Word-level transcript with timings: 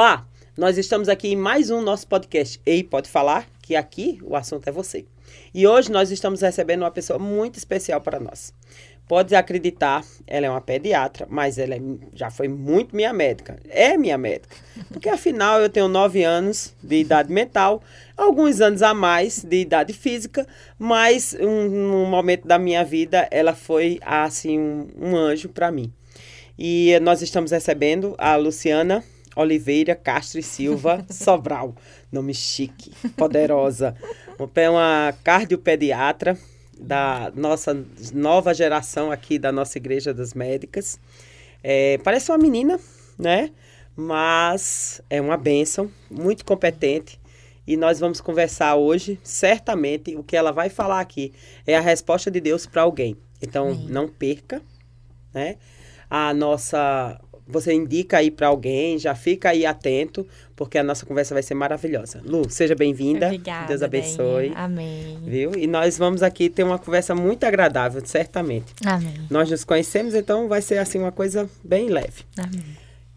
Olá, 0.00 0.24
nós 0.56 0.78
estamos 0.78 1.08
aqui 1.08 1.26
em 1.26 1.34
mais 1.34 1.70
um 1.70 1.82
nosso 1.82 2.06
podcast 2.06 2.60
Ei, 2.64 2.84
pode 2.84 3.10
falar? 3.10 3.48
Que 3.60 3.74
aqui 3.74 4.20
o 4.22 4.36
assunto 4.36 4.68
é 4.68 4.70
você. 4.70 5.04
E 5.52 5.66
hoje 5.66 5.90
nós 5.90 6.12
estamos 6.12 6.40
recebendo 6.40 6.82
uma 6.82 6.90
pessoa 6.92 7.18
muito 7.18 7.56
especial 7.56 8.00
para 8.00 8.20
nós. 8.20 8.54
Pode 9.08 9.34
acreditar, 9.34 10.04
ela 10.24 10.46
é 10.46 10.50
uma 10.50 10.60
pediatra, 10.60 11.26
mas 11.28 11.58
ela 11.58 11.74
é, 11.74 11.80
já 12.14 12.30
foi 12.30 12.46
muito 12.46 12.94
minha 12.94 13.12
médica. 13.12 13.58
É 13.68 13.96
minha 13.96 14.16
médica. 14.16 14.54
Porque 14.88 15.08
afinal 15.08 15.60
eu 15.60 15.68
tenho 15.68 15.88
nove 15.88 16.22
anos 16.22 16.72
de 16.80 17.00
idade 17.00 17.32
mental, 17.32 17.82
alguns 18.16 18.60
anos 18.60 18.82
a 18.82 18.94
mais 18.94 19.42
de 19.42 19.56
idade 19.56 19.92
física, 19.92 20.46
mas 20.78 21.36
um, 21.40 22.04
um 22.04 22.06
momento 22.06 22.46
da 22.46 22.56
minha 22.56 22.84
vida 22.84 23.26
ela 23.32 23.52
foi 23.52 23.98
assim 24.02 24.60
um, 24.60 24.86
um 24.96 25.16
anjo 25.16 25.48
para 25.48 25.72
mim. 25.72 25.92
E 26.56 26.96
nós 27.02 27.20
estamos 27.20 27.50
recebendo 27.50 28.14
a 28.16 28.36
Luciana 28.36 29.02
Oliveira 29.38 29.94
Castro 29.94 30.40
e 30.40 30.42
Silva 30.42 31.06
Sobral. 31.08 31.72
Nome 32.10 32.34
chique, 32.34 32.90
poderosa. 33.16 33.94
Uma 34.36 35.14
cardiopediatra 35.22 36.36
da 36.76 37.32
nossa 37.36 37.86
nova 38.12 38.52
geração 38.52 39.12
aqui 39.12 39.38
da 39.38 39.52
nossa 39.52 39.78
Igreja 39.78 40.12
das 40.12 40.34
Médicas. 40.34 40.98
É, 41.62 41.98
parece 41.98 42.32
uma 42.32 42.38
menina, 42.38 42.80
né? 43.16 43.52
Mas 43.94 45.00
é 45.08 45.20
uma 45.20 45.36
bênção, 45.36 45.88
muito 46.10 46.44
competente. 46.44 47.20
E 47.64 47.76
nós 47.76 48.00
vamos 48.00 48.20
conversar 48.20 48.74
hoje, 48.74 49.20
certamente, 49.22 50.16
o 50.16 50.24
que 50.24 50.36
ela 50.36 50.50
vai 50.50 50.68
falar 50.68 51.00
aqui 51.00 51.32
é 51.64 51.76
a 51.76 51.80
resposta 51.80 52.28
de 52.28 52.40
Deus 52.40 52.66
para 52.66 52.82
alguém. 52.82 53.16
Então, 53.40 53.68
Amém. 53.68 53.86
não 53.88 54.08
perca, 54.08 54.60
né? 55.32 55.56
A 56.10 56.32
nossa 56.32 57.20
você 57.48 57.72
indica 57.72 58.18
aí 58.18 58.30
para 58.30 58.48
alguém, 58.48 58.98
já 58.98 59.14
fica 59.14 59.48
aí 59.48 59.64
atento, 59.64 60.26
porque 60.54 60.76
a 60.76 60.82
nossa 60.82 61.06
conversa 61.06 61.34
vai 61.34 61.42
ser 61.42 61.54
maravilhosa. 61.54 62.20
Lu, 62.22 62.48
seja 62.50 62.74
bem-vinda. 62.74 63.26
Obrigada. 63.26 63.68
Deus 63.68 63.82
abençoe. 63.82 64.52
Amém. 64.54 65.18
Viu? 65.24 65.52
E 65.56 65.66
nós 65.66 65.96
vamos 65.96 66.22
aqui 66.22 66.50
ter 66.50 66.62
uma 66.62 66.78
conversa 66.78 67.14
muito 67.14 67.44
agradável, 67.44 68.02
certamente. 68.04 68.74
Amém. 68.84 69.14
Nós 69.30 69.50
nos 69.50 69.64
conhecemos, 69.64 70.14
então 70.14 70.46
vai 70.46 70.60
ser 70.60 70.76
assim 70.76 70.98
uma 70.98 71.12
coisa 71.12 71.48
bem 71.64 71.88
leve. 71.88 72.24
Amém. 72.36 72.62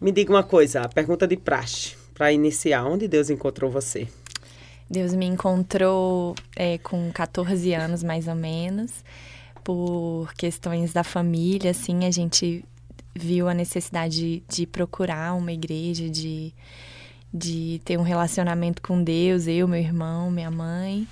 Me 0.00 0.10
diga 0.10 0.32
uma 0.32 0.42
coisa, 0.42 0.80
a 0.80 0.88
pergunta 0.88 1.26
de 1.26 1.36
praxe, 1.36 1.94
para 2.14 2.32
iniciar, 2.32 2.84
onde 2.86 3.06
Deus 3.06 3.28
encontrou 3.28 3.70
você? 3.70 4.08
Deus 4.88 5.14
me 5.14 5.26
encontrou 5.26 6.34
é, 6.56 6.78
com 6.78 7.10
14 7.12 7.72
anos, 7.74 8.02
mais 8.02 8.28
ou 8.28 8.34
menos, 8.34 9.04
por 9.62 10.32
questões 10.34 10.92
da 10.92 11.04
família, 11.04 11.70
assim, 11.70 12.04
a 12.04 12.10
gente 12.10 12.64
viu 13.14 13.48
a 13.48 13.54
necessidade 13.54 14.16
de, 14.16 14.42
de 14.48 14.66
procurar 14.66 15.34
uma 15.34 15.52
igreja, 15.52 16.08
de, 16.08 16.52
de 17.32 17.80
ter 17.84 17.98
um 17.98 18.02
relacionamento 18.02 18.80
com 18.82 19.02
Deus, 19.02 19.46
eu, 19.46 19.68
meu 19.68 19.80
irmão, 19.80 20.30
minha 20.30 20.50
mãe. 20.50 21.06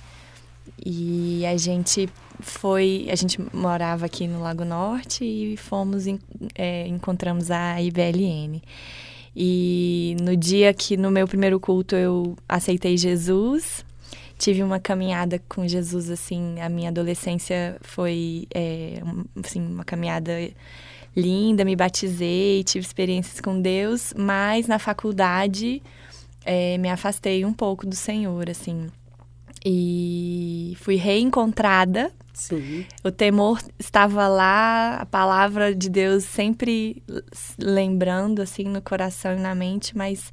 E 0.83 1.45
a 1.45 1.57
gente 1.57 2.09
foi, 2.39 3.07
a 3.11 3.15
gente 3.15 3.39
morava 3.55 4.05
aqui 4.05 4.27
no 4.27 4.41
Lago 4.41 4.65
Norte 4.65 5.23
e 5.23 5.57
fomos, 5.57 6.05
é, 6.55 6.87
encontramos 6.87 7.51
a 7.51 7.81
IBLN. 7.81 8.61
E 9.35 10.17
no 10.21 10.35
dia 10.35 10.73
que 10.73 10.97
no 10.97 11.09
meu 11.09 11.27
primeiro 11.27 11.59
culto 11.59 11.95
eu 11.95 12.35
aceitei 12.49 12.97
Jesus, 12.97 13.85
tive 14.37 14.63
uma 14.63 14.79
caminhada 14.79 15.39
com 15.47 15.67
Jesus, 15.67 16.09
assim, 16.09 16.59
a 16.59 16.67
minha 16.67 16.89
adolescência 16.89 17.77
foi, 17.81 18.47
é, 18.53 19.01
assim, 19.41 19.61
uma 19.61 19.85
caminhada 19.85 20.33
linda, 21.15 21.65
me 21.65 21.75
batizei, 21.75 22.63
tive 22.63 22.85
experiências 22.85 23.39
com 23.41 23.59
Deus, 23.61 24.13
mas 24.17 24.67
na 24.67 24.79
faculdade 24.79 25.81
é, 26.45 26.77
me 26.77 26.89
afastei 26.89 27.45
um 27.45 27.53
pouco 27.53 27.85
do 27.85 27.95
Senhor, 27.95 28.49
assim. 28.49 28.87
E 29.65 30.75
fui 30.79 30.95
reencontrada. 30.95 32.11
Sim. 32.33 32.85
O 33.03 33.11
temor 33.11 33.61
estava 33.77 34.27
lá, 34.27 34.97
a 35.01 35.05
palavra 35.05 35.75
de 35.75 35.89
Deus 35.89 36.23
sempre 36.23 37.03
lembrando, 37.59 38.41
assim, 38.41 38.63
no 38.63 38.81
coração 38.81 39.33
e 39.33 39.39
na 39.39 39.53
mente, 39.53 39.95
mas 39.95 40.31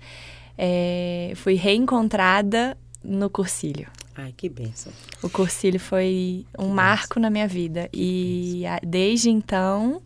é, 0.57 1.33
fui 1.37 1.55
reencontrada 1.55 2.79
no 3.05 3.29
cursilho. 3.29 3.89
Ai, 4.17 4.33
que 4.37 4.49
benção. 4.49 4.93
O 5.23 5.29
cursilho 5.29 5.79
foi 5.79 6.47
um 6.59 6.69
que 6.69 6.73
marco 6.73 7.15
benção. 7.17 7.23
na 7.23 7.31
minha 7.31 7.47
vida. 7.47 7.89
Que 7.93 8.01
e 8.01 8.63
benção. 8.63 8.79
desde 8.83 9.31
então 9.31 10.03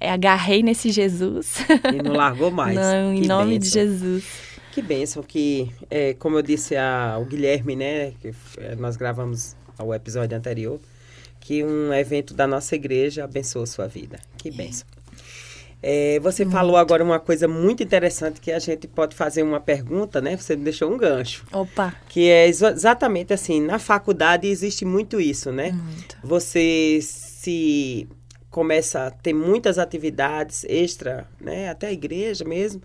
agarrei 0.00 0.62
nesse 0.62 0.90
Jesus. 0.90 1.56
E 1.92 2.02
não 2.02 2.14
largou 2.14 2.50
mais. 2.50 2.74
não, 2.76 3.14
em 3.14 3.22
que 3.22 3.28
nome 3.28 3.58
de 3.58 3.68
Jesus. 3.68 4.24
Que 4.72 4.82
bênção 4.82 5.22
que, 5.22 5.70
é, 5.88 6.12
como 6.14 6.36
eu 6.36 6.42
disse 6.42 6.76
ao 6.76 7.24
Guilherme, 7.24 7.74
né, 7.74 8.12
que 8.20 8.34
é, 8.58 8.74
nós 8.74 8.96
gravamos 8.96 9.56
o 9.78 9.94
episódio 9.94 10.36
anterior, 10.36 10.78
que 11.40 11.64
um 11.64 11.94
evento 11.94 12.34
da 12.34 12.46
nossa 12.46 12.74
igreja 12.74 13.24
abençoou 13.24 13.66
sua 13.66 13.86
vida. 13.86 14.18
Que 14.36 14.50
bênção. 14.50 14.86
É, 15.82 16.18
você 16.20 16.44
muito. 16.44 16.54
falou 16.54 16.76
agora 16.76 17.04
uma 17.04 17.20
coisa 17.20 17.46
muito 17.46 17.82
interessante 17.82 18.40
que 18.40 18.50
a 18.50 18.58
gente 18.58 18.88
pode 18.88 19.14
fazer 19.14 19.42
uma 19.42 19.60
pergunta, 19.60 20.20
né? 20.20 20.36
Você 20.36 20.56
me 20.56 20.64
deixou 20.64 20.92
um 20.92 20.96
gancho. 20.96 21.44
Opa! 21.52 21.94
Que 22.08 22.28
é 22.28 22.48
exatamente 22.48 23.32
assim, 23.32 23.60
na 23.60 23.78
faculdade 23.78 24.48
existe 24.48 24.84
muito 24.84 25.20
isso, 25.20 25.52
né? 25.52 25.72
Muito. 25.72 26.16
Você 26.24 26.98
se 27.00 28.08
começa 28.56 29.08
a 29.08 29.10
ter 29.10 29.34
muitas 29.34 29.78
atividades 29.78 30.64
extra, 30.66 31.28
né, 31.38 31.68
até 31.68 31.88
a 31.88 31.92
igreja 31.92 32.42
mesmo, 32.42 32.80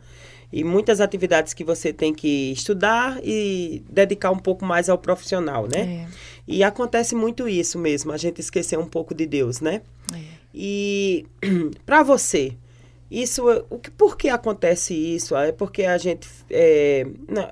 e 0.52 0.66
muitas 0.66 1.00
atividades 1.00 1.54
que 1.54 1.64
você 1.64 1.94
tem 1.94 2.14
que 2.14 2.52
estudar 2.52 3.22
e 3.24 3.82
dedicar 3.90 4.32
um 4.32 4.38
pouco 4.38 4.66
mais 4.66 4.90
ao 4.90 4.98
profissional, 4.98 5.70
né? 5.74 5.80
É. 5.80 6.08
E 6.46 6.62
acontece 6.62 7.16
muito 7.16 7.48
isso 7.48 7.80
mesmo, 7.80 8.12
a 8.12 8.18
gente 8.18 8.42
esquecer 8.42 8.78
um 8.78 8.86
pouco 8.86 9.16
de 9.16 9.26
Deus, 9.26 9.62
né? 9.62 9.82
É. 10.14 10.18
E 10.54 11.26
para 11.86 12.04
você, 12.04 12.52
isso, 13.10 13.46
o 13.70 13.80
que, 13.80 13.90
por 13.92 14.18
que 14.18 14.28
acontece 14.28 14.94
isso? 14.94 15.38
É 15.38 15.54
porque 15.54 15.84
a 15.84 15.98
gente 15.98 16.28
é, 16.50 17.08
não, 17.30 17.48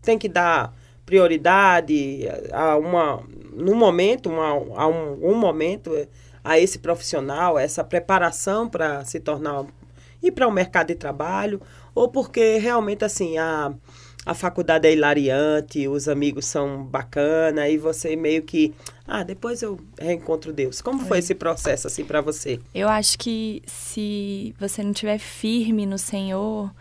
tem 0.00 0.16
que 0.16 0.28
dar 0.28 0.72
prioridade 1.04 2.20
a 2.52 2.76
uma, 2.76 3.20
no 3.52 3.74
momento, 3.74 4.30
uma, 4.30 4.50
a 4.80 4.86
um, 4.86 5.32
um 5.32 5.34
momento 5.34 5.90
a 6.44 6.58
esse 6.58 6.78
profissional, 6.78 7.58
essa 7.58 7.82
preparação 7.82 8.68
para 8.68 9.04
se 9.04 9.18
tornar 9.18 9.64
ir 10.22 10.32
para 10.32 10.46
o 10.46 10.50
um 10.50 10.52
mercado 10.52 10.88
de 10.88 10.94
trabalho, 10.94 11.60
ou 11.94 12.08
porque 12.08 12.56
realmente 12.58 13.04
assim 13.04 13.36
a, 13.36 13.74
a 14.24 14.34
faculdade 14.34 14.88
é 14.88 14.92
hilariante, 14.92 15.86
os 15.86 16.08
amigos 16.08 16.46
são 16.46 16.84
bacana 16.84 17.68
e 17.68 17.76
você 17.76 18.16
meio 18.16 18.42
que 18.42 18.74
ah, 19.06 19.22
depois 19.22 19.60
eu 19.62 19.78
reencontro 19.98 20.52
Deus. 20.52 20.80
Como 20.80 21.00
foi 21.04 21.18
é. 21.18 21.20
esse 21.20 21.34
processo 21.34 21.86
assim 21.86 22.04
para 22.04 22.20
você? 22.20 22.58
Eu 22.74 22.88
acho 22.88 23.18
que 23.18 23.62
se 23.66 24.54
você 24.58 24.82
não 24.82 24.92
estiver 24.92 25.18
firme 25.18 25.84
no 25.84 25.98
Senhor, 25.98 26.74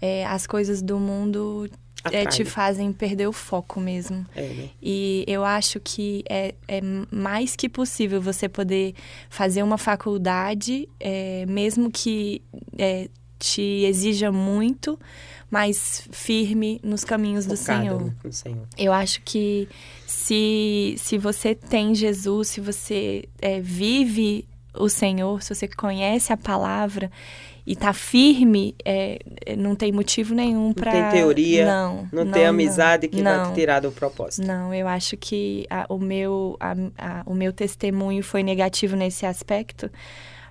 é, 0.00 0.24
as 0.26 0.46
coisas 0.46 0.80
do 0.80 0.98
mundo 0.98 1.68
é, 2.12 2.26
te 2.26 2.44
fazem 2.44 2.92
perder 2.92 3.26
o 3.26 3.32
foco 3.32 3.80
mesmo. 3.80 4.26
É, 4.34 4.42
né? 4.42 4.70
E 4.82 5.24
eu 5.26 5.44
acho 5.44 5.80
que 5.80 6.24
é, 6.28 6.54
é 6.68 6.80
mais 7.10 7.56
que 7.56 7.68
possível 7.68 8.20
você 8.20 8.48
poder 8.48 8.94
fazer 9.28 9.62
uma 9.62 9.78
faculdade, 9.78 10.88
é, 11.00 11.44
mesmo 11.46 11.90
que 11.90 12.42
é, 12.78 13.08
te 13.38 13.84
exija 13.84 14.32
muito, 14.32 14.98
mas 15.50 16.08
firme 16.10 16.80
nos 16.82 17.04
caminhos 17.04 17.46
do 17.46 17.56
Senhor. 17.56 18.12
No 18.24 18.32
Senhor. 18.32 18.66
Eu 18.76 18.92
acho 18.92 19.20
que 19.22 19.68
se, 20.06 20.94
se 20.98 21.18
você 21.18 21.54
tem 21.54 21.94
Jesus, 21.94 22.48
se 22.48 22.60
você 22.60 23.28
é, 23.40 23.60
vive 23.60 24.46
o 24.74 24.88
Senhor, 24.88 25.42
se 25.42 25.54
você 25.54 25.68
conhece 25.68 26.32
a 26.32 26.36
palavra 26.36 27.10
e 27.66 27.74
tá 27.74 27.92
firme, 27.92 28.76
é, 28.84 29.18
é 29.44 29.56
não 29.56 29.74
tem 29.74 29.90
motivo 29.90 30.34
nenhum 30.34 30.72
para. 30.72 30.92
Não 30.92 31.10
tem 31.10 31.20
teoria. 31.20 31.66
Não. 31.66 32.08
Não, 32.12 32.24
não 32.24 32.32
tem 32.32 32.46
amizade 32.46 33.08
que 33.08 33.20
não, 33.20 33.44
vai 33.44 33.48
te 33.50 33.54
tirar 33.54 33.80
do 33.80 33.90
propósito. 33.90 34.46
Não, 34.46 34.72
eu 34.72 34.86
acho 34.86 35.16
que 35.16 35.66
a, 35.68 35.84
o, 35.88 35.98
meu, 35.98 36.56
a, 36.60 36.74
a, 36.96 37.22
o 37.26 37.34
meu 37.34 37.52
testemunho 37.52 38.22
foi 38.22 38.44
negativo 38.44 38.94
nesse 38.94 39.26
aspecto. 39.26 39.90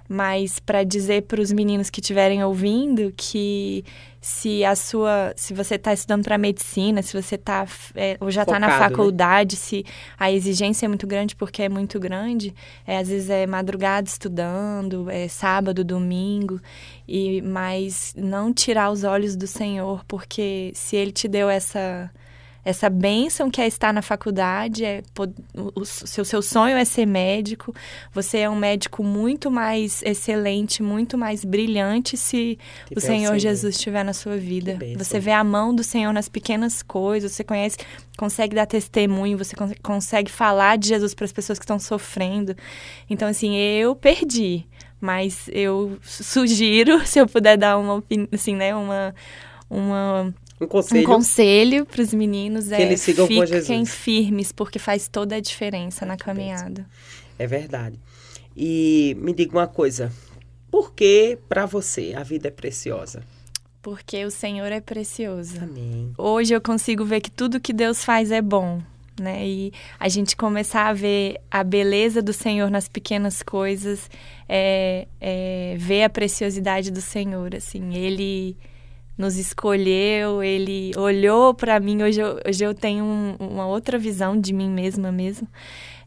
Mas 0.08 0.60
para 0.60 0.84
dizer 0.84 1.24
para 1.24 1.42
os 1.42 1.52
meninos 1.52 1.90
que 1.90 2.00
estiverem 2.00 2.44
ouvindo 2.44 3.14
que 3.16 3.84
se 4.26 4.66
a 4.66 4.76
sua, 4.76 5.34
se 5.36 5.54
você 5.54 5.76
está 5.76 5.94
estudando 5.94 6.24
para 6.24 6.36
medicina, 6.36 7.04
se 7.04 7.20
você 7.20 7.36
está 7.36 7.64
é, 7.94 8.18
ou 8.20 8.32
já 8.32 8.42
está 8.42 8.60
na 8.60 8.70
né? 8.70 8.78
faculdade, 8.80 9.56
né? 9.56 9.62
se 9.62 9.86
a 10.18 10.32
exigência 10.32 10.88
é 10.88 10.90
muito 10.90 11.06
grande 11.06 11.36
porque 11.36 11.62
é 11.62 11.70
muito 11.70 12.00
grande, 12.00 12.52
é, 12.88 12.98
às 12.98 13.08
vezes 13.08 13.30
é 13.30 13.46
madrugada 13.46 14.08
estudando, 14.08 15.12
é 15.12 15.28
sábado, 15.28 15.84
domingo 15.84 16.60
e 17.08 17.40
mas 17.44 18.16
não 18.18 18.52
tirar 18.52 18.90
os 18.90 19.04
olhos 19.04 19.36
do 19.36 19.46
Senhor 19.46 20.04
porque 20.08 20.72
se 20.74 20.96
Ele 20.96 21.12
te 21.12 21.28
deu 21.28 21.48
essa 21.48 22.12
essa 22.66 22.90
bênção 22.90 23.52
que 23.52 23.62
é 23.62 23.68
estar 23.68 23.94
na 23.94 24.02
faculdade, 24.02 24.84
é, 24.84 25.04
o, 25.76 25.86
seu, 25.86 26.26
seu 26.26 26.42
sonho 26.42 26.76
é 26.76 26.84
ser 26.84 27.06
médico, 27.06 27.74
você 28.12 28.40
é 28.40 28.50
um 28.50 28.56
médico 28.56 29.04
muito 29.04 29.52
mais 29.52 30.02
excelente, 30.02 30.82
muito 30.82 31.16
mais 31.16 31.46
brilhante 31.46 32.18
se 32.18 32.58
o 32.96 33.00
Senhor 33.00 33.38
Jesus 33.38 33.76
estiver 33.76 34.04
na 34.04 34.14
sua 34.14 34.36
vida. 34.36 34.80
Você 34.98 35.20
vê 35.20 35.32
a 35.32 35.44
mão 35.44 35.76
do 35.76 35.84
Senhor 35.84 36.12
nas 36.12 36.28
pequenas 36.28 36.82
coisas, 36.82 37.34
você 37.34 37.44
conhece, 37.44 37.78
consegue 38.18 38.56
dar 38.56 38.66
testemunho, 38.66 39.38
você 39.38 39.56
consegue 39.84 40.32
falar 40.32 40.80
de 40.80 40.88
Jesus 40.88 41.14
para 41.14 41.26
as 41.26 41.32
pessoas 41.32 41.60
que 41.60 41.66
estão 41.66 41.78
sofrendo. 41.78 42.56
Então, 43.08 43.28
assim, 43.28 43.56
eu 43.56 43.96
perdi, 43.96 44.66
mas 45.00 45.48
eu 45.52 46.00
sugiro, 46.02 47.00
se 47.06 47.20
eu 47.20 47.28
puder 47.28 47.58
dar 47.58 47.78
uma 47.78 47.94
opinião, 47.94 48.28
assim, 48.34 48.56
né, 48.56 48.76
uma. 48.76 49.14
uma 49.70 50.34
um 50.60 50.68
conselho, 50.68 51.02
um 51.02 51.06
conselho 51.06 51.86
para 51.86 52.02
os 52.02 52.14
meninos 52.14 52.68
que 52.68 52.74
é 52.74 52.82
eles 52.82 53.02
sigam 53.02 53.28
fiquem 53.28 53.86
firmes, 53.86 54.52
porque 54.52 54.80
faz 54.80 55.08
toda 55.08 55.36
a 55.36 55.40
diferença 55.40 56.06
na 56.06 56.16
caminhada. 56.16 56.86
É 57.38 57.46
verdade. 57.46 58.00
E 58.56 59.18
me 59.20 59.34
diga 59.34 59.52
uma 59.58 59.68
coisa, 59.68 60.12
por 60.72 60.94
que 60.94 61.38
para 61.50 61.66
você 61.66 62.14
a 62.16 62.24
vida 62.24 62.48
é 62.48 62.52
preciosa? 62.52 63.22
Porque 63.82 64.24
o 64.26 64.32
Senhor 64.32 64.72
é 64.72 64.80
precioso. 64.80 65.58
Amém. 65.62 66.14
Hoje 66.18 66.54
eu 66.54 66.62
consigo 66.62 67.04
ver 67.04 67.22
que 67.22 67.30
tudo 67.30 67.60
que 67.60 67.74
Deus 67.74 68.04
faz 68.04 68.32
é 68.32 68.42
bom. 68.42 68.82
Né? 69.20 69.48
E 69.48 69.74
a 70.00 70.10
gente 70.10 70.36
começar 70.36 70.88
a 70.88 70.94
ver 70.94 71.40
a 71.50 71.64
beleza 71.64 72.22
do 72.22 72.34
Senhor 72.34 72.70
nas 72.70 72.88
pequenas 72.90 73.42
coisas, 73.44 74.10
é, 74.50 75.08
é 75.22 75.76
ver 75.78 76.04
a 76.04 76.10
preciosidade 76.10 76.92
do 76.92 77.00
Senhor, 77.00 77.56
assim, 77.56 77.96
Ele 77.96 78.58
nos 79.18 79.38
escolheu, 79.38 80.44
ele 80.44 80.92
olhou 80.98 81.54
para 81.54 81.80
mim. 81.80 82.04
Hoje 82.04 82.22
eu, 82.22 82.40
hoje 82.48 82.64
eu 82.64 82.74
tenho 82.74 83.04
um, 83.04 83.36
uma 83.40 83.66
outra 83.66 83.98
visão 83.98 84.40
de 84.40 84.54
mim 84.54 84.70
mesma 84.70 85.12
mesmo. 85.12 85.48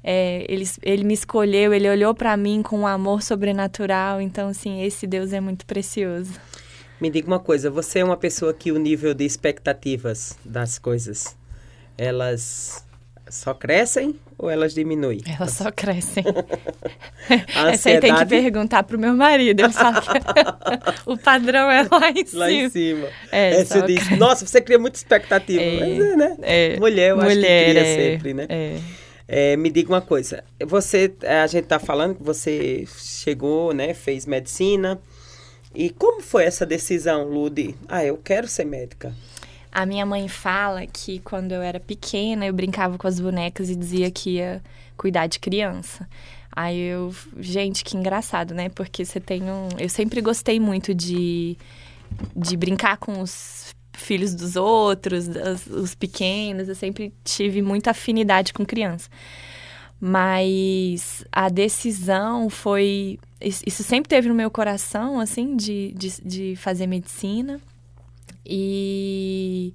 É, 0.02 0.44
ele, 0.48 0.64
ele 0.82 1.04
me 1.04 1.14
escolheu, 1.14 1.72
ele 1.72 1.88
olhou 1.88 2.14
para 2.14 2.36
mim 2.36 2.62
com 2.62 2.80
um 2.80 2.86
amor 2.86 3.22
sobrenatural. 3.22 4.20
Então, 4.20 4.48
assim, 4.48 4.82
esse 4.82 5.06
Deus 5.06 5.32
é 5.32 5.40
muito 5.40 5.66
precioso. 5.66 6.32
Me 7.00 7.10
diga 7.10 7.28
uma 7.28 7.38
coisa, 7.38 7.70
você 7.70 8.00
é 8.00 8.04
uma 8.04 8.16
pessoa 8.16 8.52
que 8.52 8.72
o 8.72 8.78
nível 8.78 9.14
de 9.14 9.24
expectativas 9.24 10.36
das 10.44 10.78
coisas, 10.78 11.36
elas 11.96 12.87
só 13.30 13.54
crescem 13.54 14.14
ou 14.36 14.48
elas 14.48 14.74
diminuem? 14.74 15.20
Elas 15.26 15.52
só 15.52 15.70
crescem. 15.70 16.24
a 17.54 17.70
Essa 17.70 17.90
aí 17.90 18.00
tem 18.00 18.14
que 18.14 18.26
perguntar 18.26 18.82
pro 18.82 18.98
meu 18.98 19.14
marido. 19.14 19.60
Ele 19.60 19.72
sabe 19.72 19.98
o 21.06 21.16
padrão 21.16 21.70
é 21.70 21.86
lá 21.90 22.10
em 22.10 22.26
cima. 22.26 22.38
Lá 22.40 22.50
em 22.52 22.70
cima. 22.70 23.08
É, 23.32 23.64
você 23.64 23.82
diz, 23.82 23.98
cresce. 23.98 24.16
nossa, 24.16 24.46
você 24.46 24.60
cria 24.60 24.78
muita 24.78 24.96
expectativa. 24.96 25.62
É, 25.62 25.80
Mas 25.80 26.00
é, 26.00 26.16
né? 26.16 26.36
É, 26.42 26.78
Mulher, 26.78 27.10
eu 27.10 27.16
Mulher, 27.16 27.30
acho 27.30 27.40
que 27.40 27.70
cria 27.70 27.80
é, 27.80 27.96
sempre, 27.96 28.34
né? 28.34 28.46
É. 28.48 28.78
É, 29.30 29.56
me 29.58 29.70
diga 29.70 29.90
uma 29.90 30.00
coisa, 30.00 30.42
você, 30.66 31.12
a 31.22 31.46
gente 31.46 31.64
está 31.64 31.78
falando 31.78 32.14
que 32.14 32.22
você 32.22 32.86
chegou, 32.96 33.74
né, 33.74 33.92
fez 33.92 34.24
medicina, 34.24 34.98
e 35.74 35.90
como 35.90 36.22
foi 36.22 36.44
essa 36.44 36.64
decisão, 36.64 37.24
Lude? 37.28 37.74
Ah, 37.86 38.02
eu 38.02 38.16
quero 38.16 38.48
ser 38.48 38.64
médica. 38.64 39.12
A 39.70 39.84
minha 39.86 40.04
mãe 40.06 40.28
fala 40.28 40.86
que 40.86 41.18
quando 41.20 41.52
eu 41.52 41.62
era 41.62 41.78
pequena, 41.78 42.46
eu 42.46 42.52
brincava 42.52 42.96
com 42.98 43.06
as 43.06 43.20
bonecas 43.20 43.70
e 43.70 43.76
dizia 43.76 44.10
que 44.10 44.36
ia 44.36 44.62
cuidar 44.96 45.26
de 45.26 45.38
criança. 45.38 46.08
Aí 46.50 46.78
eu, 46.78 47.14
gente, 47.38 47.84
que 47.84 47.96
engraçado, 47.96 48.54
né? 48.54 48.68
Porque 48.70 49.04
você 49.04 49.20
tem 49.20 49.44
um, 49.44 49.68
eu 49.78 49.88
sempre 49.88 50.20
gostei 50.20 50.58
muito 50.58 50.94
de 50.94 51.56
de 52.34 52.56
brincar 52.56 52.96
com 52.96 53.20
os 53.20 53.74
filhos 53.92 54.34
dos 54.34 54.56
outros, 54.56 55.26
os 55.70 55.94
pequenos, 55.94 56.68
eu 56.68 56.74
sempre 56.74 57.12
tive 57.24 57.60
muita 57.60 57.90
afinidade 57.90 58.52
com 58.52 58.64
criança. 58.64 59.10
Mas 60.00 61.24
a 61.32 61.48
decisão 61.48 62.48
foi. 62.48 63.18
Isso 63.40 63.82
sempre 63.82 64.08
teve 64.08 64.28
no 64.28 64.34
meu 64.34 64.50
coração, 64.50 65.18
assim, 65.18 65.56
de, 65.56 65.92
de, 65.96 66.22
de 66.24 66.56
fazer 66.56 66.86
medicina. 66.86 67.60
E, 68.48 69.74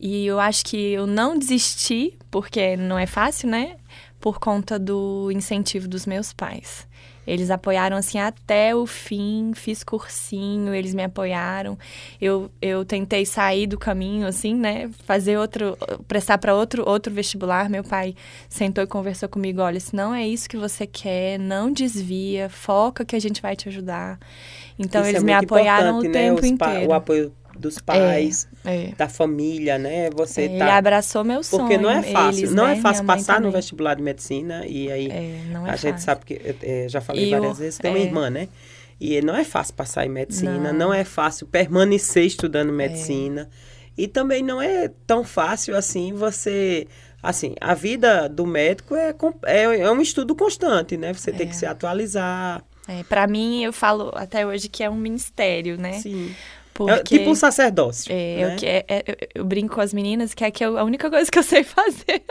e 0.00 0.26
eu 0.26 0.40
acho 0.40 0.64
que 0.64 0.76
eu 0.76 1.06
não 1.06 1.38
desisti, 1.38 2.14
porque 2.30 2.76
não 2.76 2.98
é 2.98 3.06
fácil, 3.06 3.48
né? 3.48 3.76
Por 4.18 4.38
conta 4.40 4.78
do 4.78 5.30
incentivo 5.30 5.86
dos 5.86 6.06
meus 6.06 6.32
pais. 6.32 6.86
Eles 7.26 7.50
apoiaram 7.50 7.96
assim 7.96 8.18
até 8.18 8.74
o 8.74 8.84
fim, 8.84 9.52
fiz 9.54 9.84
cursinho, 9.84 10.74
eles 10.74 10.92
me 10.92 11.04
apoiaram. 11.04 11.78
Eu, 12.20 12.50
eu 12.60 12.84
tentei 12.84 13.24
sair 13.24 13.66
do 13.68 13.78
caminho 13.78 14.26
assim, 14.26 14.54
né, 14.54 14.90
fazer 15.04 15.38
outro, 15.38 15.78
prestar 16.08 16.38
para 16.38 16.54
outro 16.54 16.88
outro 16.88 17.12
vestibular. 17.12 17.70
Meu 17.70 17.84
pai 17.84 18.16
sentou 18.48 18.82
e 18.82 18.88
conversou 18.88 19.28
comigo, 19.28 19.60
olha, 19.60 19.78
se 19.78 19.94
não 19.94 20.12
é 20.12 20.26
isso 20.26 20.48
que 20.48 20.56
você 20.56 20.84
quer, 20.84 21.38
não 21.38 21.70
desvia, 21.70 22.48
foca 22.48 23.04
que 23.04 23.14
a 23.14 23.20
gente 23.20 23.40
vai 23.40 23.54
te 23.54 23.68
ajudar. 23.68 24.18
Então 24.76 25.02
isso 25.02 25.10
eles 25.10 25.22
é 25.22 25.24
me 25.24 25.32
apoiaram 25.32 26.00
o 26.00 26.02
né? 26.02 26.10
tempo 26.10 26.44
inteiro. 26.44 26.90
O 26.90 26.92
apoio 26.92 27.32
dos 27.62 27.78
pais, 27.78 28.46
é, 28.64 28.88
é. 28.88 28.94
da 28.94 29.08
família, 29.08 29.78
né? 29.78 30.10
Você 30.10 30.42
é, 30.42 30.48
tá... 30.48 30.54
Ele 30.54 30.62
abraçou 30.62 31.24
meu 31.24 31.42
sonho. 31.42 31.62
Porque 31.62 31.78
não 31.78 31.88
é 31.88 32.02
fácil, 32.02 32.40
eles, 32.40 32.54
não 32.54 32.66
né? 32.66 32.76
é 32.76 32.80
fácil 32.80 33.04
passar 33.04 33.40
no 33.40 33.50
vestibular 33.50 33.94
de 33.94 34.02
medicina 34.02 34.66
e 34.66 34.90
aí 34.90 35.08
é, 35.10 35.14
é 35.14 35.56
a 35.56 35.60
fácil. 35.66 35.88
gente 35.88 36.02
sabe 36.02 36.24
que 36.26 36.56
é, 36.62 36.86
já 36.88 37.00
falei 37.00 37.28
e 37.28 37.30
várias 37.30 37.58
vezes, 37.58 37.78
tem 37.78 37.92
uma 37.92 38.00
irmã, 38.00 38.28
né? 38.28 38.48
E 39.00 39.20
não 39.22 39.34
é 39.34 39.44
fácil 39.44 39.74
passar 39.74 40.04
em 40.04 40.08
medicina, 40.10 40.72
não, 40.72 40.88
não 40.88 40.94
é 40.94 41.04
fácil 41.04 41.46
permanecer 41.46 42.24
estudando 42.24 42.72
medicina. 42.72 43.48
E 43.96 44.06
também 44.06 44.42
não 44.42 44.60
é 44.60 44.90
tão 45.06 45.24
fácil 45.24 45.76
assim 45.76 46.12
você 46.12 46.86
assim, 47.22 47.54
a 47.60 47.72
vida 47.72 48.28
do 48.28 48.44
médico 48.44 48.96
é, 48.96 49.14
é, 49.46 49.62
é 49.80 49.90
um 49.90 50.00
estudo 50.00 50.34
constante, 50.34 50.96
né? 50.96 51.12
Você 51.12 51.30
tem 51.30 51.46
que 51.46 51.54
se 51.54 51.64
atualizar. 51.64 52.64
É, 52.88 53.04
para 53.04 53.26
mim, 53.28 53.62
eu 53.62 53.72
falo 53.72 54.10
até 54.14 54.44
hoje 54.44 54.68
que 54.68 54.82
é 54.82 54.90
um 54.90 54.96
ministério, 54.96 55.78
né? 55.78 55.92
Sim. 55.92 56.34
Porque, 56.74 57.16
é 57.16 57.18
tipo 57.18 57.30
um 57.30 57.34
sacerdócio. 57.34 58.10
É, 58.10 58.36
né? 58.36 58.56
eu, 58.56 58.68
é, 58.68 58.84
é, 58.88 59.28
eu, 59.34 59.44
brinco 59.44 59.74
com 59.74 59.80
as 59.80 59.92
meninas 59.92 60.32
que 60.32 60.44
é, 60.44 60.50
que 60.50 60.64
é 60.64 60.66
a 60.66 60.84
única 60.84 61.10
coisa 61.10 61.30
que 61.30 61.38
eu 61.38 61.42
sei 61.42 61.62
fazer. 61.64 62.22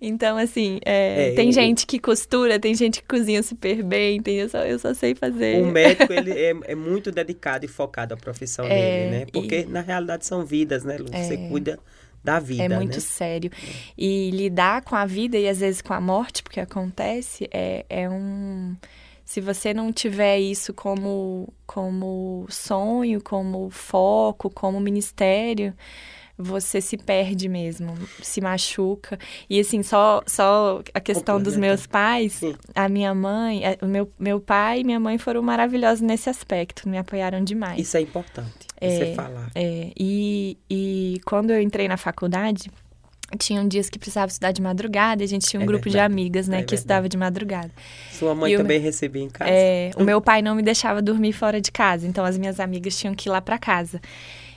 então, 0.00 0.36
assim, 0.36 0.80
é, 0.84 1.30
é, 1.30 1.34
tem 1.34 1.48
eu, 1.48 1.52
gente 1.52 1.86
que 1.86 1.98
costura, 1.98 2.58
tem 2.58 2.74
gente 2.74 3.02
que 3.02 3.08
cozinha 3.08 3.42
super 3.42 3.82
bem, 3.82 4.20
tem, 4.22 4.36
eu, 4.36 4.48
só, 4.48 4.58
eu 4.58 4.78
só 4.78 4.94
sei 4.94 5.14
fazer. 5.14 5.62
O 5.62 5.66
médico, 5.66 6.12
ele 6.12 6.32
é, 6.32 6.54
é 6.64 6.74
muito 6.74 7.10
dedicado 7.12 7.64
e 7.64 7.68
focado 7.68 8.14
à 8.14 8.16
profissão 8.16 8.66
dele, 8.66 9.10
né? 9.10 9.26
Porque, 9.32 9.60
e... 9.60 9.66
na 9.66 9.80
realidade, 9.80 10.24
são 10.24 10.44
vidas, 10.44 10.84
né, 10.84 10.96
Lu? 10.96 11.06
Você 11.06 11.36
cuida 11.48 11.78
da 12.24 12.40
vida, 12.40 12.64
É 12.64 12.68
muito 12.68 12.94
né? 12.94 13.00
sério. 13.00 13.50
E 13.96 14.30
lidar 14.30 14.82
com 14.82 14.96
a 14.96 15.06
vida 15.06 15.38
e, 15.38 15.48
às 15.48 15.60
vezes, 15.60 15.80
com 15.80 15.94
a 15.94 16.00
morte, 16.00 16.42
porque 16.42 16.58
acontece, 16.58 17.48
é, 17.52 17.84
é 17.88 18.08
um 18.08 18.74
se 19.26 19.40
você 19.40 19.74
não 19.74 19.92
tiver 19.92 20.38
isso 20.38 20.72
como, 20.72 21.52
como 21.66 22.46
sonho, 22.48 23.20
como 23.20 23.68
foco, 23.70 24.48
como 24.48 24.80
ministério, 24.80 25.74
você 26.38 26.80
se 26.80 26.96
perde 26.96 27.48
mesmo, 27.48 27.92
se 28.22 28.40
machuca. 28.40 29.18
E 29.50 29.58
assim, 29.58 29.82
só, 29.82 30.22
só 30.28 30.80
a 30.94 31.00
questão 31.00 31.42
dos 31.42 31.56
meus 31.56 31.88
pais, 31.88 32.34
Sim. 32.34 32.54
a 32.72 32.88
minha 32.88 33.12
mãe, 33.12 33.62
o 33.82 33.86
meu, 33.86 34.08
meu 34.16 34.38
pai 34.38 34.80
e 34.80 34.84
minha 34.84 35.00
mãe 35.00 35.18
foram 35.18 35.42
maravilhosos 35.42 36.02
nesse 36.02 36.30
aspecto, 36.30 36.88
me 36.88 36.96
apoiaram 36.96 37.42
demais. 37.42 37.80
Isso 37.80 37.96
é 37.96 38.02
importante, 38.02 38.68
é, 38.80 38.90
você 38.90 39.14
falar. 39.14 39.50
É, 39.56 39.90
e, 39.98 40.56
e 40.70 41.20
quando 41.26 41.50
eu 41.50 41.60
entrei 41.60 41.88
na 41.88 41.96
faculdade, 41.96 42.70
tinham 43.38 43.66
dias 43.66 43.90
que 43.90 43.98
precisava 43.98 44.28
estudar 44.28 44.52
de 44.52 44.62
madrugada, 44.62 45.24
a 45.24 45.26
gente 45.26 45.46
tinha 45.46 45.60
um 45.60 45.64
é 45.64 45.66
grupo 45.66 45.84
verdade. 45.84 46.08
de 46.08 46.12
amigas, 46.12 46.48
né, 46.48 46.56
é 46.56 46.60
que 46.60 46.62
verdade. 46.62 46.74
estudava 46.80 47.08
de 47.08 47.16
madrugada. 47.16 47.70
Sua 48.12 48.34
mãe 48.34 48.52
e 48.52 48.56
também 48.56 48.78
o, 48.78 48.82
recebia 48.82 49.22
em 49.22 49.28
casa? 49.28 49.50
É, 49.50 49.90
o 49.96 50.04
meu 50.04 50.20
pai 50.20 50.42
não 50.42 50.54
me 50.54 50.62
deixava 50.62 51.02
dormir 51.02 51.32
fora 51.32 51.60
de 51.60 51.72
casa, 51.72 52.06
então 52.06 52.24
as 52.24 52.38
minhas 52.38 52.60
amigas 52.60 52.96
tinham 52.96 53.14
que 53.14 53.28
ir 53.28 53.32
lá 53.32 53.40
para 53.40 53.58
casa. 53.58 54.00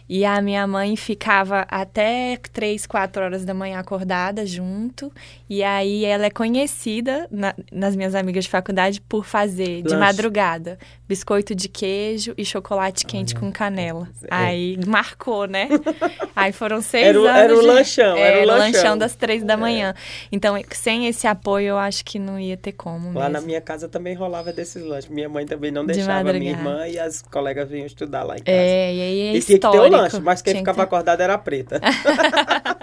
E 0.10 0.26
a 0.26 0.42
minha 0.42 0.66
mãe 0.66 0.96
ficava 0.96 1.68
até 1.70 2.36
três, 2.52 2.88
quatro 2.88 3.22
horas 3.22 3.46
da 3.46 3.54
manhã 3.54 3.78
acordada 3.78 4.44
junto. 4.44 5.14
E 5.48 5.62
aí 5.62 6.04
ela 6.04 6.26
é 6.26 6.32
conhecida 6.32 7.28
na, 7.30 7.54
nas 7.72 7.96
minhas 7.96 8.16
amigas 8.16 8.46
de 8.46 8.50
faculdade 8.50 9.00
por 9.02 9.24
fazer 9.24 9.84
Lanche. 9.84 9.84
de 9.84 9.96
madrugada 9.96 10.80
biscoito 11.10 11.56
de 11.56 11.68
queijo 11.68 12.36
e 12.38 12.46
chocolate 12.46 13.04
quente 13.04 13.34
com 13.34 13.52
canela. 13.52 14.08
É. 14.26 14.28
Aí 14.30 14.80
marcou, 14.86 15.48
né? 15.48 15.68
aí 16.36 16.52
foram 16.52 16.84
seis 16.84 17.08
era 17.08 17.18
anos. 17.18 17.32
Era 17.36 17.56
o 17.56 17.62
de, 17.62 17.66
lanchão, 17.66 18.16
era, 18.16 18.38
era 18.38 18.44
o 18.44 18.48
lanchão. 18.48 18.82
lanchão 18.82 18.98
das 18.98 19.16
três 19.16 19.44
da 19.44 19.58
manhã. 19.58 19.96
É. 19.98 20.28
Então, 20.32 20.56
sem 20.70 21.08
esse 21.08 21.26
apoio, 21.26 21.70
eu 21.70 21.78
acho 21.80 22.06
que 22.06 22.20
não 22.20 22.40
ia 22.40 22.56
ter 22.56 22.74
como. 22.74 23.08
Lá 23.08 23.28
mesmo. 23.28 23.30
na 23.30 23.42
minha 23.42 23.60
casa 23.60 23.90
também 23.90 24.14
rolava 24.14 24.54
desses 24.54 24.84
lanches. 24.84 25.10
Minha 25.10 25.28
mãe 25.28 25.48
também 25.48 25.72
não 25.72 25.84
deixava 25.84 26.32
minha 26.32 26.52
irmã 26.52 26.88
e 26.88 27.00
as 27.00 27.24
colegas 27.24 27.68
vinham 27.68 27.88
estudar 27.88 28.22
lá 28.22 28.36
em 28.36 28.44
casa. 28.44 28.56
É, 28.56 28.94
e 28.94 29.02
aí 29.02 29.20
é 29.22 29.34
e 29.34 29.38
histórico. 29.40 29.46
tinha 29.46 29.60
que 29.60 29.78
ter 29.78 29.80
o 29.80 29.90
lanche, 29.90 30.20
mas 30.20 30.42
quem 30.44 30.58
ficava 30.58 30.78
ter... 30.78 30.84
acordado 30.84 31.22
era 31.22 31.34
a 31.34 31.40
preta. 31.40 31.82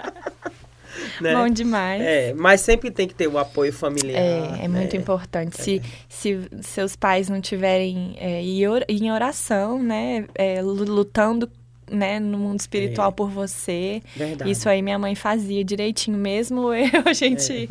Né? 1.21 1.33
Bom 1.35 1.49
demais. 1.49 2.01
É, 2.01 2.33
mas 2.33 2.61
sempre 2.61 2.91
tem 2.91 3.07
que 3.07 3.15
ter 3.15 3.27
o 3.27 3.37
apoio 3.37 3.73
familiar. 3.73 4.21
É, 4.21 4.65
é 4.65 4.67
muito 4.67 4.93
né? 4.95 5.01
importante. 5.01 5.61
Se, 5.61 5.77
é. 5.77 5.81
se 6.07 6.39
seus 6.61 6.95
pais 6.95 7.27
não 7.29 7.41
tiverem 7.41 8.15
é, 8.19 8.41
em 8.87 9.11
oração, 9.11 9.81
né, 9.81 10.25
é, 10.35 10.61
lutando 10.61 11.49
né, 11.89 12.19
no 12.19 12.37
mundo 12.37 12.59
espiritual 12.59 13.09
É. 13.09 13.11
por 13.13 13.29
você. 13.29 14.01
Verdade. 14.15 14.51
Isso 14.51 14.67
aí 14.69 14.81
minha 14.81 14.99
mãe 14.99 15.15
fazia 15.15 15.63
direitinho, 15.63 16.17
mesmo 16.17 16.71
eu, 16.75 17.03
a 17.05 17.13
gente 17.13 17.67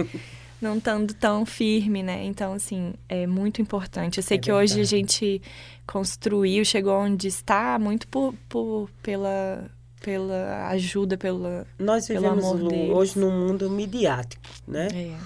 não 0.61 0.79
estando 0.79 1.13
tão 1.15 1.45
firme, 1.45 2.03
né? 2.03 2.25
Então, 2.25 2.55
assim, 2.55 2.95
é 3.09 3.27
muito 3.27 3.61
importante. 3.61 4.17
Eu 4.17 4.23
sei 4.23 4.39
É 4.39 4.41
que 4.41 4.51
hoje 4.51 4.73
a 4.73 4.77
verdade. 4.77 4.89
gente 4.97 5.43
construiu, 5.87 6.65
chegou 6.65 6.95
onde 6.99 7.29
está, 7.29 7.79
muito 7.79 8.09
por, 8.09 8.35
por- 8.49 8.91
pela, 9.03 9.71
pela 10.07 10.69
ajuda, 10.69 11.19
pela. 11.19 11.67
Nós 11.77 12.07
pelo 12.07 12.21
vivemos 12.21 12.69
deles. 12.71 12.95
hoje 12.95 13.19
num 13.19 13.33
mundo 13.33 13.69
midiático, 13.69 14.41
né? 14.65 14.87
É, 14.95 15.17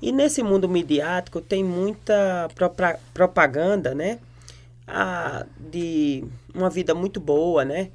E 0.00 0.12
nesse 0.12 0.44
mundo 0.44 0.68
midiático 0.68 1.40
tem 1.40 1.64
muita 1.64 2.48
propa- 2.54 3.00
propaganda, 3.12 3.96
né? 3.96 4.20
Ah, 4.86 5.44
de 5.58 6.22
uma 6.54 6.70
vida 6.70 6.94
muito 6.94 7.18
boa, 7.18 7.64
né? 7.64 7.90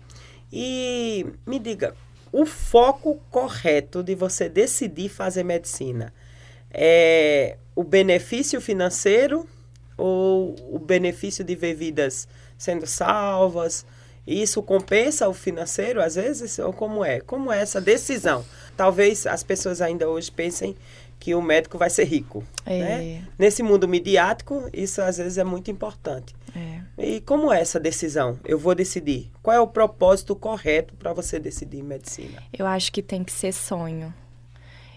E 0.52 1.26
me 1.48 1.60
diga, 1.60 1.96
o 2.30 2.46
foco 2.46 3.22
correto 3.32 4.04
de 4.04 4.14
você 4.14 4.50
decidir 4.50 5.08
fazer 5.08 5.44
medicina 5.46 6.14
é 6.70 7.56
o 7.74 7.86
benefício 7.86 8.60
financeiro 8.60 9.48
ou 9.98 10.56
o 10.76 10.78
benefício 10.78 11.42
de 11.42 11.56
ver 11.56 11.74
vidas 11.74 12.28
sendo 12.58 12.86
salvas? 12.86 13.86
Isso 14.26 14.64
compensa 14.64 15.28
o 15.28 15.34
financeiro 15.34 16.02
às 16.02 16.16
vezes? 16.16 16.58
Ou 16.60 16.72
como 16.72 17.04
é? 17.04 17.20
Como 17.20 17.52
é 17.52 17.62
essa 17.62 17.82
decisão? 17.82 18.46
Talvez 18.76 19.28
as 19.28 19.44
pessoas 19.44 19.82
ainda 19.82 20.08
hoje 20.10 20.32
pensem 20.32 20.76
que 21.20 21.34
o 21.36 21.42
médico 21.42 21.78
vai 21.78 21.90
ser 21.90 22.04
rico. 22.06 22.44
É. 22.66 22.80
Né? 22.80 23.28
Nesse 23.38 23.64
mundo 23.64 23.88
midiático, 23.88 24.70
isso 24.74 25.02
às 25.02 25.18
vezes 25.18 25.38
é 25.38 25.44
muito 25.44 25.72
importante. 25.72 26.36
é. 26.56 26.82
E 26.98 27.22
como 27.22 27.52
é 27.52 27.60
essa 27.60 27.80
decisão? 27.80 28.40
Eu 28.46 28.60
vou 28.60 28.76
decidir. 28.76 29.32
Qual 29.42 29.56
é 29.56 29.60
o 29.60 29.68
propósito 29.68 30.36
correto 30.36 30.94
para 30.96 31.12
você 31.12 31.40
decidir 31.40 31.82
medicina? 31.82 32.44
Eu 32.52 32.68
acho 32.68 32.92
que 32.92 33.02
tem 33.02 33.24
que 33.24 33.32
ser 33.32 33.52
sonho. 33.52 34.14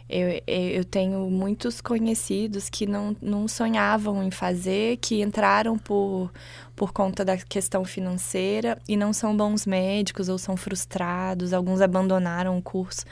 Eu, 0.09 0.41
eu 0.47 0.85
tenho 0.85 1.29
muitos 1.29 1.81
conhecidos 1.81 2.71
que 2.71 2.87
não, 2.87 3.17
não 3.21 3.49
sonhavam 3.49 4.23
em 4.23 4.31
fazer, 4.31 4.99
que 4.99 5.21
entraram 5.21 5.77
por, 5.77 6.31
por 6.77 6.93
conta 6.93 7.25
da 7.25 7.37
questão 7.37 7.85
financeira 7.85 8.79
e 8.89 8.97
não 8.97 9.13
são 9.13 9.37
bons 9.37 9.67
médicos 9.67 10.29
ou 10.29 10.39
são 10.39 10.57
frustrados, 10.57 11.53
alguns 11.53 11.81
abandonaram 11.81 12.57
o 12.57 12.63
curso. 12.63 13.05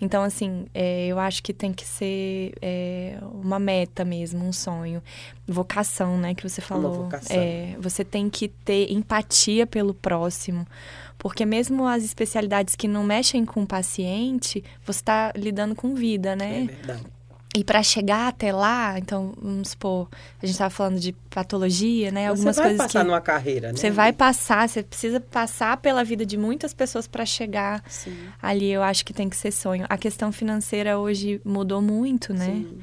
Então, 0.00 0.22
assim, 0.22 0.66
é, 0.74 1.06
eu 1.06 1.18
acho 1.18 1.42
que 1.42 1.54
tem 1.54 1.72
que 1.72 1.86
ser 1.86 2.52
é, 2.60 3.16
uma 3.42 3.58
meta 3.58 4.04
mesmo, 4.04 4.44
um 4.44 4.52
sonho. 4.52 5.02
Vocação, 5.46 6.18
né, 6.18 6.34
que 6.34 6.46
você 6.46 6.60
falou. 6.60 7.04
vocação. 7.04 7.36
É, 7.36 7.76
você 7.78 8.04
tem 8.04 8.28
que 8.28 8.48
ter 8.48 8.92
empatia 8.92 9.66
pelo 9.66 9.94
próximo. 9.94 10.66
Porque 11.24 11.46
mesmo 11.46 11.86
as 11.86 12.04
especialidades 12.04 12.76
que 12.76 12.86
não 12.86 13.02
mexem 13.02 13.46
com 13.46 13.62
o 13.62 13.66
paciente, 13.66 14.62
você 14.84 15.00
está 15.00 15.32
lidando 15.34 15.74
com 15.74 15.94
vida, 15.94 16.32
É 16.32 16.36
né? 16.36 16.66
verdade. 16.66 17.02
E 17.56 17.64
para 17.64 17.82
chegar 17.82 18.28
até 18.28 18.52
lá, 18.52 18.98
então, 18.98 19.32
vamos 19.40 19.70
supor, 19.70 20.06
a 20.42 20.44
gente 20.44 20.52
estava 20.52 20.68
falando 20.68 21.00
de 21.00 21.14
patologia, 21.30 22.10
né? 22.10 22.28
Algumas 22.28 22.56
você 22.56 22.60
vai 22.60 22.70
coisas 22.72 22.86
passar 22.86 23.00
que 23.00 23.06
numa 23.06 23.20
carreira, 23.22 23.68
né? 23.68 23.74
você 23.74 23.90
vai 23.90 24.12
passar, 24.12 24.68
você 24.68 24.82
precisa 24.82 25.18
passar 25.18 25.78
pela 25.78 26.04
vida 26.04 26.26
de 26.26 26.36
muitas 26.36 26.74
pessoas 26.74 27.06
para 27.06 27.24
chegar 27.24 27.82
Sim, 27.88 28.14
ali. 28.42 28.70
Eu 28.70 28.82
acho 28.82 29.02
que 29.02 29.14
tem 29.14 29.30
que 29.30 29.36
ser 29.36 29.50
sonho. 29.50 29.86
A 29.88 29.96
questão 29.96 30.30
financeira 30.30 30.98
hoje 30.98 31.40
mudou 31.42 31.80
muito, 31.80 32.34
né? 32.34 32.44
sim. 32.44 32.78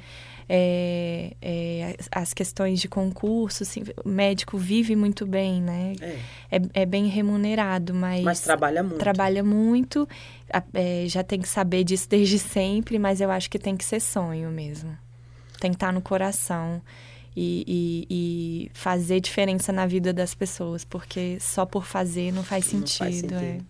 É, 0.53 1.31
é, 1.41 1.95
as 2.11 2.33
questões 2.33 2.81
de 2.81 2.89
concurso, 2.89 3.63
assim, 3.63 3.83
o 4.03 4.09
médico 4.09 4.57
vive 4.57 4.97
muito 4.97 5.25
bem, 5.25 5.61
né? 5.61 5.93
É, 6.01 6.17
É, 6.57 6.81
é 6.81 6.85
bem 6.85 7.07
remunerado, 7.07 7.93
mas, 7.93 8.21
mas 8.21 8.41
trabalha 8.41 8.83
muito. 8.83 8.97
trabalha 8.99 9.43
muito. 9.45 10.05
é, 10.73 11.05
já 11.07 11.23
tem 11.23 11.39
que 11.39 11.47
saber 11.47 11.85
disso 11.85 12.09
desde 12.09 12.37
sempre, 12.39 12.99
mas 12.99 13.21
eu 13.21 13.31
acho 13.31 13.49
que 13.49 13.57
tem 13.57 13.77
que 13.77 13.85
ser 13.85 14.01
sonho 14.01 14.51
mesmo. 14.51 14.97
Tem 15.59 15.71
que 15.71 15.77
estar 15.77 15.93
no 15.93 16.01
coração 16.01 16.81
e, 17.33 17.63
e- 17.65 18.07
e 18.67 18.71
fazer 18.73 19.21
diferença 19.21 19.71
na 19.71 19.85
vida 19.85 20.11
das 20.11 20.35
pessoas, 20.35 20.83
porque 20.83 21.37
só 21.39 21.65
por 21.65 21.85
fazer 21.85 22.33
não 22.33 22.43
faz 22.43 22.65
Não 22.65 22.85
sentido. 22.85 22.97
faz 22.97 23.15
é. 23.15 23.19
sentido. 23.53 23.65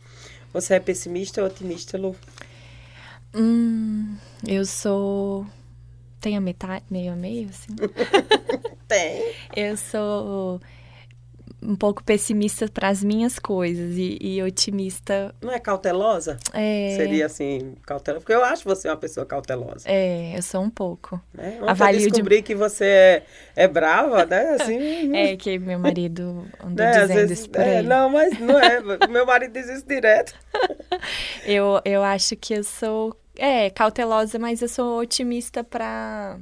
Você 0.51 0.73
é 0.73 0.79
pessimista 0.79 1.41
ou 1.41 1.47
otimista, 1.47 1.95
Lu? 1.95 2.15
Hum, 3.35 4.15
eu 4.47 4.65
sou. 4.65 5.45
Tem 6.21 6.37
a 6.37 6.41
metade, 6.41 6.85
meio 6.89 7.11
a 7.13 7.15
meio, 7.15 7.49
assim? 7.49 7.75
Tem. 8.87 9.33
Eu 9.55 9.75
sou 9.75 10.61
um 11.63 11.75
pouco 11.75 12.03
pessimista 12.03 12.67
para 12.67 12.89
as 12.89 13.03
minhas 13.03 13.37
coisas 13.37 13.95
e, 13.95 14.17
e 14.19 14.41
otimista. 14.41 15.33
Não 15.41 15.51
é 15.51 15.59
cautelosa? 15.59 16.37
É, 16.53 16.95
Seria 16.97 17.27
assim, 17.27 17.75
cautelosa? 17.85 18.21
Porque 18.21 18.33
eu 18.33 18.43
acho 18.43 18.63
você 18.63 18.87
uma 18.89 18.97
pessoa 18.97 19.25
cautelosa. 19.25 19.83
É, 19.85 20.35
eu 20.35 20.41
sou 20.41 20.61
um 20.61 20.69
pouco. 20.71 21.21
Ontem 21.37 21.59
Avalio 21.67 21.97
eu 21.99 22.05
de- 22.05 22.09
descobri 22.09 22.41
que 22.41 22.55
você 22.55 22.85
é, 22.85 23.23
é 23.55 23.67
brava, 23.67 24.25
né? 24.25 24.57
Assim, 24.59 25.13
É 25.15 25.37
que 25.37 25.59
meu 25.59 25.77
marido 25.77 26.47
andou 26.63 26.83
né? 26.85 26.91
Dizendo 26.91 27.07
vezes, 27.13 27.39
isso 27.39 27.49
por 27.49 27.61
é, 27.61 27.77
aí. 27.77 27.85
não, 27.85 28.09
mas 28.09 28.39
não 28.39 28.59
é. 28.59 28.81
Meu 29.07 29.25
marido 29.25 29.53
diz 29.53 29.69
isso 29.69 29.85
direto. 29.87 30.33
Eu, 31.45 31.79
eu 31.85 32.03
acho 32.03 32.35
que 32.35 32.53
eu 32.55 32.63
sou, 32.63 33.15
é, 33.37 33.69
cautelosa, 33.69 34.37
mas 34.39 34.61
eu 34.61 34.67
sou 34.69 34.99
otimista 34.99 35.63
para 35.63 36.37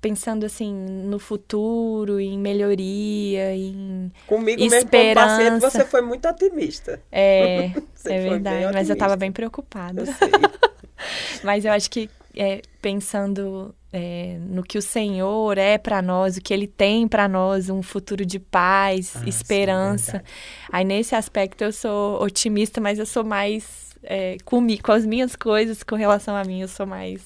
pensando 0.00 0.44
assim 0.44 0.74
no 0.74 1.18
futuro, 1.20 2.18
em 2.18 2.36
melhoria, 2.36 3.54
em 3.54 4.10
Comigo 4.26 4.60
mesmo 4.60 4.90
como 4.90 5.14
paciente, 5.14 5.54
Esperança. 5.56 5.70
você 5.70 5.84
foi 5.84 6.02
muito 6.02 6.28
otimista. 6.28 7.00
é, 7.10 7.70
Você 7.94 8.12
é 8.12 8.20
verdade, 8.20 8.74
mas 8.74 8.88
eu 8.88 8.94
estava 8.94 9.14
bem 9.16 9.30
preocupada. 9.30 10.02
Eu. 10.02 10.06
Mas 11.42 11.64
eu 11.64 11.72
acho 11.72 11.90
que 11.90 12.08
é, 12.36 12.62
pensando 12.80 13.74
é, 13.92 14.36
no 14.40 14.62
que 14.62 14.78
o 14.78 14.82
Senhor 14.82 15.58
é 15.58 15.76
para 15.76 16.00
nós, 16.00 16.36
o 16.36 16.40
que 16.40 16.54
Ele 16.54 16.68
tem 16.68 17.08
para 17.08 17.26
nós, 17.28 17.68
um 17.68 17.82
futuro 17.82 18.24
de 18.24 18.38
paz, 18.38 19.12
Ah, 19.16 19.20
sim, 19.20 19.28
esperança. 19.28 20.12
verdade. 20.12 20.32
Aí 20.70 20.84
nesse 20.84 21.14
aspecto 21.16 21.62
eu 21.64 21.72
sou 21.72 22.22
otimista, 22.22 22.80
mas 22.80 22.98
eu 23.00 23.06
sou 23.06 23.24
mais 23.24 23.81
é, 24.02 24.36
comi, 24.44 24.78
com 24.78 24.92
as 24.92 25.04
minhas 25.06 25.36
coisas, 25.36 25.82
com 25.82 25.94
relação 25.96 26.36
a 26.36 26.44
mim, 26.44 26.60
eu 26.62 26.68
sou 26.68 26.86
mais. 26.86 27.22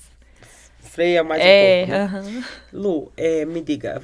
Freia 0.81 1.23
mais 1.25 1.43
é, 1.43 1.85
um 1.85 1.87
pouco. 1.87 1.91
né? 1.93 2.03
aham. 2.05 2.45
Lu, 2.73 3.13
é, 3.17 3.45
me 3.45 3.61
diga, 3.61 4.01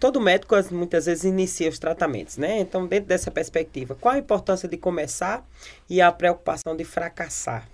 todo 0.00 0.20
médico 0.20 0.54
as- 0.54 0.70
muitas 0.70 1.06
vezes 1.06 1.24
inicia 1.24 1.68
os 1.68 1.78
tratamentos, 1.78 2.36
né? 2.36 2.58
Então, 2.60 2.86
dentro 2.86 3.06
dessa 3.06 3.30
perspectiva, 3.30 3.94
qual 3.94 4.14
a 4.14 4.18
importância 4.18 4.68
de 4.68 4.76
começar 4.76 5.46
e 5.88 6.00
a 6.00 6.10
preocupação 6.10 6.76
de 6.76 6.84
fracassar? 6.84 7.68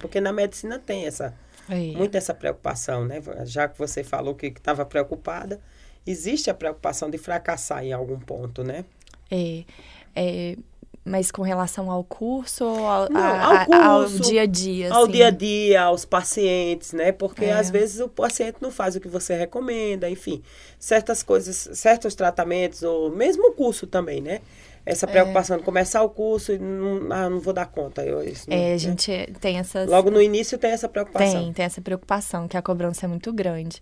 Porque 0.00 0.20
na 0.20 0.32
medicina 0.32 0.78
tem 0.78 1.06
essa, 1.06 1.34
É. 1.68 1.74
muito 1.96 2.16
essa 2.16 2.32
preocupação, 2.34 3.04
né? 3.04 3.20
Já 3.44 3.68
que 3.68 3.78
você 3.78 4.02
falou 4.02 4.34
que 4.34 4.46
estava 4.46 4.84
preocupada, 4.86 5.60
existe 6.06 6.48
a 6.50 6.54
preocupação 6.54 7.10
de 7.10 7.18
fracassar 7.18 7.84
em 7.84 7.92
algum 7.92 8.18
ponto, 8.18 8.64
né? 8.64 8.84
É, 9.30 9.64
é, 10.16 10.56
mas 11.04 11.30
com 11.32 11.42
relação 11.42 11.90
ao 11.90 12.04
curso 12.04 12.64
ou 12.64 12.86
ao, 12.86 13.10
Não, 13.10 13.20
a- 13.20 13.64
ao 13.64 14.02
ao 14.02 14.06
dia 14.08 14.42
a 14.42 14.46
dia? 14.46 14.92
Ao 14.92 15.02
assim? 15.02 15.12
dia 15.12 15.26
a 15.26 15.30
dia, 15.30 15.82
aos 15.82 16.04
pacientes, 16.04 16.92
né? 16.92 17.10
Porque 17.12 17.44
É. 17.46 17.52
às 17.52 17.70
vezes 17.70 18.00
o 18.00 18.08
paciente 18.08 18.56
não 18.60 18.70
faz 18.70 18.94
o 18.96 19.00
que 19.00 19.08
você 19.08 19.34
recomenda, 19.34 20.08
enfim, 20.08 20.42
certas 20.78 21.22
coisas, 21.22 21.68
certos 21.72 22.14
tratamentos, 22.14 22.82
ou 22.82 23.10
mesmo 23.10 23.48
o 23.48 23.52
curso 23.52 23.86
também, 23.86 24.20
né? 24.20 24.40
Essa 24.84 25.06
preocupação 25.06 25.56
de 25.58 25.62
começar 25.62 26.02
o 26.02 26.10
curso 26.10 26.52
e 26.52 26.58
não, 26.58 27.12
ah, 27.12 27.30
não 27.30 27.38
vou 27.38 27.52
dar 27.52 27.66
conta. 27.66 28.04
Eu, 28.04 28.20
isso 28.22 28.46
É, 28.50 28.56
né? 28.56 28.74
a 28.74 28.78
gente 28.78 29.32
tem 29.40 29.58
essas. 29.58 29.88
Logo 29.88 30.10
no 30.10 30.20
início 30.20 30.58
tem 30.58 30.72
essa 30.72 30.88
preocupação. 30.88 31.40
Tem, 31.40 31.52
tem 31.52 31.64
essa 31.64 31.80
preocupação, 31.80 32.48
que 32.48 32.56
a 32.56 32.62
cobrança 32.62 33.06
é 33.06 33.08
muito 33.08 33.32
grande. 33.32 33.80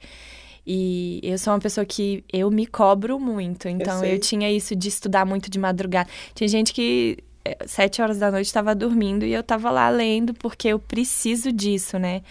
E 0.67 1.21
eu 1.23 1.39
sou 1.39 1.53
uma 1.53 1.59
pessoa 1.59 1.85
que 1.85 2.25
eu 2.33 2.51
me 2.51 2.67
cobro 2.67 3.19
muito. 3.19 3.69
Então 3.69 3.97
eu, 4.05 4.11
sei. 4.11 4.19
tinha 4.19 4.51
isso 4.51 4.77
de 4.77 4.89
estudar 4.89 5.25
muito 5.25 5.51
de 5.51 5.59
madrugada. 5.59 6.09
Tinha 6.35 6.49
gente 6.49 6.73
que 6.73 7.19
eh, 7.45 7.59
sete 7.67 8.03
horas 8.03 8.19
da 8.19 8.31
noite 8.31 8.47
estava 8.47 8.75
dormindo 8.75 9.25
e 9.25 9.33
eu 9.33 9.41
estava 9.41 9.71
lá 9.71 9.89
lendo 9.89 10.35
porque 10.35 10.69
eu 10.69 10.79
preciso 10.79 11.53
disso, 11.53 11.99
né? 11.99 12.23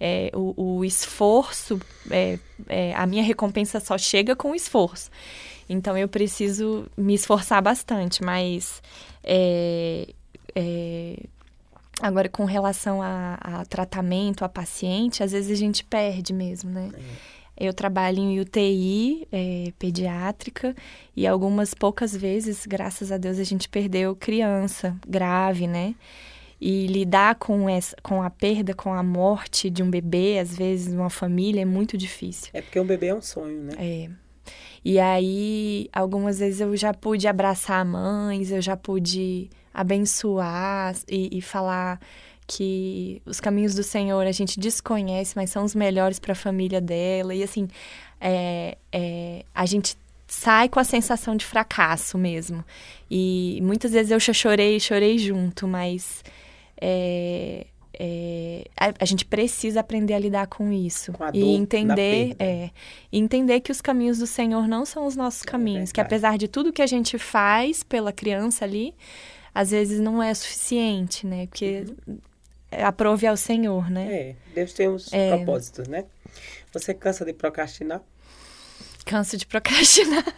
É, 0.00 0.30
o, 0.32 0.76
o 0.78 0.84
esforço, 0.84 1.80
é, 2.08 2.38
é, 2.68 2.94
a 2.94 3.04
minha 3.04 3.22
recompensa 3.22 3.80
só 3.80 3.98
chega 3.98 4.36
com 4.36 4.52
o 4.52 4.54
esforço. 4.54 5.10
Então 5.68 5.98
eu 5.98 6.08
preciso 6.08 6.86
me 6.96 7.14
esforçar 7.14 7.60
bastante, 7.60 8.22
mas 8.22 8.80
é, 9.24 10.08
é, 10.54 11.16
Agora, 12.00 12.28
com 12.28 12.44
relação 12.44 13.02
a, 13.02 13.38
a 13.40 13.64
tratamento, 13.64 14.44
a 14.44 14.48
paciente, 14.48 15.22
às 15.22 15.32
vezes 15.32 15.50
a 15.50 15.56
gente 15.56 15.82
perde 15.82 16.32
mesmo, 16.32 16.70
né? 16.70 16.90
Eu 17.58 17.72
trabalho 17.74 18.18
em 18.18 18.40
UTI 18.40 19.26
é, 19.32 19.72
pediátrica 19.78 20.74
e 21.16 21.26
algumas 21.26 21.74
poucas 21.74 22.16
vezes, 22.16 22.64
graças 22.66 23.10
a 23.10 23.16
Deus, 23.16 23.38
a 23.38 23.44
gente 23.44 23.68
perdeu 23.68 24.14
criança 24.14 24.96
grave, 25.06 25.66
né? 25.66 25.94
E 26.60 26.86
lidar 26.86 27.36
com, 27.36 27.68
essa, 27.68 27.96
com 28.02 28.22
a 28.22 28.30
perda, 28.30 28.74
com 28.74 28.92
a 28.92 29.02
morte 29.02 29.70
de 29.70 29.82
um 29.82 29.90
bebê, 29.90 30.38
às 30.38 30.56
vezes, 30.56 30.92
uma 30.92 31.10
família, 31.10 31.62
é 31.62 31.64
muito 31.64 31.96
difícil. 31.96 32.50
É 32.52 32.60
porque 32.60 32.78
um 32.78 32.86
bebê 32.86 33.08
é 33.08 33.14
um 33.14 33.22
sonho, 33.22 33.62
né? 33.62 33.74
É. 33.78 34.10
E 34.84 34.98
aí, 34.98 35.88
algumas 35.92 36.38
vezes 36.38 36.60
eu 36.60 36.76
já 36.76 36.94
pude 36.94 37.26
abraçar 37.28 37.84
mães, 37.84 38.50
eu 38.50 38.60
já 38.60 38.76
pude 38.76 39.50
abençoar 39.72 40.96
e, 41.08 41.38
e 41.38 41.40
falar 41.40 42.00
que 42.48 43.20
os 43.26 43.38
caminhos 43.38 43.74
do 43.74 43.82
Senhor 43.82 44.26
a 44.26 44.32
gente 44.32 44.58
desconhece, 44.58 45.34
mas 45.36 45.50
são 45.50 45.62
os 45.64 45.74
melhores 45.74 46.18
para 46.18 46.32
a 46.32 46.34
família 46.34 46.80
dela. 46.80 47.34
E 47.34 47.42
assim, 47.42 47.68
é, 48.18 48.78
é, 48.90 49.44
a 49.54 49.66
gente 49.66 49.96
sai 50.26 50.68
com 50.68 50.80
a 50.80 50.84
sensação 50.84 51.36
de 51.36 51.44
fracasso 51.44 52.16
mesmo. 52.16 52.64
E 53.10 53.60
muitas 53.62 53.92
vezes 53.92 54.10
eu 54.10 54.18
já 54.18 54.32
chorei, 54.32 54.80
chorei 54.80 55.18
junto, 55.18 55.68
mas 55.68 56.24
é, 56.80 57.66
é, 57.92 58.64
a, 58.74 58.94
a, 58.98 59.04
gente 59.04 59.26
precisa 59.26 59.80
aprender 59.80 60.14
a 60.14 60.18
lidar 60.18 60.46
com 60.46 60.72
isso 60.72 61.12
com 61.12 61.24
e 61.34 61.54
entender, 61.54 62.34
é, 62.38 62.70
entender 63.12 63.60
que 63.60 63.70
os 63.70 63.82
caminhos 63.82 64.18
do 64.18 64.26
Senhor 64.26 64.66
não 64.66 64.86
são 64.86 65.06
os 65.06 65.16
nossos 65.16 65.42
é 65.42 65.44
caminhos, 65.44 65.92
que 65.92 66.00
apesar 66.00 66.38
de 66.38 66.48
tudo 66.48 66.72
que 66.72 66.82
a 66.82 66.86
gente 66.86 67.18
faz 67.18 67.82
pela 67.82 68.10
criança 68.10 68.64
ali, 68.64 68.94
às 69.54 69.70
vezes 69.70 70.00
não 70.00 70.22
é 70.22 70.32
suficiente, 70.32 71.26
né? 71.26 71.46
Porque 71.46 71.84
uhum. 72.06 72.18
Aprove 72.70 73.26
ao 73.26 73.36
Senhor, 73.36 73.90
né? 73.90 74.12
É, 74.12 74.36
Deus 74.54 74.72
tem 74.72 74.88
uns 74.88 75.12
é. 75.12 75.36
propósitos, 75.36 75.88
né? 75.88 76.04
Você 76.72 76.94
cansa 76.94 77.24
de 77.24 77.32
procrastinar? 77.32 78.02
Canso 79.04 79.36
de 79.36 79.46
procrastinar. 79.46 80.24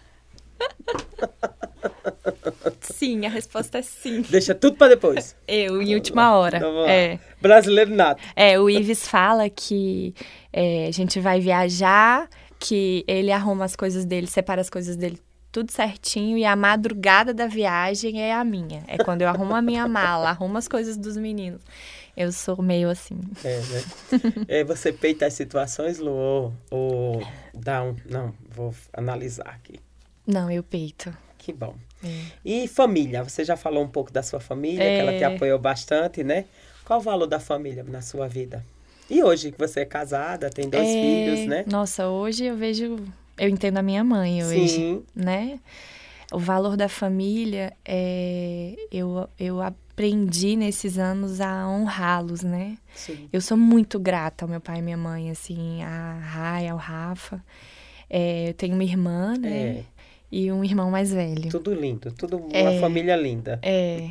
sim, 2.80 3.26
a 3.26 3.28
resposta 3.28 3.78
é 3.78 3.82
sim. 3.82 4.22
Deixa 4.22 4.54
tudo 4.54 4.76
para 4.76 4.94
depois. 4.94 5.36
Eu, 5.46 5.82
em 5.82 5.94
última 5.94 6.36
hora. 6.36 6.58
Então, 6.58 6.86
é. 6.86 7.18
Brasileiro 7.40 7.94
nato. 7.94 8.22
É, 8.36 8.60
o 8.60 8.70
Ives 8.70 9.08
fala 9.08 9.50
que 9.50 10.14
é, 10.52 10.86
a 10.86 10.92
gente 10.92 11.18
vai 11.18 11.40
viajar, 11.40 12.28
que 12.58 13.04
ele 13.08 13.32
arruma 13.32 13.64
as 13.64 13.74
coisas 13.74 14.04
dele, 14.04 14.26
separa 14.26 14.60
as 14.60 14.70
coisas 14.70 14.96
dele 14.96 15.18
tudo 15.52 15.72
certinho 15.72 16.38
e 16.38 16.44
a 16.44 16.54
madrugada 16.54 17.34
da 17.34 17.46
viagem 17.46 18.22
é 18.22 18.32
a 18.32 18.44
minha. 18.44 18.82
É 18.86 18.98
quando 18.98 19.22
eu 19.22 19.28
arrumo 19.28 19.54
a 19.54 19.62
minha 19.62 19.86
mala, 19.88 20.30
arrumo 20.30 20.56
as 20.56 20.68
coisas 20.68 20.96
dos 20.96 21.16
meninos. 21.16 21.62
Eu 22.20 22.32
sou 22.32 22.60
meio 22.62 22.90
assim. 22.90 23.18
É, 23.42 23.60
né? 23.60 24.44
é, 24.46 24.64
você 24.64 24.92
peita 24.92 25.24
as 25.24 25.32
situações, 25.32 25.98
Lu, 25.98 26.10
ou, 26.10 26.52
ou 26.70 27.22
dá 27.54 27.82
um... 27.82 27.96
Não, 28.04 28.34
vou 28.50 28.74
analisar 28.92 29.48
aqui. 29.48 29.80
Não, 30.26 30.50
eu 30.50 30.62
peito. 30.62 31.16
Que 31.38 31.50
bom. 31.50 31.74
É. 32.04 32.24
E 32.44 32.68
família? 32.68 33.24
Você 33.24 33.42
já 33.42 33.56
falou 33.56 33.82
um 33.82 33.88
pouco 33.88 34.12
da 34.12 34.22
sua 34.22 34.38
família, 34.38 34.84
é... 34.84 34.96
que 34.96 35.00
ela 35.00 35.12
te 35.12 35.24
é. 35.24 35.34
apoiou 35.34 35.58
bastante, 35.58 36.22
né? 36.22 36.44
Qual 36.84 37.00
o 37.00 37.02
valor 37.02 37.26
da 37.26 37.40
família 37.40 37.82
na 37.84 38.02
sua 38.02 38.28
vida? 38.28 38.62
E 39.08 39.22
hoje 39.22 39.50
que 39.50 39.58
você 39.58 39.80
é 39.80 39.86
casada, 39.86 40.50
tem 40.50 40.68
dois 40.68 40.86
é... 40.86 40.92
filhos, 40.92 41.48
né? 41.48 41.64
Nossa, 41.66 42.06
hoje 42.08 42.44
eu 42.44 42.56
vejo 42.56 42.98
eu 43.38 43.48
entendo 43.48 43.78
a 43.78 43.82
minha 43.82 44.04
mãe 44.04 44.44
hoje, 44.44 44.68
Sim. 44.68 45.02
né? 45.16 45.58
O 46.30 46.38
valor 46.38 46.76
da 46.76 46.90
família, 46.90 47.72
é, 47.82 48.76
eu, 48.92 49.26
eu 49.38 49.62
aprendi 50.00 50.56
nesses 50.56 50.98
anos 50.98 51.42
a 51.42 51.68
honrá-los, 51.68 52.42
né? 52.42 52.78
Sim. 52.94 53.28
Eu 53.30 53.40
sou 53.42 53.56
muito 53.56 54.00
grata 54.00 54.46
ao 54.46 54.48
meu 54.48 54.60
pai 54.60 54.78
e 54.78 54.82
minha 54.82 54.96
mãe, 54.96 55.30
assim, 55.30 55.82
a 55.82 56.18
Raia, 56.22 56.72
ao 56.72 56.78
Rafa. 56.78 57.44
É, 58.08 58.48
eu 58.48 58.54
tenho 58.54 58.74
uma 58.74 58.82
irmã, 58.82 59.34
né? 59.38 59.50
É. 59.50 59.84
E 60.32 60.50
um 60.50 60.64
irmão 60.64 60.90
mais 60.90 61.12
velho. 61.12 61.50
Tudo 61.50 61.74
lindo, 61.74 62.10
tudo 62.12 62.38
uma 62.38 62.56
é, 62.56 62.80
família 62.80 63.14
linda. 63.14 63.58
É. 63.62 64.10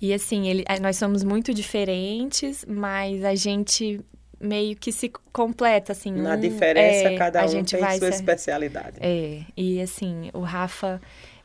E 0.00 0.14
assim, 0.14 0.48
ele, 0.48 0.64
nós 0.80 0.96
somos 0.96 1.22
muito 1.22 1.52
diferentes, 1.52 2.64
mas 2.66 3.22
a 3.22 3.34
gente 3.34 4.00
meio 4.40 4.74
que 4.74 4.90
se 4.90 5.12
completa, 5.32 5.92
assim. 5.92 6.12
Na 6.12 6.34
um, 6.34 6.40
diferença, 6.40 7.08
é, 7.08 7.16
cada 7.18 7.44
um 7.44 7.62
tem 7.62 7.98
sua 7.98 8.08
especialidade. 8.08 8.96
É, 9.00 9.42
e 9.54 9.82
assim, 9.82 10.30
o 10.32 10.40
Rafa 10.40 10.98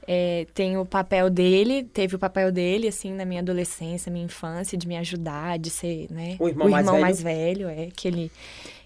é, 0.08 0.46
tem 0.54 0.78
o 0.78 0.86
papel 0.86 1.30
dele, 1.30 1.84
teve 1.84 2.16
o 2.16 2.20
papel 2.20 2.52
dele, 2.52 2.88
assim, 2.88 3.12
na 3.12 3.26
minha 3.26 3.42
adolescência, 3.42 4.12
minha 4.12 4.26
infância, 4.26 4.78
de 4.78 4.88
me 4.88 4.96
ajudar, 4.98 5.58
de 5.58 5.70
ser, 5.70 6.08
né? 6.12 6.36
O 6.40 6.48
irmão, 6.48 6.68
o 6.68 6.72
mais, 6.72 6.86
velho. 6.86 7.02
mais 7.02 7.22
velho, 7.22 7.70
é, 7.70 7.90
que 7.96 8.08
ele, 8.08 8.32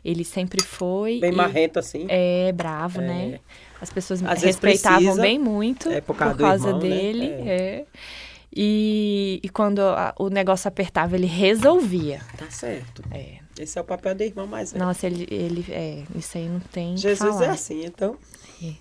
ele 0.03 0.23
sempre 0.23 0.63
foi. 0.63 1.19
Bem 1.19 1.33
e, 1.33 1.35
marrento, 1.35 1.79
assim. 1.79 2.05
É, 2.07 2.51
bravo, 2.51 3.01
é. 3.01 3.05
né? 3.05 3.39
As 3.82 3.91
pessoas 3.91 4.23
Às 4.23 4.43
respeitavam 4.43 4.99
precisa, 4.99 5.21
bem 5.21 5.39
muito 5.39 5.89
é 5.89 6.01
por 6.01 6.15
causa, 6.15 6.36
por 6.36 6.41
causa 6.41 6.67
irmão, 6.67 6.82
né? 6.82 6.89
dele, 6.89 7.29
né? 7.29 7.43
é. 7.47 7.86
E, 8.55 9.39
e 9.43 9.49
quando 9.49 9.79
a, 9.79 10.13
o 10.17 10.29
negócio 10.29 10.67
apertava, 10.67 11.15
ele 11.15 11.27
resolvia. 11.27 12.21
Tá 12.38 12.49
certo. 12.49 13.03
É. 13.12 13.38
Esse 13.58 13.77
é 13.77 13.82
o 13.82 13.86
papel 13.86 14.15
do 14.15 14.23
irmão 14.23 14.47
mais 14.47 14.71
velho. 14.71 14.84
Nossa, 14.84 15.05
ele, 15.05 15.27
ele 15.29 15.65
é, 15.69 16.03
isso 16.15 16.38
aí 16.38 16.47
não 16.47 16.60
tem. 16.60 16.97
Jesus 16.97 17.41
é 17.41 17.49
assim, 17.49 17.86
então. 17.86 18.17
É. 18.63 18.73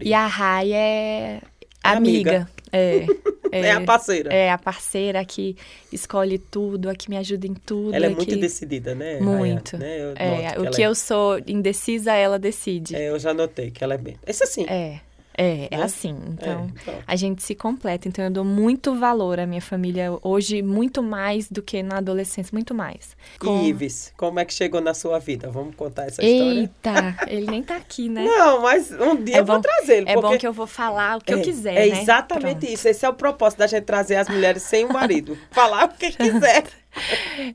E 0.00 0.14
a 0.14 0.26
Rai 0.26 0.72
é 0.72 1.42
amiga. 1.82 2.30
amiga. 2.30 2.48
É, 2.72 3.06
é, 3.52 3.60
é, 3.60 3.72
a 3.72 3.80
parceira. 3.82 4.32
É 4.32 4.50
a 4.50 4.58
parceira 4.58 5.24
que 5.24 5.56
escolhe 5.92 6.38
tudo, 6.38 6.88
a 6.88 6.94
que 6.94 7.10
me 7.10 7.16
ajuda 7.16 7.46
em 7.46 7.54
tudo. 7.54 7.94
Ela 7.94 8.06
é 8.06 8.08
muito 8.08 8.36
decidida, 8.36 8.94
né? 8.94 9.20
Muito. 9.20 9.76
né? 9.76 9.98
é, 10.16 10.58
o 10.58 10.70
que 10.70 10.82
é... 10.82 10.86
eu 10.86 10.94
sou 10.94 11.38
indecisa, 11.46 12.14
ela 12.14 12.38
decide. 12.38 12.96
É, 12.96 13.10
eu 13.10 13.18
já 13.18 13.34
notei 13.34 13.70
que 13.70 13.84
ela 13.84 13.94
é 13.94 13.98
bem. 13.98 14.16
Esse 14.26 14.44
assim. 14.44 14.64
É. 14.68 15.00
É, 15.36 15.64
é, 15.64 15.68
é 15.70 15.82
assim. 15.82 16.16
Então, 16.28 16.62
é, 16.62 16.82
então, 16.82 16.94
a 17.06 17.16
gente 17.16 17.42
se 17.42 17.54
completa. 17.54 18.08
Então, 18.08 18.24
eu 18.24 18.30
dou 18.30 18.44
muito 18.44 18.94
valor 18.94 19.40
à 19.40 19.46
minha 19.46 19.60
família 19.60 20.10
hoje, 20.22 20.62
muito 20.62 21.02
mais 21.02 21.50
do 21.50 21.62
que 21.62 21.82
na 21.82 21.98
adolescência, 21.98 22.50
muito 22.52 22.74
mais. 22.74 23.16
Com... 23.38 23.62
E 23.62 23.68
Ives, 23.68 24.12
como 24.16 24.38
é 24.40 24.44
que 24.44 24.52
chegou 24.52 24.80
na 24.80 24.94
sua 24.94 25.18
vida? 25.18 25.50
Vamos 25.50 25.74
contar 25.74 26.06
essa 26.06 26.22
história? 26.22 26.60
Eita, 26.60 27.16
ele 27.28 27.50
nem 27.50 27.62
tá 27.62 27.76
aqui, 27.76 28.08
né? 28.08 28.24
Não, 28.26 28.62
mas 28.62 28.90
um 28.92 29.16
dia 29.22 29.36
é 29.36 29.40
eu 29.40 29.44
bom, 29.44 29.54
vou 29.54 29.62
trazer 29.62 29.98
ele. 29.98 30.10
É 30.10 30.14
porque... 30.14 30.28
bom 30.28 30.38
que 30.38 30.46
eu 30.46 30.52
vou 30.52 30.66
falar 30.66 31.18
o 31.18 31.20
que 31.20 31.32
é, 31.32 31.36
eu 31.36 31.42
quiser, 31.42 31.74
É 31.74 31.90
né? 31.90 32.02
exatamente 32.02 32.60
Pronto. 32.60 32.72
isso. 32.72 32.88
Esse 32.88 33.04
é 33.06 33.08
o 33.08 33.14
propósito 33.14 33.60
da 33.60 33.66
gente 33.66 33.84
trazer 33.84 34.16
as 34.16 34.28
mulheres 34.28 34.62
sem 34.62 34.84
o 34.84 34.92
marido. 34.92 35.36
falar 35.50 35.86
o 35.86 35.88
que 35.88 36.10
quiser. 36.10 36.64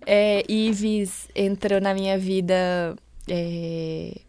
é, 0.06 0.44
Ives 0.48 1.28
entrou 1.36 1.80
na 1.80 1.94
minha 1.94 2.18
vida... 2.18 2.96
É 3.30 4.27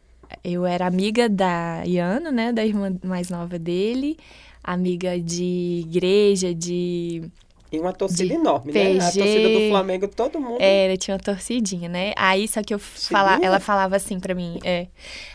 eu 0.48 0.66
era 0.66 0.86
amiga 0.86 1.28
da 1.28 1.82
Iana, 1.84 2.30
né, 2.32 2.52
da 2.52 2.64
irmã 2.64 2.96
mais 3.04 3.30
nova 3.30 3.58
dele, 3.58 4.16
amiga 4.62 5.18
de 5.20 5.84
igreja, 5.86 6.54
de 6.54 7.30
e 7.70 7.78
uma 7.78 7.92
torcida 7.92 8.32
enorme, 8.32 8.72
PG, 8.72 8.94
né? 8.94 9.04
A 9.04 9.12
torcida 9.12 9.48
do 9.50 9.68
Flamengo, 9.68 10.08
todo 10.08 10.40
mundo. 10.40 10.58
É, 10.58 10.96
tinha 10.96 11.14
uma 11.14 11.22
torcidinha, 11.22 11.88
né? 11.88 12.12
Aí 12.16 12.48
só 12.48 12.62
que 12.62 12.72
eu 12.72 12.78
fala, 12.78 13.38
ela 13.42 13.60
falava 13.60 13.94
assim 13.94 14.18
para 14.18 14.34
mim, 14.34 14.58
é. 14.64 14.86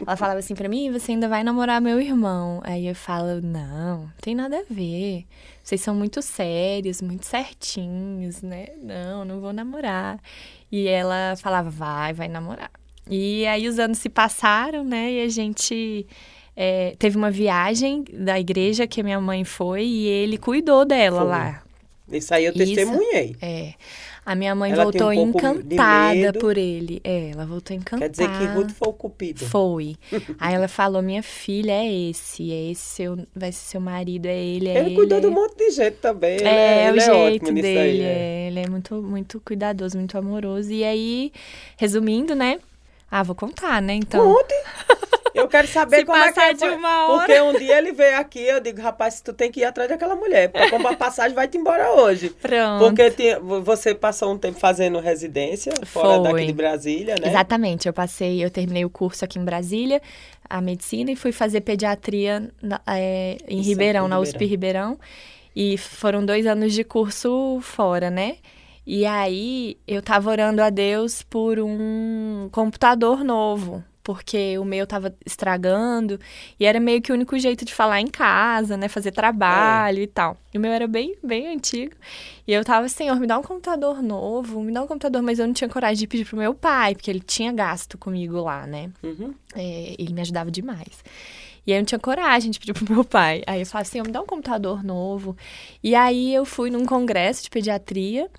Ela 0.05 0.17
falava 0.17 0.39
assim 0.39 0.55
para 0.55 0.67
mim, 0.67 0.91
você 0.91 1.11
ainda 1.11 1.29
vai 1.29 1.43
namorar 1.43 1.79
meu 1.79 2.01
irmão. 2.01 2.59
Aí 2.63 2.87
eu 2.87 2.95
falo, 2.95 3.39
não, 3.39 4.01
não 4.01 4.11
tem 4.19 4.33
nada 4.33 4.59
a 4.59 4.63
ver. 4.67 5.25
Vocês 5.63 5.79
são 5.81 5.93
muito 5.93 6.21
sérios, 6.23 7.01
muito 7.03 7.25
certinhos, 7.25 8.41
né? 8.41 8.69
Não, 8.81 9.23
não 9.23 9.39
vou 9.39 9.53
namorar. 9.53 10.19
E 10.71 10.87
ela 10.87 11.35
falava, 11.37 11.69
vai, 11.69 12.13
vai 12.13 12.27
namorar. 12.27 12.71
E 13.09 13.45
aí 13.45 13.67
os 13.67 13.79
anos 13.79 13.97
se 13.97 14.09
passaram, 14.09 14.83
né? 14.83 15.11
E 15.11 15.21
a 15.21 15.27
gente 15.27 16.05
é, 16.55 16.95
teve 16.97 17.17
uma 17.17 17.31
viagem 17.31 18.03
da 18.11 18.39
igreja 18.39 18.87
que 18.87 19.01
a 19.01 19.03
minha 19.03 19.19
mãe 19.19 19.43
foi 19.43 19.83
e 19.83 20.07
ele 20.07 20.37
cuidou 20.37 20.85
dela 20.85 21.21
foi. 21.21 21.29
lá. 21.29 21.63
Isso 22.11 22.33
aí 22.33 22.45
eu 22.45 22.53
testemunhei. 22.53 23.35
é. 23.41 23.73
A 24.25 24.35
minha 24.35 24.55
mãe 24.55 24.71
ela 24.71 24.83
voltou 24.83 25.09
um 25.09 25.13
encantada 25.13 26.33
por 26.39 26.57
ele. 26.57 27.01
É, 27.03 27.31
ela 27.31 27.45
voltou 27.45 27.75
encantada. 27.75 28.09
Quer 28.09 28.09
dizer 28.09 28.29
que 28.29 28.45
Ruth 28.53 28.71
foi 28.71 28.87
o 28.87 28.93
cupido. 28.93 29.45
Foi. 29.45 29.95
Aí 30.39 30.53
ela 30.53 30.69
falou: 30.69 31.01
minha 31.01 31.21
filha 31.21 31.73
é 31.73 32.09
esse, 32.09 32.51
é 32.51 32.71
esse 32.71 32.81
seu, 32.81 33.17
vai 33.35 33.51
ser 33.51 33.71
seu 33.71 33.81
marido, 33.81 34.25
é 34.27 34.37
ele, 34.37 34.69
é 34.69 34.77
ele. 34.77 34.85
Ele 34.87 34.95
cuidou 34.95 35.19
de 35.19 35.27
um 35.27 35.31
monte 35.31 35.57
de 35.57 35.71
gente 35.71 35.97
também. 35.97 36.37
É, 36.41 36.85
é 36.85 36.91
o 36.91 36.95
é 36.95 36.99
jeito 36.99 37.53
dele. 37.53 37.77
Aí, 37.77 38.01
é. 38.01 38.47
Ele 38.47 38.59
é 38.61 38.69
muito, 38.69 39.01
muito 39.01 39.41
cuidadoso, 39.41 39.97
muito 39.97 40.17
amoroso. 40.17 40.71
E 40.71 40.85
aí, 40.85 41.31
resumindo, 41.77 42.33
né? 42.33 42.59
Ah, 43.15 43.21
vou 43.21 43.35
contar, 43.35 43.79
né? 43.79 43.93
Então. 43.93 44.33
Conte! 44.33 44.55
Eu 45.35 45.47
quero 45.47 45.67
saber 45.67 46.01
como 46.03 46.17
é 46.17 46.31
que 46.31 46.41
foi. 46.41 46.53
de 46.55 46.65
uma 46.65 47.09
hora. 47.09 47.19
Porque 47.19 47.41
um 47.41 47.59
dia 47.59 47.77
ele 47.77 47.91
veio 47.91 48.17
aqui, 48.17 48.39
eu 48.39 48.59
digo, 48.59 48.81
rapaz, 48.81 49.21
tu 49.21 49.31
tem 49.31 49.51
que 49.51 49.59
ir 49.59 49.65
atrás 49.65 49.87
daquela 49.87 50.15
mulher. 50.15 50.49
Pra 50.49 50.67
comprar 50.71 50.95
passagem, 50.97 51.35
vai-te 51.35 51.55
embora 51.55 51.91
hoje. 51.91 52.31
Pronto. 52.31 52.79
Porque 52.79 53.11
tinha, 53.11 53.39
você 53.39 53.93
passou 53.93 54.33
um 54.33 54.37
tempo 54.39 54.59
fazendo 54.59 54.99
residência 54.99 55.71
fora 55.85 56.23
foi. 56.23 56.23
daqui 56.23 56.47
de 56.47 56.53
Brasília, 56.53 57.15
né? 57.21 57.29
Exatamente. 57.29 57.87
Eu 57.87 57.93
passei, 57.93 58.43
eu 58.43 58.49
terminei 58.49 58.83
o 58.83 58.89
curso 58.89 59.23
aqui 59.23 59.37
em 59.37 59.45
Brasília, 59.45 60.01
a 60.49 60.59
medicina, 60.59 61.11
e 61.11 61.15
fui 61.15 61.31
fazer 61.31 61.61
pediatria 61.61 62.49
na, 62.59 62.81
é, 62.87 63.37
em 63.47 63.61
Ribeirão, 63.61 64.07
na 64.07 64.19
USP 64.19 64.43
Ribeirão. 64.43 64.97
E 65.55 65.77
foram 65.77 66.25
dois 66.25 66.47
anos 66.47 66.73
de 66.73 66.83
curso 66.83 67.59
fora, 67.61 68.09
né? 68.09 68.37
E 68.85 69.05
aí 69.05 69.77
eu 69.87 70.01
tava 70.01 70.29
orando 70.29 70.61
a 70.61 70.69
Deus 70.69 71.23
por 71.23 71.59
um 71.59 72.49
computador 72.51 73.23
novo, 73.23 73.83
porque 74.03 74.57
o 74.57 74.65
meu 74.65 74.85
tava 74.85 75.15
estragando 75.25 76.19
e 76.59 76.65
era 76.65 76.79
meio 76.79 77.01
que 77.01 77.11
o 77.11 77.15
único 77.15 77.39
jeito 77.39 77.63
de 77.63 77.73
falar 77.73 78.01
em 78.01 78.07
casa, 78.07 78.75
né, 78.75 78.89
fazer 78.89 79.11
trabalho 79.11 79.99
é. 79.99 80.03
e 80.03 80.07
tal. 80.07 80.37
E 80.53 80.57
o 80.57 80.61
meu 80.61 80.71
era 80.71 80.85
bem, 80.85 81.15
bem 81.23 81.47
antigo. 81.47 81.95
E 82.45 82.51
eu 82.51 82.63
tava, 82.65 82.89
Senhor, 82.89 83.17
me 83.17 83.25
dá 83.25 83.39
um 83.39 83.41
computador 83.41 84.03
novo, 84.03 84.61
me 84.61 84.73
dá 84.73 84.83
um 84.83 84.87
computador, 84.87 85.21
mas 85.21 85.39
eu 85.39 85.47
não 85.47 85.53
tinha 85.53 85.69
coragem 85.69 85.99
de 85.99 86.07
pedir 86.07 86.25
pro 86.25 86.37
meu 86.37 86.53
pai, 86.53 86.93
porque 86.93 87.09
ele 87.09 87.21
tinha 87.21 87.53
gasto 87.53 87.97
comigo 87.97 88.41
lá, 88.41 88.67
né? 88.67 88.91
Uhum. 89.01 89.33
É, 89.55 89.95
ele 89.97 90.13
me 90.13 90.19
ajudava 90.19 90.51
demais. 90.51 91.01
E 91.65 91.71
aí 91.71 91.77
eu 91.77 91.81
não 91.81 91.85
tinha 91.85 91.99
coragem 91.99 92.51
de 92.51 92.59
pedir 92.59 92.73
pro 92.73 92.93
meu 92.93 93.05
pai. 93.05 93.41
Aí 93.47 93.61
eu 93.61 93.65
falava 93.65 93.87
assim, 93.87 94.01
me 94.01 94.11
dá 94.11 94.21
um 94.21 94.25
computador 94.25 94.83
novo. 94.83 95.37
E 95.81 95.95
aí 95.95 96.33
eu 96.33 96.43
fui 96.43 96.69
num 96.69 96.85
congresso 96.85 97.43
de 97.43 97.49
pediatria 97.49 98.29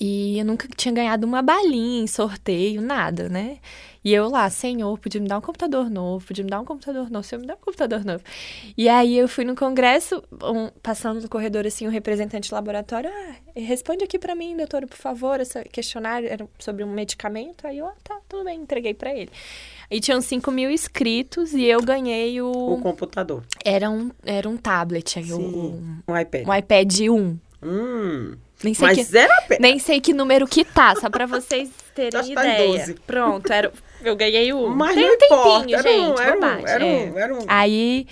e 0.00 0.38
eu 0.38 0.44
nunca 0.44 0.68
tinha 0.76 0.94
ganhado 0.94 1.26
uma 1.26 1.42
balinha 1.42 2.02
em 2.02 2.06
sorteio, 2.06 2.80
nada, 2.80 3.28
né? 3.28 3.58
E 4.04 4.14
eu 4.14 4.28
lá, 4.28 4.48
senhor, 4.48 4.96
podia 4.98 5.20
me 5.20 5.28
dar 5.28 5.38
um 5.38 5.40
computador 5.40 5.90
novo, 5.90 6.24
podia 6.24 6.44
me 6.44 6.50
dar 6.50 6.60
um 6.60 6.64
computador 6.64 7.10
novo, 7.10 7.24
senhor 7.26 7.40
me 7.40 7.46
dá 7.46 7.54
um 7.54 7.58
computador 7.58 8.04
novo. 8.04 8.22
E 8.76 8.88
aí 8.88 9.18
eu 9.18 9.28
fui 9.28 9.44
no 9.44 9.56
congresso, 9.56 10.22
um, 10.42 10.70
passando 10.82 11.20
no 11.20 11.28
corredor 11.28 11.66
assim, 11.66 11.86
um 11.86 11.90
representante 11.90 12.48
do 12.48 12.54
laboratório, 12.54 13.10
ah, 13.12 13.34
responde 13.56 14.04
aqui 14.04 14.18
para 14.18 14.34
mim, 14.34 14.56
doutora, 14.56 14.86
por 14.86 14.96
favor, 14.96 15.40
esse 15.40 15.62
questionário 15.64 16.28
era 16.28 16.48
sobre 16.58 16.84
um 16.84 16.90
medicamento. 16.92 17.66
Aí 17.66 17.78
eu, 17.78 17.86
ah, 17.86 17.94
tá, 18.04 18.18
tudo 18.28 18.44
bem, 18.44 18.60
entreguei 18.60 18.94
para 18.94 19.12
ele. 19.12 19.30
E 19.90 20.00
tinham 20.00 20.20
5 20.20 20.50
mil 20.50 20.70
inscritos 20.70 21.52
e 21.52 21.64
eu 21.64 21.82
ganhei 21.82 22.40
o... 22.40 22.50
O 22.50 22.80
computador. 22.80 23.44
Era 23.64 23.90
um, 23.90 24.10
era 24.24 24.48
um 24.48 24.56
tablet, 24.56 25.22
Sim, 25.22 25.32
um, 25.32 26.00
um 26.06 26.16
iPad. 26.16 26.46
um 26.46 26.54
iPad 26.54 27.00
1. 27.00 27.38
Hum, 27.62 28.36
Nem 28.62 28.74
sei 28.74 28.86
mas 28.88 29.08
que... 29.08 29.18
era 29.18 29.42
pena. 29.42 29.60
Nem 29.60 29.78
sei 29.78 30.00
que 30.00 30.12
número 30.12 30.46
que 30.46 30.64
tá, 30.64 30.94
só 30.96 31.08
pra 31.08 31.26
vocês 31.26 31.70
terem 31.94 32.18
Acho 32.18 32.34
tá 32.34 32.44
ideia. 32.44 32.78
12. 32.78 32.94
Pronto, 33.06 33.52
era, 33.52 33.72
eu 34.02 34.16
ganhei 34.16 34.52
o. 34.52 34.68
Mas 34.68 34.94
Tem 34.94 35.04
não 35.04 35.10
um 35.10 35.14
importa, 35.14 35.60
tempinho, 35.60 35.78
era 35.78 35.88
um, 35.88 35.92
gente, 35.92 36.20
era 36.20 36.38
um, 36.38 36.66
era 36.66 36.84
é. 36.84 36.86
um, 36.86 37.18
era 37.18 37.34
um... 37.34 37.38
Aí 37.46 38.06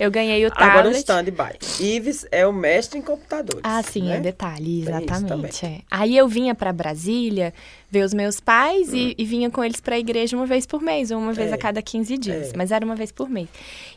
eu 0.00 0.10
ganhei 0.10 0.44
o 0.44 0.48
Agora 0.56 0.88
um 0.88 0.92
tablet. 0.92 0.96
stand-by. 0.98 1.58
Ives 1.78 2.26
é 2.32 2.46
o 2.46 2.52
mestre 2.52 2.98
em 2.98 3.02
computadores. 3.02 3.60
Ah, 3.62 3.82
sim, 3.82 4.02
né? 4.04 4.16
é 4.16 4.20
detalhe, 4.20 4.82
exatamente. 4.82 5.64
é. 5.66 5.80
Aí 5.90 6.16
eu 6.16 6.26
vinha 6.26 6.54
pra 6.54 6.72
Brasília 6.72 7.52
ver 7.92 8.04
os 8.04 8.14
meus 8.14 8.38
pais 8.38 8.92
e, 8.94 9.16
e 9.18 9.24
vinha 9.24 9.50
com 9.50 9.64
eles 9.64 9.80
pra 9.80 9.98
igreja 9.98 10.36
uma 10.36 10.46
vez 10.46 10.64
por 10.64 10.80
mês, 10.80 11.10
ou 11.10 11.18
uma 11.18 11.32
vez 11.32 11.48
Hum. 11.50 11.52
É. 11.52 11.54
a 11.54 11.58
cada 11.58 11.82
15 11.82 12.16
dias, 12.18 12.52
É. 12.52 12.56
mas 12.56 12.70
era 12.70 12.84
uma 12.84 12.94
vez 12.94 13.10
por 13.10 13.28
mês. 13.28 13.48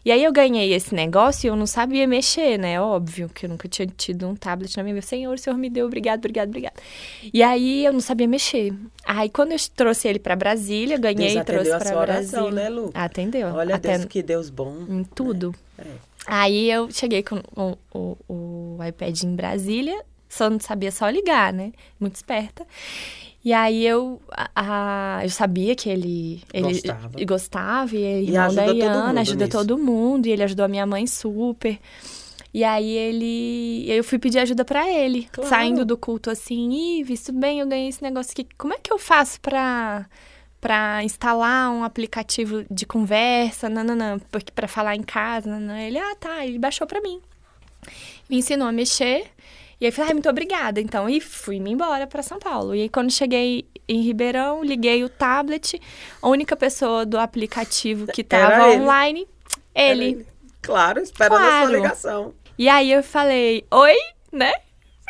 E 0.04 0.12
aí 0.12 0.24
eu 0.24 0.32
ganhei 0.34 0.74
esse 0.74 0.96
negócio 0.96 1.46
e 1.46 1.50
eu 1.50 1.56
não 1.56 1.68
sabia 1.68 2.08
mexer, 2.08 2.58
né? 2.58 2.82
Óbvio 2.82 3.30
que 3.30 3.46
eu 3.46 3.50
nunca 3.50 3.68
tinha 3.68 3.88
tido 3.88 4.28
um 4.28 4.36
tablet 4.36 4.76
na 4.76 4.82
minha 4.84 4.96
vida. 4.96 5.06
Senhor, 5.06 5.34
o 5.34 5.38
senhor 5.38 5.56
me 5.58 5.70
deu, 5.70 5.86
obrigado, 5.86 6.20
obrigado, 6.20 6.48
obrigado. 6.50 6.74
E 7.32 7.44
aí 7.44 7.86
eu 7.86 7.94
não 7.94 8.00
sabia 8.00 8.28
mexer. 8.28 8.74
Aí 9.06 9.30
quando 9.30 9.52
eu 9.52 9.58
trouxe 9.76 10.08
ele 10.08 10.18
pra 10.20 10.36
Brasília, 10.36 10.98
ganhei 10.98 11.34
Deus 11.36 11.42
e 11.42 11.44
trouxe 11.44 11.72
a 11.72 11.78
pra 11.78 11.90
sua 11.92 12.02
oração, 12.02 12.42
Brasília. 12.52 12.64
né, 12.64 12.70
Lu? 12.70 12.90
Atendeu. 12.96 13.48
Olha, 13.50 13.76
Até 13.76 13.94
Deus, 13.98 14.06
que 14.06 14.24
Deus 14.24 14.50
bom. 14.50 14.76
em 14.90 15.04
tudo. 15.04 15.54
É. 15.73 15.73
Aí 16.26 16.70
eu 16.72 16.90
cheguei 16.92 17.22
com 17.24 17.42
o, 17.56 17.78
o, 17.94 18.18
o 18.28 18.78
iPad 18.88 19.24
em 19.24 19.36
Brasília, 19.36 20.04
só 20.30 20.50
não 20.50 20.60
sabia 20.60 20.92
só 20.92 21.10
ligar, 21.10 21.52
né? 21.54 21.72
Muito 22.00 22.16
esperta. 22.16 22.66
E 23.44 23.52
aí 23.52 23.86
eu, 23.86 24.22
a, 24.56 25.20
eu 25.24 25.30
sabia 25.30 25.76
que 25.76 25.90
ele, 25.90 26.42
ele 26.54 26.68
Gostava. 26.74 27.12
e 27.22 27.26
gostava, 27.26 27.96
e 27.96 28.00
ele 28.02 28.32
E 28.32 28.36
irmão 28.36 28.56
da 28.56 28.64
ajuda 28.64 28.66
todo 28.74 28.78
Iana, 28.80 29.08
mundo 29.08 29.18
ajuda 29.20 29.46
nisso. 29.46 29.58
todo 29.58 29.78
mundo, 29.78 30.26
e 30.28 30.32
ele 30.32 30.44
ajudou 30.44 30.64
a 30.66 30.70
minha 30.70 30.86
mãe 30.86 31.06
super. 31.06 31.78
E 32.54 32.64
aí 32.64 32.90
ele. 32.90 33.86
Eu 33.92 34.04
fui 34.04 34.18
pedir 34.18 34.40
ajuda 34.40 34.64
pra 34.64 34.90
ele. 34.90 35.28
Claro. 35.32 35.50
Saindo 35.50 35.84
do 35.84 35.98
culto 35.98 36.30
assim, 36.30 37.00
Ives, 37.00 37.24
tudo 37.24 37.40
bem, 37.40 37.60
eu 37.60 37.68
ganhei 37.68 37.90
esse 37.90 38.02
negócio 38.02 38.32
aqui. 38.32 38.48
Como 38.58 38.74
é 38.74 38.78
que 38.78 38.94
eu 38.94 38.98
faço 39.00 39.42
pra, 39.42 40.06
pra 40.64 41.04
instalar 41.04 41.70
um 41.72 41.84
aplicativo 41.84 42.66
de 42.72 42.86
conversa? 42.86 43.68
Nananã, 43.70 44.18
porque 44.32 44.52
pra 44.52 44.68
falar 44.68 44.96
em 44.96 45.04
casa, 45.04 45.50
nananã. 45.50 45.80
Ele, 45.82 46.00
ah, 46.00 46.16
tá, 46.20 46.46
ele 46.46 46.58
baixou 46.58 46.88
pra 46.88 47.02
mim. 47.02 47.22
Me 48.30 48.38
ensinou 48.38 48.68
a 48.68 48.72
mexer. 48.72 49.26
E 49.82 49.86
aí 49.86 49.92
falei, 49.92 50.10
ai, 50.10 50.14
muito 50.14 50.30
obrigada, 50.30 50.80
então. 50.80 51.10
E 51.10 51.20
fui-me 51.20 51.70
embora 51.72 52.08
pra 52.08 52.24
São 52.24 52.40
Paulo. 52.40 52.74
E 52.74 52.82
aí 52.84 52.90
quando 52.90 53.12
cheguei 53.12 53.68
em 53.88 54.02
Ribeirão, 54.02 54.64
liguei 54.64 55.04
o 55.04 55.10
tablet. 55.10 55.80
A 56.22 56.30
única 56.30 56.56
pessoa 56.56 57.06
do 57.06 57.20
aplicativo 57.20 58.08
que 58.08 58.26
Era 58.30 58.50
tava 58.60 58.70
ele. 58.70 58.82
online, 58.82 59.28
Era 59.76 59.92
ele. 59.92 60.26
Claro, 60.62 61.02
esperando 61.02 61.36
a 61.36 61.40
Claro. 61.48 61.68
sua 61.68 61.76
ligação. 61.76 62.34
E 62.58 62.70
aí 62.70 62.90
eu 62.92 63.04
falei, 63.04 63.66
oi, 63.70 63.96
né? 64.32 64.54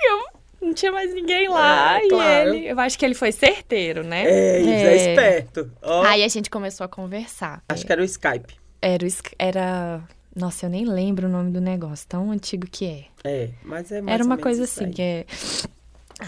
Eu 0.04 0.33
não 0.64 0.74
tinha 0.74 0.92
mais 0.92 1.14
ninguém 1.14 1.48
lá. 1.50 2.00
É, 2.00 2.06
e 2.06 2.10
claro. 2.10 2.54
ele, 2.56 2.68
eu 2.68 2.80
acho 2.80 2.98
que 2.98 3.06
ele 3.06 3.14
foi 3.16 3.32
certeiro, 3.32 4.04
né? 4.04 4.24
É, 4.26 4.62
Ives, 4.62 4.74
é, 4.74 5.10
esperto. 5.10 5.72
Ó, 5.82 6.04
Aí 6.04 6.24
a 6.24 6.28
gente 6.28 6.50
começou 6.50 6.86
a 6.86 6.88
conversar. 6.88 7.62
acho 7.70 7.86
que 7.86 7.92
era 7.92 8.02
o 8.02 8.06
Skype. 8.06 8.56
Era, 8.82 9.06
o 9.06 9.10
era. 9.40 10.02
Nossa, 10.36 10.66
eu 10.66 10.70
nem 10.70 10.84
lembro 10.86 11.28
o 11.28 11.32
nome 11.32 11.52
do 11.52 11.62
negócio, 11.62 12.08
tão 12.08 12.32
antigo 12.32 12.66
que 12.70 12.86
é. 12.86 13.06
É, 13.24 13.50
mas 13.64 13.92
é 13.92 14.02
mais 14.02 14.16
Era 14.16 14.24
uma 14.24 14.38
coisa 14.38 14.64
assim, 14.64 14.86
aí. 14.86 14.92
que 14.92 15.02
é. 15.02 15.26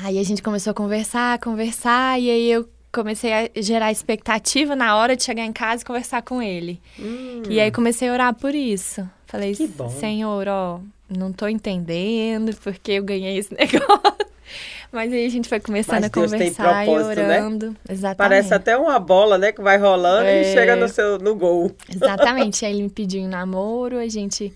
Aí 0.03 0.19
a 0.19 0.23
gente 0.23 0.41
começou 0.43 0.71
a 0.71 0.73
conversar, 0.73 1.39
conversar, 1.39 2.19
e 2.19 2.29
aí 2.29 2.51
eu 2.51 2.67
comecei 2.91 3.31
a 3.33 3.49
gerar 3.57 3.91
expectativa 3.91 4.75
na 4.75 4.95
hora 4.95 5.15
de 5.15 5.23
chegar 5.23 5.43
em 5.43 5.51
casa 5.51 5.83
e 5.83 5.85
conversar 5.85 6.21
com 6.21 6.41
ele. 6.41 6.81
Hum, 6.99 7.43
E 7.49 7.59
aí 7.59 7.71
comecei 7.71 8.07
a 8.09 8.13
orar 8.13 8.33
por 8.33 8.55
isso. 8.55 9.07
Falei, 9.25 9.53
Que 9.53 9.67
bom. 9.67 9.89
Senhor, 9.89 10.47
ó, 10.47 10.79
não 11.09 11.31
tô 11.31 11.47
entendendo 11.47 12.55
porque 12.63 12.93
eu 12.93 13.03
ganhei 13.03 13.37
esse 13.37 13.53
negócio. 13.55 14.25
Mas 14.91 15.11
aí 15.11 15.25
a 15.25 15.29
gente 15.29 15.49
foi 15.49 15.59
começando 15.59 15.95
Mas 15.95 16.05
a 16.05 16.07
Deus 16.07 16.31
conversar 16.31 16.85
e 16.87 16.89
né? 16.89 17.03
orando. 17.03 17.75
Exatamente. 17.89 18.17
Parece 18.17 18.53
até 18.53 18.77
uma 18.77 18.97
bola, 18.99 19.37
né, 19.37 19.51
que 19.51 19.61
vai 19.61 19.77
rolando 19.77 20.25
É. 20.27 20.41
e 20.41 20.53
chega 20.53 20.75
no, 20.75 20.87
seu, 20.87 21.17
no 21.19 21.35
gol. 21.35 21.71
Exatamente. 21.93 22.65
Aí 22.65 22.73
ele 22.73 22.83
me 22.83 22.89
pediu 22.89 23.27
namoro, 23.27 23.97
a 23.97 24.07
gente 24.07 24.53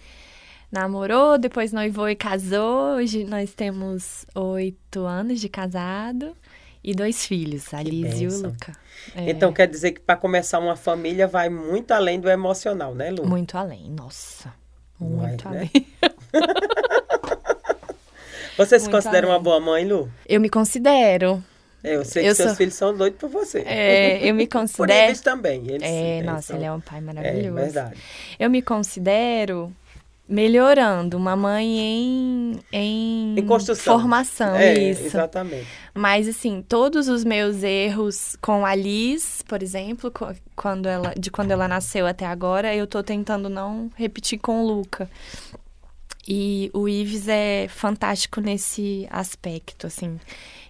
namorou, 0.71 1.37
depois 1.37 1.73
noivou 1.73 2.09
e 2.09 2.15
casou. 2.15 2.95
Hoje 2.95 3.23
nós 3.25 3.53
temos 3.53 4.25
oito 4.35 5.01
anos 5.01 5.41
de 5.41 5.49
casado 5.49 6.35
e 6.83 6.93
dois 6.93 7.25
filhos, 7.25 7.73
a 7.73 7.81
Liz 7.83 8.21
e 8.21 8.27
o. 8.27 8.41
Luca. 8.43 8.73
É, 9.15 9.29
Então 9.31 9.51
quer 9.51 9.67
dizer 9.67 9.91
que 9.91 9.99
para 9.99 10.15
começar 10.15 10.59
uma 10.59 10.75
família 10.77 11.27
vai 11.27 11.49
muito 11.49 11.91
além 11.91 12.19
do 12.19 12.29
emocional, 12.29 12.95
né, 12.95 13.11
Lu? 13.11 13.27
Muito 13.27 13.57
além, 13.57 13.89
nossa. 13.89 14.53
Muito 15.07 15.43
Vai, 15.43 15.53
né? 15.53 15.69
além. 15.73 15.87
Você 18.57 18.77
se 18.77 18.85
muito 18.89 18.95
considera 18.97 19.25
uma 19.25 19.35
além. 19.35 19.43
boa 19.43 19.59
mãe, 19.59 19.85
Lu? 19.85 20.09
Eu 20.27 20.41
me 20.41 20.49
considero. 20.49 21.41
É, 21.81 21.95
eu 21.95 22.03
sei 22.03 22.23
que 22.23 22.29
Eu 22.29 22.35
seus 22.35 22.49
sou- 22.49 22.57
filhos 22.57 22.73
são 22.73 22.93
doidos 22.95 23.17
por 23.17 23.29
você. 23.29 23.59
É, 23.65 24.27
eu 24.29 24.33
me 24.35 24.45
Por 24.47 24.59
considero. 24.59 25.07
eles 25.07 25.21
também. 25.21 25.65
Eles, 25.65 25.81
É, 25.83 26.17
eles 26.17 26.25
nossa, 26.25 26.41
são- 26.47 26.55
ele 26.57 26.65
é 26.65 26.71
um 26.73 26.81
pai 26.81 26.97
É, 26.97 27.01
maravilhoso. 27.01 27.55
verdade. 27.55 27.95
Eu 28.37 28.49
me 28.49 28.61
considero 28.61 29.71
melhorando, 30.29 31.17
uma 31.17 31.35
mãe 31.35 31.65
em, 31.79 32.59
em, 32.71 33.39
Em 33.39 33.45
construção. 33.45 33.99
formação, 33.99 34.55
é, 34.55 34.73
isso. 34.91 35.05
exatamente. 35.07 35.67
Mas, 35.93 36.27
assim, 36.27 36.63
todos 36.67 37.07
os 37.07 37.23
meus 37.23 37.63
erros 37.63 38.37
com 38.39 38.63
a 38.65 38.75
Liz, 38.75 39.41
por 39.47 39.63
exemplo, 39.63 40.13
quando 40.55 40.85
ela, 40.87 41.13
de 41.19 41.31
quando 41.31 41.49
ela 41.51 41.67
nasceu 41.67 42.05
até 42.05 42.25
agora, 42.27 42.75
eu 42.75 42.85
tô 42.85 43.01
tentando 43.01 43.49
não 43.49 43.89
repetir 43.95 44.37
com 44.39 44.63
o 44.63 44.67
Luca. 44.67 45.09
E 46.27 46.69
o 46.75 46.87
Ives 46.87 47.27
é 47.27 47.67
fantástico 47.67 48.39
nesse 48.39 49.07
aspecto, 49.09 49.87
assim. 49.87 50.19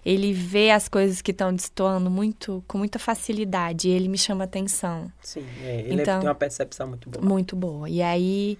Ele 0.06 0.32
vê 0.32 0.70
as 0.70 0.88
coisas 0.88 1.20
que 1.20 1.32
estão 1.32 1.54
destoando 1.54 2.10
muito, 2.10 2.64
com 2.66 2.78
muita 2.78 2.98
facilidade, 2.98 3.88
e 3.88 3.92
ele 3.92 4.08
me 4.08 4.16
chama 4.16 4.44
atenção. 4.44 5.12
Sim, 5.20 5.44
é, 5.62 5.80
ele 5.80 6.00
Então- 6.00 6.20
tem 6.20 6.28
uma 6.30 6.34
percepção 6.34 6.86
muito 6.88 7.10
boa. 7.10 7.22
Muito 7.22 7.54
boa. 7.54 7.90
E 7.90 8.00
aí, 8.00 8.58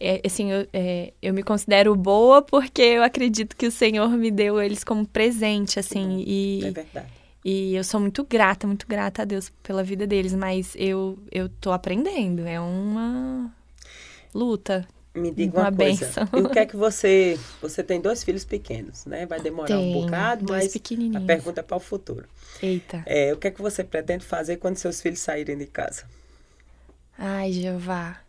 é, 0.00 0.20
assim, 0.26 0.50
eu, 0.52 0.66
é, 0.72 1.12
eu 1.22 1.34
me 1.34 1.42
considero 1.42 1.94
boa 1.96 2.42
porque 2.42 2.82
eu 2.82 3.02
acredito 3.02 3.56
que 3.56 3.66
o 3.66 3.70
Senhor 3.72 4.08
me 4.10 4.30
deu 4.30 4.60
eles 4.60 4.84
como 4.84 5.06
presente, 5.06 5.78
assim, 5.78 6.22
e, 6.26 6.62
É 6.62 6.70
verdade. 6.70 7.12
e 7.44 7.74
eu 7.74 7.84
sou 7.84 8.00
muito 8.00 8.24
grata, 8.24 8.66
muito 8.66 8.86
grata 8.86 9.22
a 9.22 9.24
Deus 9.24 9.50
pela 9.62 9.82
vida 9.84 10.06
deles, 10.06 10.34
mas 10.34 10.74
eu, 10.76 11.18
eu 11.30 11.48
tô 11.48 11.72
aprendendo, 11.72 12.46
é 12.46 12.60
uma 12.60 13.52
luta. 14.34 14.86
Me 15.14 15.30
diga 15.32 15.56
uma, 15.58 15.68
Uma 15.68 15.72
coisa. 15.72 16.06
bênção. 16.06 16.28
E 16.34 16.42
o 16.42 16.48
que 16.50 16.58
é 16.58 16.66
que 16.66 16.76
você. 16.76 17.40
Você 17.62 17.82
tem 17.82 18.00
dois 18.00 18.22
filhos 18.22 18.44
pequenos, 18.44 19.06
né? 19.06 19.24
Vai 19.26 19.40
demorar 19.40 19.80
um 19.80 19.88
bocado, 19.88 20.44
dois 20.44 20.66
mas 20.66 20.76
a 21.14 21.20
pergunta 21.20 21.60
é 21.60 21.62
para 21.62 21.76
o 21.76 21.80
futuro. 21.80 22.28
Eita. 22.60 23.02
É, 23.06 23.32
o 23.32 23.38
que 23.38 23.48
é 23.48 23.50
que 23.50 23.62
você 23.62 23.82
pretende 23.82 24.24
fazer 24.26 24.58
quando 24.58 24.76
seus 24.76 25.00
filhos 25.00 25.20
saírem 25.20 25.56
de 25.56 25.66
casa? 25.66 26.04
Ai, 27.18 27.52
Jeová. 27.52 28.25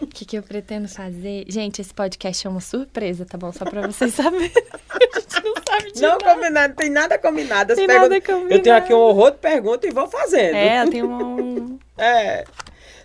O 0.00 0.06
que, 0.08 0.24
que 0.24 0.36
eu 0.38 0.42
pretendo 0.42 0.88
fazer? 0.88 1.44
Gente, 1.48 1.80
esse 1.80 1.92
podcast 1.94 2.46
é 2.46 2.50
uma 2.50 2.60
surpresa, 2.60 3.24
tá 3.24 3.36
bom? 3.38 3.52
Só 3.52 3.64
pra 3.64 3.86
vocês 3.86 4.14
saberem. 4.14 4.50
A 4.90 5.18
gente 5.20 5.44
não 5.44 5.54
sabe 5.66 5.92
de 5.92 6.00
Não 6.02 6.10
nada. 6.18 6.34
combinado, 6.34 6.74
tem 6.74 6.90
nada 6.90 7.18
combinado. 7.18 7.74
Tem 7.74 7.86
perguntas- 7.86 8.10
nada 8.10 8.20
combinado. 8.22 8.54
Eu 8.54 8.62
tenho 8.62 8.76
aqui 8.76 8.94
um 8.94 8.98
horror 8.98 9.30
de 9.32 9.38
perguntas 9.38 9.90
e 9.90 9.94
vou 9.94 10.08
fazendo. 10.08 10.54
É, 10.54 10.86
tem 10.86 11.02
um, 11.02 11.78
É. 11.98 12.44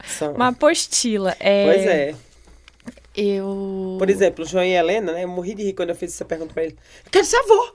São- 0.05 0.34
uma 0.34 0.47
apostila. 0.49 1.36
É, 1.39 1.65
Pois 1.65 1.86
é. 1.86 2.15
Eu. 3.15 3.97
Por 3.99 4.10
exemplo, 4.10 4.43
o 4.45 4.47
João 4.47 4.63
e 4.63 4.71
Helena, 4.73 5.12
né? 5.12 5.23
Eu 5.23 5.27
morri 5.27 5.53
de 5.53 5.63
rir 5.63 5.73
quando 5.73 5.89
eu 5.89 5.95
fiz 5.95 6.13
essa 6.13 6.23
pergunta 6.25 6.53
pra 6.53 6.63
ele. 6.63 6.77
Quero 7.12 7.25
ser 7.25 7.38
avô, 7.38 7.73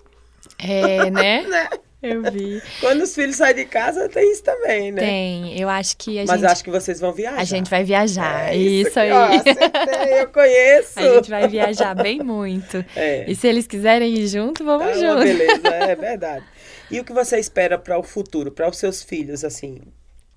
É, 0.58 1.10
né? 1.10 1.42
né? 1.42 1.68
Eu 2.02 2.22
vi. 2.30 2.62
Quando 2.80 3.02
os 3.02 3.14
filhos 3.14 3.36
saem 3.36 3.54
de 3.56 3.64
casa, 3.64 4.08
tem 4.08 4.30
isso 4.30 4.42
também, 4.42 4.92
né? 4.92 5.00
Tem. 5.00 5.60
Eu 5.60 5.68
acho 5.68 5.96
que 5.96 6.18
a 6.18 6.24
Mas 6.26 6.40
gente. 6.40 6.50
acho 6.50 6.64
que 6.64 6.70
vocês 6.70 7.00
vão 7.00 7.12
viajar. 7.12 7.40
A 7.40 7.44
gente 7.44 7.70
vai 7.70 7.84
viajar. 7.84 8.52
É 8.52 8.56
isso, 8.56 8.88
aqui, 8.90 8.98
aí. 9.00 9.12
ó, 9.12 9.24
acertei, 9.24 10.20
eu 10.20 10.28
conheço. 10.28 10.98
a 11.00 11.14
gente 11.14 11.30
vai 11.30 11.48
viajar 11.48 11.94
bem 11.94 12.22
muito. 12.22 12.84
É. 12.94 13.24
E 13.30 13.34
se 13.34 13.48
eles 13.48 13.66
quiserem 13.66 14.14
ir 14.14 14.28
junto, 14.28 14.64
vamos 14.64 14.86
uma 14.86 14.94
junto. 14.94 15.24
beleza, 15.24 15.68
é 15.68 15.96
verdade. 15.96 16.44
E 16.90 17.00
o 17.00 17.04
que 17.04 17.12
você 17.12 17.38
espera 17.38 17.78
para 17.78 17.98
o 17.98 18.02
futuro, 18.02 18.52
para 18.52 18.68
os 18.68 18.76
seus 18.76 19.02
filhos, 19.02 19.42
assim? 19.42 19.80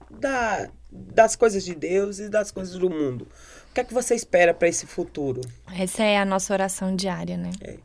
da, 0.10 0.70
das 0.92 1.36
coisas 1.36 1.64
de 1.64 1.76
Deus 1.76 2.20
e 2.20 2.30
das 2.30 2.52
coisas 2.52 2.76
do 2.78 2.90
mundo. 2.90 3.28
O 3.70 3.74
que 3.74 3.82
é 3.82 3.84
que 3.84 3.94
você 3.94 4.16
espera 4.16 4.54
para 4.54 4.68
esse 4.68 4.88
futuro? 4.88 5.42
Essa 5.78 6.04
é 6.04 6.18
a 6.18 6.26
nossa 6.26 6.52
oração 6.54 6.96
diária, 6.96 7.38
né? 7.38 7.52
É. 7.62 7.76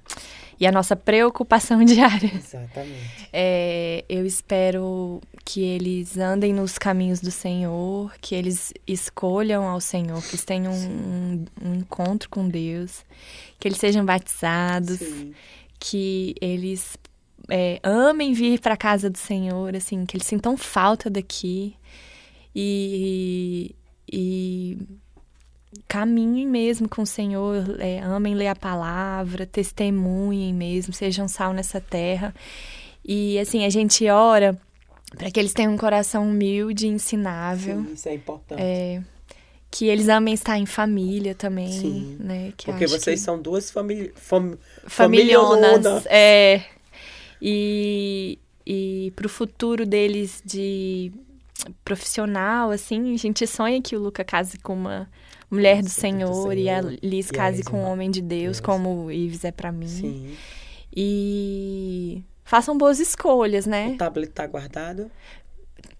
E 0.58 0.66
a 0.66 0.72
nossa 0.72 0.94
preocupação 0.94 1.82
diária. 1.84 2.32
Exatamente. 2.34 3.28
É, 3.32 4.04
eu 4.08 4.24
espero 4.24 5.20
que 5.44 5.62
eles 5.62 6.16
andem 6.16 6.52
nos 6.52 6.78
caminhos 6.78 7.20
do 7.20 7.30
Senhor, 7.30 8.14
que 8.20 8.34
eles 8.34 8.72
escolham 8.86 9.68
ao 9.68 9.80
Senhor, 9.80 10.22
que 10.22 10.30
eles 10.30 10.44
tenham 10.44 10.72
um, 10.72 11.44
um 11.62 11.74
encontro 11.74 12.28
com 12.30 12.48
Deus, 12.48 13.04
que 13.58 13.68
eles 13.68 13.78
sejam 13.78 14.04
batizados, 14.04 14.98
Sim. 14.98 15.34
que 15.78 16.34
eles 16.40 16.96
é, 17.50 17.78
amem 17.82 18.32
vir 18.32 18.60
para 18.60 18.74
a 18.74 18.78
casa 18.78 19.10
do 19.10 19.18
Senhor, 19.18 19.76
assim, 19.76 20.06
que 20.06 20.16
eles 20.16 20.26
sintam 20.26 20.56
falta 20.56 21.10
daqui 21.10 21.76
e, 22.54 23.74
e 24.10 24.78
caminhem 25.88 26.46
mesmo 26.46 26.88
com 26.88 27.02
o 27.02 27.06
Senhor, 27.06 27.76
é, 27.80 28.00
amem 28.00 28.34
ler 28.34 28.48
a 28.48 28.54
palavra, 28.56 29.46
testemunhem 29.46 30.52
mesmo, 30.52 30.92
sejam 30.92 31.28
sal 31.28 31.52
nessa 31.52 31.80
terra. 31.80 32.34
E 33.04 33.38
assim, 33.38 33.64
a 33.64 33.70
gente 33.70 34.08
ora 34.08 34.58
para 35.16 35.30
que 35.30 35.38
eles 35.38 35.52
tenham 35.52 35.72
um 35.74 35.78
coração 35.78 36.28
humilde 36.28 36.86
e 36.86 36.90
ensinável. 36.90 37.84
Sim, 37.84 37.92
isso 37.92 38.08
é 38.08 38.14
importante. 38.14 38.60
É, 38.60 39.02
que 39.70 39.86
eles 39.86 40.08
amem 40.08 40.34
estar 40.34 40.58
em 40.58 40.66
família 40.66 41.34
também, 41.34 41.70
Sim. 41.70 42.16
né? 42.18 42.52
Que 42.56 42.66
Porque 42.66 42.86
vocês 42.86 43.20
que- 43.20 43.24
são 43.24 43.40
duas 43.40 43.70
famílias. 43.70 44.10
Fam... 44.16 44.56
familhonas. 44.86 45.60
familhonas. 45.60 46.06
É. 46.06 46.62
E, 47.40 48.38
e 48.66 49.12
pro 49.16 49.28
futuro 49.28 49.84
deles 49.84 50.42
de 50.44 51.12
profissional, 51.84 52.70
assim, 52.70 53.14
a 53.14 53.18
gente 53.18 53.46
sonha 53.46 53.80
que 53.82 53.96
o 53.96 54.00
Luca 54.00 54.24
case 54.24 54.58
com 54.58 54.74
uma 54.74 55.08
mulher 55.50 55.82
do 55.82 55.88
Senhor, 55.88 56.56
e 56.56 56.68
a. 56.68 56.80
Liz 56.80 57.30
case 57.30 57.62
com 57.62 57.78
um 57.78 57.84
homem 57.90 58.10
de 58.10 58.20
Deus, 58.20 58.42
Deus. 58.56 58.60
como 58.60 59.04
o 59.04 59.12
Ives 59.12 59.44
é 59.44 59.50
pra 59.52 59.70
mim. 59.72 59.86
Sim. 59.88 60.36
E 60.96 62.22
façam 62.44 62.76
boas 62.78 63.00
escolhas, 63.00 63.66
né? 63.66 63.88
O 63.88 63.96
tablet 63.96 64.30
tá 64.32 64.46
guardado. 64.46 65.10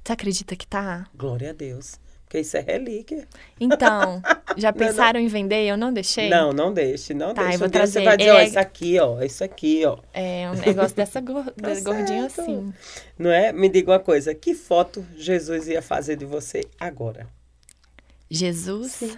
Você 0.05 0.13
acredita 0.13 0.55
que 0.57 0.67
tá? 0.67 1.07
Glória 1.15 1.51
a 1.51 1.53
Deus. 1.53 1.99
Porque 2.25 2.41
isso 2.41 2.57
é 2.57 2.61
relíquia. 2.61 3.29
Então, 3.61 4.21
já 4.57 4.73
Não, 4.73 4.79
não. 4.81 4.87
pensaram 4.87 5.21
em 5.21 5.29
vender? 5.29 5.67
Eu 5.67 5.77
não 5.77 5.93
deixei. 5.93 6.29
Não, 6.29 6.53
não 6.53 6.73
deixe, 6.73 7.15
não 7.15 7.33
Tá, 7.33 7.43
deixe. 7.43 7.55
eu 7.55 7.59
vou 7.61 7.69
Um 7.69 7.71
dia 7.71 7.87
você 7.87 7.93
trazer. 8.03 8.05
vai 8.05 8.17
dizer, 8.17 8.31
Ele 8.31 8.37
ó, 8.39 8.41
é- 8.41 8.45
isso 8.47 8.59
aqui, 8.59 8.99
ó, 8.99 9.23
isso 9.23 9.45
aqui, 9.45 9.85
ó. 9.87 9.99
É 10.13 10.51
um 10.51 10.55
negócio 10.55 10.97
dessa 10.97 11.21
gor... 11.23 11.45
Tá 11.45 11.81
gordinho 11.81 12.29
certo. 12.31 12.41
assim. 12.41 12.73
Não 13.19 13.31
é? 13.31 13.53
Me 13.53 13.69
diga 13.69 13.93
uma 13.93 14.01
coisa, 14.01 14.35
que 14.35 14.53
foto 14.55 15.05
Jesus 15.17 15.69
ia 15.69 15.81
fazer 15.83 16.17
de 16.17 16.25
você 16.25 16.63
agora? 16.79 17.29
Jesus? 18.31 18.93
Sim. 18.93 19.17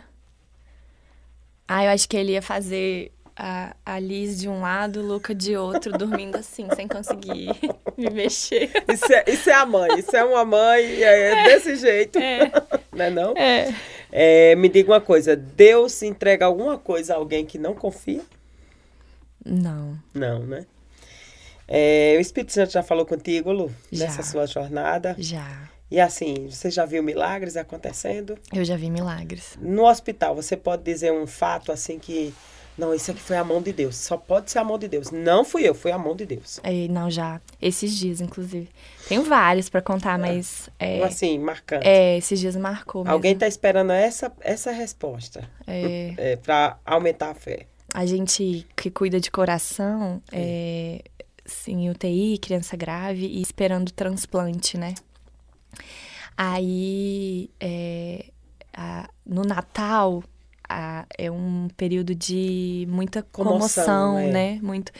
Ah, 1.68 1.85
eu 1.85 1.90
acho 1.90 2.09
que 2.09 2.16
ele 2.16 2.33
ia 2.33 2.42
fazer 2.42 3.11
a, 3.37 3.74
a 3.85 3.98
Liz 3.98 4.38
de 4.40 4.48
um 4.48 4.61
lado, 4.61 5.00
o 5.00 5.07
Luca 5.07 5.35
de 5.35 5.57
outro, 5.57 5.92
dormindo 5.96 6.37
assim, 6.37 6.68
sem 6.74 6.87
conseguir 6.88 7.50
me 7.98 8.09
mexer. 8.11 8.70
Isso 8.92 9.12
é, 9.12 9.24
isso 9.26 9.50
é 9.50 9.55
a 9.55 9.66
mãe, 9.66 9.98
isso 9.98 10.16
é 10.16 10.24
uma 10.24 10.44
mãe, 10.44 10.83
e 10.85 11.02
é 11.02 11.44
desse 11.44 11.76
jeito, 11.76 12.18
É, 12.18 12.50
não 12.94 13.05
é 13.05 13.11
não? 13.11 13.35
é. 13.37 13.74
É, 14.12 14.55
me 14.55 14.68
diga 14.68 14.92
uma 14.92 15.00
coisa, 15.00 15.37
Deus 15.37 16.02
entrega 16.02 16.46
alguma 16.46 16.79
coisa 16.79 17.12
a 17.14 17.16
alguém 17.16 17.44
que 17.44 17.59
não 17.59 17.74
confia? 17.74 18.22
Não, 19.44 19.98
Não, 20.14 20.40
né? 20.40 20.64
É, 21.68 22.14
o 22.16 22.20
Espírito 22.20 22.52
Santo 22.52 22.72
já 22.72 22.83
falou 22.83 23.05
contigo, 23.05 23.50
Lu, 23.52 23.72
Já. 23.90 24.07
nessa 24.07 24.22
sua 24.22 24.46
jornada. 24.46 25.14
já. 25.18 25.68
E 25.90 26.01
assim, 26.01 26.49
você 26.51 26.70
já 26.70 26.85
viu 26.85 27.03
milagres 27.03 27.57
acontecendo? 27.57 28.37
Eu 28.53 28.64
já 28.64 28.77
vi 28.77 28.90
milagres. 28.90 29.57
No 29.61 29.87
hospital, 29.87 30.35
você 30.35 30.57
pode 30.57 30.83
dizer 30.83 31.12
um 31.12 31.27
fato 31.27 31.70
assim 31.70 31.99
que. 31.99 32.35
Não, 32.77 32.92
isso 32.92 33.11
aqui 33.11 33.20
foi 33.20 33.37
a 33.38 33.44
mão 33.44 33.62
de 33.62 33.72
Deus. 33.72 33.96
Só 33.96 34.18
pode 34.18 34.51
ser 34.51 34.59
a 34.59 34.64
mão 34.64 34.79
de 34.79 34.87
Deus. 34.87 35.11
Não 35.11 35.46
fui 35.46 35.62
eu, 35.66 35.75
foi 35.75 35.92
a 35.92 35.96
mão 35.99 36.14
de 36.14 36.27
Deus. 36.27 36.61
É, 36.62 36.87
não, 36.88 37.11
já. 37.11 37.40
Esses 37.62 37.96
dias, 37.96 38.20
inclusive. 38.20 38.68
Tenho 39.09 39.22
vários 39.22 39.70
pra 39.70 39.81
contar, 39.81 40.18
mas. 40.18 40.68
É, 40.79 41.03
assim, 41.03 41.38
marcante. 41.38 41.87
é, 41.87 42.18
esses 42.18 42.38
dias 42.38 42.55
marcou 42.57 43.03
mesmo. 43.03 43.14
Alguém 43.14 43.33
está 43.33 43.46
esperando 43.49 43.92
essa, 43.92 44.31
essa 44.40 44.72
resposta 44.72 45.49
É, 45.66 46.12
é, 46.18 46.37
para 46.37 46.77
aumentar 46.85 47.31
a 47.31 47.35
fé. 47.35 47.66
a 47.94 48.05
gente 48.05 48.66
que 48.77 48.90
cuida 48.90 49.18
de 49.20 49.31
coração, 49.31 50.20
é, 50.31 51.01
em 51.66 51.88
UTI, 51.88 52.37
criança 52.38 52.77
grave 52.77 53.25
e 53.27 53.40
esperando 53.40 53.90
transplante, 53.92 54.77
né? 54.77 54.94
Aí, 56.37 57.51
é, 57.59 58.27
a- 58.77 59.09
no 59.25 59.42
Natal, 59.42 60.22
a- 60.68 61.07
é 61.16 61.31
um 61.31 61.68
período 61.77 62.14
de 62.14 62.87
muita 62.90 63.22
Comoção, 63.22 63.85
comoção, 63.85 64.18
é. 64.18 64.31
né? 64.31 64.61
Muito. 64.62 64.92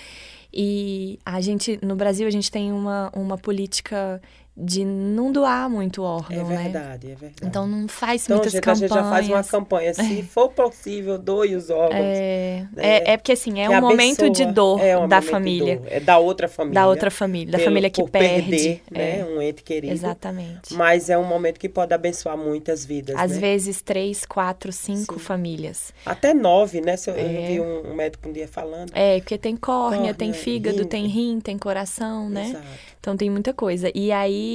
E 0.53 1.19
a 1.25 1.41
gente, 1.41 1.79
no 1.85 1.95
Brasil, 1.97 2.27
a 2.27 2.31
gente 2.31 2.51
tem 2.51 2.73
uma, 2.73 3.11
uma 3.15 3.37
política 3.37 4.21
de 4.59 4.85
não 4.87 5.31
doar 5.31 5.69
muito 5.69 6.03
É 6.03 6.07
órgão, 6.07 6.49
né? 6.49 6.63
verdade, 6.63 7.07
é 7.11 7.15
verdade. 7.15 7.35
Então 7.45 7.67
não 7.67 7.87
faz 7.87 8.25
Então, 8.25 8.37
muitas 8.37 8.53
gente, 8.53 8.61
a 8.61 8.63
campanhas. 8.65 8.81
gente 8.91 8.99
já 8.99 9.11
faz 9.11 9.29
uma 9.29 9.45
campanha. 9.45 9.93
Se 9.95 10.23
for 10.25 10.49
possível, 10.49 11.19
doe 11.19 11.55
os 11.55 11.69
órgãos. 11.69 12.01
É, 12.03 12.67
né? 12.73 12.83
é, 12.83 13.13
é 13.13 13.17
porque 13.19 13.33
assim, 13.33 13.61
é 13.61 13.69
Que 13.69 13.75
um 13.75 13.81
momento 13.83 14.31
de 14.31 14.47
dor 14.47 14.81
É 14.83 14.97
um 14.97 15.07
da 15.07 15.21
família. 15.21 15.77
dor. 15.77 15.87
É 15.91 16.01
da 16.01 16.19
outra 16.19 16.49
família. 16.49 16.75
Da 16.81 16.87
outra 16.89 17.11
família, 17.11 17.53
da 17.53 17.59
Pelo- 17.59 17.71
família 17.71 17.91
que 17.91 18.03
perde. 18.09 18.51
perder, 18.51 18.83
é, 18.95 19.17
né? 19.19 19.25
Um 19.27 19.43
ente 19.43 19.63
querido. 19.63 19.93
Exatamente. 19.93 20.73
Mas 20.73 21.11
é 21.11 21.19
um 21.19 21.25
momento 21.25 21.61
que 21.61 21.69
pode 21.69 21.93
abençoar 21.93 22.39
muitas 22.39 22.83
vidas. 22.85 23.15
Às 23.19 23.33
né? 23.33 23.39
vezes, 23.39 23.83
três, 23.83 24.25
quatro, 24.25 24.73
cinco 24.73 25.15
Sim. 25.15 25.21
famílias. 25.21 25.93
Até 26.05 26.33
nove, 26.33 26.81
né? 26.81 26.97
Se 26.97 27.11
eu, 27.11 27.15
eu 27.15 27.27
É. 27.27 27.47
vi 27.49 27.61
um, 27.61 27.91
um 27.91 27.95
médico 27.95 28.27
um 28.27 28.33
dia 28.33 28.49
falando. 28.49 28.91
É, 28.95 29.19
porque 29.21 29.37
tem 29.37 29.55
córnea, 29.55 30.15
tem 30.15 30.29
Córnea, 30.29 30.43
fígado, 30.43 30.79
rim. 30.79 30.89
tem 30.89 31.07
rim, 31.07 31.41
tem 31.41 31.59
coração, 31.59 32.31
né? 32.31 32.49
Exato. 32.49 32.65
Então 33.01 33.17
tem 33.17 33.31
muita 33.31 33.53
coisa. 33.53 33.91
E 33.95 34.11
aí, 34.11 34.46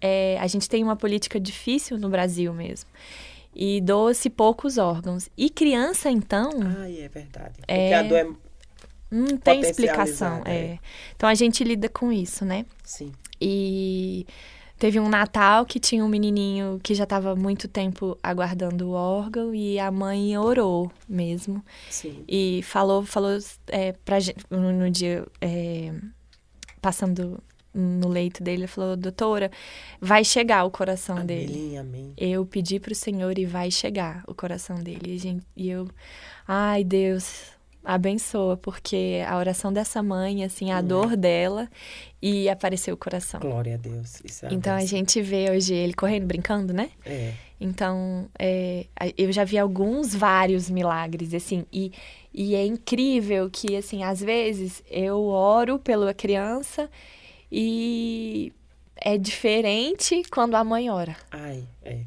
é, 0.00 0.38
a 0.40 0.46
gente 0.46 0.68
tem 0.68 0.82
uma 0.82 0.96
política 0.96 1.38
difícil 1.40 1.98
no 1.98 2.08
Brasil 2.08 2.52
mesmo. 2.52 2.88
E 3.54 3.80
doa-se 3.80 4.30
poucos 4.30 4.78
órgãos. 4.78 5.28
E 5.36 5.50
criança, 5.50 6.10
então, 6.10 6.50
Ai, 6.80 7.00
é 7.00 7.08
verdade. 7.08 7.54
Porque 7.58 7.72
É. 7.72 7.94
a 7.94 8.02
dor 8.02 8.18
é. 8.18 8.28
não 9.10 9.36
tem 9.36 9.60
explicação. 9.60 10.38
Potencializada, 10.38 10.50
É. 10.50 10.78
Então 11.16 11.28
a 11.28 11.34
gente 11.34 11.64
lida 11.64 11.88
com 11.88 12.12
isso, 12.12 12.44
né? 12.44 12.64
Sim. 12.84 13.12
E 13.40 14.26
teve 14.78 15.00
um 15.00 15.08
Natal 15.08 15.66
que 15.66 15.80
tinha 15.80 16.04
um 16.04 16.08
menininho 16.08 16.78
que 16.82 16.94
já 16.94 17.04
estava 17.04 17.34
muito 17.34 17.66
tempo 17.66 18.16
aguardando 18.22 18.90
o 18.90 18.92
órgão 18.92 19.52
e 19.54 19.78
a 19.78 19.90
mãe 19.90 20.38
orou 20.38 20.90
mesmo. 21.08 21.64
Sim. 21.90 22.22
E 22.28 22.60
falou, 22.62 23.02
falou 23.04 23.38
é, 23.68 23.92
pra 24.04 24.20
gente, 24.20 24.44
no, 24.50 24.72
no 24.72 24.88
dia, 24.90 25.26
é, 25.40 25.92
passando 26.80 27.42
no 27.78 28.08
leito 28.08 28.42
dele, 28.42 28.62
ele 28.62 28.66
falou, 28.66 28.96
doutora, 28.96 29.50
vai 30.00 30.24
chegar 30.24 30.64
o 30.64 30.70
coração 30.70 31.24
dele. 31.24 31.54
Amém, 31.54 31.78
amém. 31.78 32.12
Eu 32.16 32.44
pedi 32.44 32.80
pro 32.80 32.94
Senhor 32.94 33.38
e 33.38 33.46
vai 33.46 33.70
chegar 33.70 34.22
o 34.26 34.34
coração 34.34 34.76
dele. 34.76 35.14
E, 35.14 35.18
gente- 35.18 35.46
e 35.56 35.70
eu, 35.70 35.88
ai 36.46 36.82
Deus, 36.84 37.52
abençoa, 37.84 38.56
porque 38.56 39.22
a 39.26 39.36
oração 39.38 39.72
dessa 39.72 40.02
mãe, 40.02 40.44
assim, 40.44 40.70
a 40.72 40.78
é? 40.78 40.82
dor 40.82 41.16
dela 41.16 41.68
e 42.20 42.48
apareceu 42.48 42.94
o 42.94 42.98
coração. 42.98 43.40
Glória 43.40 43.74
a 43.74 43.78
Deus. 43.78 44.20
Isso 44.24 44.44
é 44.44 44.52
Então 44.52 44.74
a 44.74 44.84
gente 44.84 45.22
vê 45.22 45.50
hoje 45.50 45.72
ele 45.74 45.94
correndo, 45.94 46.26
brincando, 46.26 46.72
né? 46.72 46.90
É. 47.06 47.32
Então, 47.60 48.28
é, 48.38 48.86
eu 49.16 49.32
já 49.32 49.42
vi 49.42 49.58
alguns, 49.58 50.14
vários 50.14 50.70
milagres, 50.70 51.34
assim, 51.34 51.64
e, 51.72 51.90
e 52.32 52.54
é 52.54 52.64
incrível 52.64 53.50
que, 53.50 53.74
assim, 53.74 54.04
às 54.04 54.20
vezes 54.20 54.80
eu 54.88 55.22
oro 55.24 55.76
pela 55.78 56.14
criança 56.14 56.88
e 57.50 58.52
é 58.96 59.18
diferente 59.18 60.22
quando 60.30 60.54
a 60.56 60.64
mãe 60.64 60.90
ora. 60.90 61.16
Ai, 61.30 61.68
é. 61.82 62.04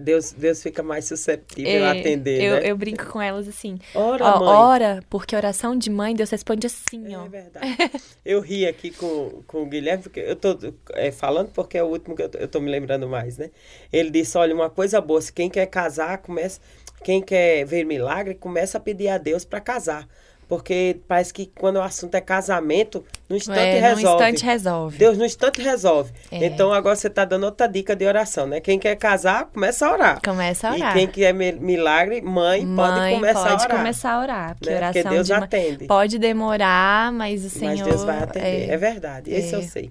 Deus, 0.00 0.32
Deus 0.32 0.62
fica 0.62 0.82
mais 0.82 1.06
susceptível 1.06 1.84
a 1.84 1.90
É, 1.90 1.92
atender, 1.92 2.44
eu, 2.44 2.46
né? 2.46 2.70
eu 2.70 2.76
brinco 2.76 3.06
com 3.06 3.20
elas 3.20 3.48
assim, 3.48 3.78
Ora, 3.94 4.30
ó, 4.30 4.32
mãe. 4.32 4.70
ora, 4.70 5.02
porque 5.10 5.36
oração 5.36 5.76
de 5.76 5.90
mãe, 5.90 6.14
Deus 6.14 6.30
responde 6.30 6.66
assim, 6.66 7.14
ó. 7.14 7.24
É 7.24 7.28
verdade. 7.28 7.78
Eu 8.24 8.40
ri 8.40 8.66
aqui 8.66 8.90
com, 8.92 9.42
com 9.46 9.62
o 9.62 9.66
Guilherme, 9.66 10.02
porque 10.02 10.20
eu 10.20 10.36
tô 10.36 10.56
é, 10.92 11.10
falando 11.12 11.50
porque 11.52 11.76
é 11.78 11.82
o 11.82 11.86
último 11.88 12.16
que 12.16 12.22
eu 12.22 12.28
tô, 12.28 12.38
eu 12.38 12.48
tô 12.48 12.60
me 12.60 12.70
lembrando 12.70 13.08
mais, 13.08 13.36
né? 13.38 13.50
Ele 13.92 14.10
disse, 14.10 14.38
olha, 14.38 14.54
uma 14.54 14.70
coisa 14.70 15.00
boa, 15.00 15.20
se 15.20 15.32
quem 15.32 15.50
quer 15.50 15.66
casar, 15.66 16.18
começa, 16.18 16.60
quem 17.04 17.20
quer 17.22 17.64
ver 17.66 17.84
milagre, 17.84 18.34
começa 18.34 18.78
a 18.78 18.80
pedir 18.80 19.08
a 19.08 19.18
Deus 19.18 19.44
para 19.44 19.60
casar. 19.60 20.08
Porque 20.52 21.00
parece 21.08 21.32
que 21.32 21.46
quando 21.58 21.76
o 21.76 21.80
assunto 21.80 22.14
é 22.14 22.20
casamento, 22.20 23.02
no 23.26 23.36
instante 23.36 23.58
É, 23.58 23.80
resolve. 23.80 24.02
num 24.04 24.10
instante 24.12 24.44
resolve. 24.44 24.98
Deus 24.98 25.16
no 25.16 25.24
instante 25.24 25.62
resolve. 25.62 26.12
É. 26.30 26.44
Então 26.44 26.70
agora 26.70 26.94
você 26.94 27.06
está 27.06 27.24
dando 27.24 27.44
outra 27.44 27.66
dica 27.66 27.96
de 27.96 28.04
oração, 28.04 28.46
né? 28.46 28.60
Quem 28.60 28.78
quer 28.78 28.94
casar, 28.96 29.46
começa 29.46 29.86
a 29.86 29.92
orar. 29.94 30.20
Começa 30.22 30.68
a 30.68 30.76
E 30.76 30.80
orar. 30.82 30.92
quem 30.92 31.06
quer 31.06 31.32
mi- 31.32 31.52
milagre, 31.52 32.20
mãe, 32.20 32.60
pode 32.76 32.98
Mãe 32.98 33.14
começar 33.14 33.40
pode 33.48 33.62
a 33.62 33.64
orar. 33.64 33.78
começar 33.78 34.12
a 34.12 34.20
orar, 34.20 34.54
porque 34.56 34.68
né? 34.70 34.76
oração 34.76 35.02
Porque 35.02 35.14
Deus 35.14 35.26
de 35.26 35.32
atende. 35.32 35.86
pode 35.86 36.18
demorar, 36.18 37.10
mas 37.12 37.44
o 37.46 37.48
Senhor 37.48 37.70
Mas 37.78 37.80
Deus 37.86 38.04
vai 38.04 38.18
atender. 38.22 38.46
É, 38.46 38.74
é, 38.74 38.76
verdade. 38.76 39.34
Isso 39.34 39.54
eu 39.54 39.60
é, 39.60 39.62
sei. 39.62 39.90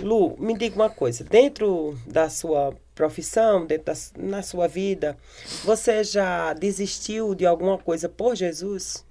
Lu, 0.00 0.34
me 0.38 0.56
diga 0.56 0.76
uma 0.76 0.88
coisa. 0.88 1.22
Dentro 1.24 1.94
da 2.06 2.30
sua 2.30 2.74
profissão, 2.94 3.66
dentro 3.66 3.92
da, 3.92 3.94
na 4.16 4.40
sua 4.42 4.66
vida, 4.66 5.14
você 5.62 6.02
já 6.02 6.54
desistiu 6.54 7.34
de 7.34 7.44
alguma 7.44 7.76
coisa 7.76 8.08
por 8.08 8.34
Jesus? 8.34 9.03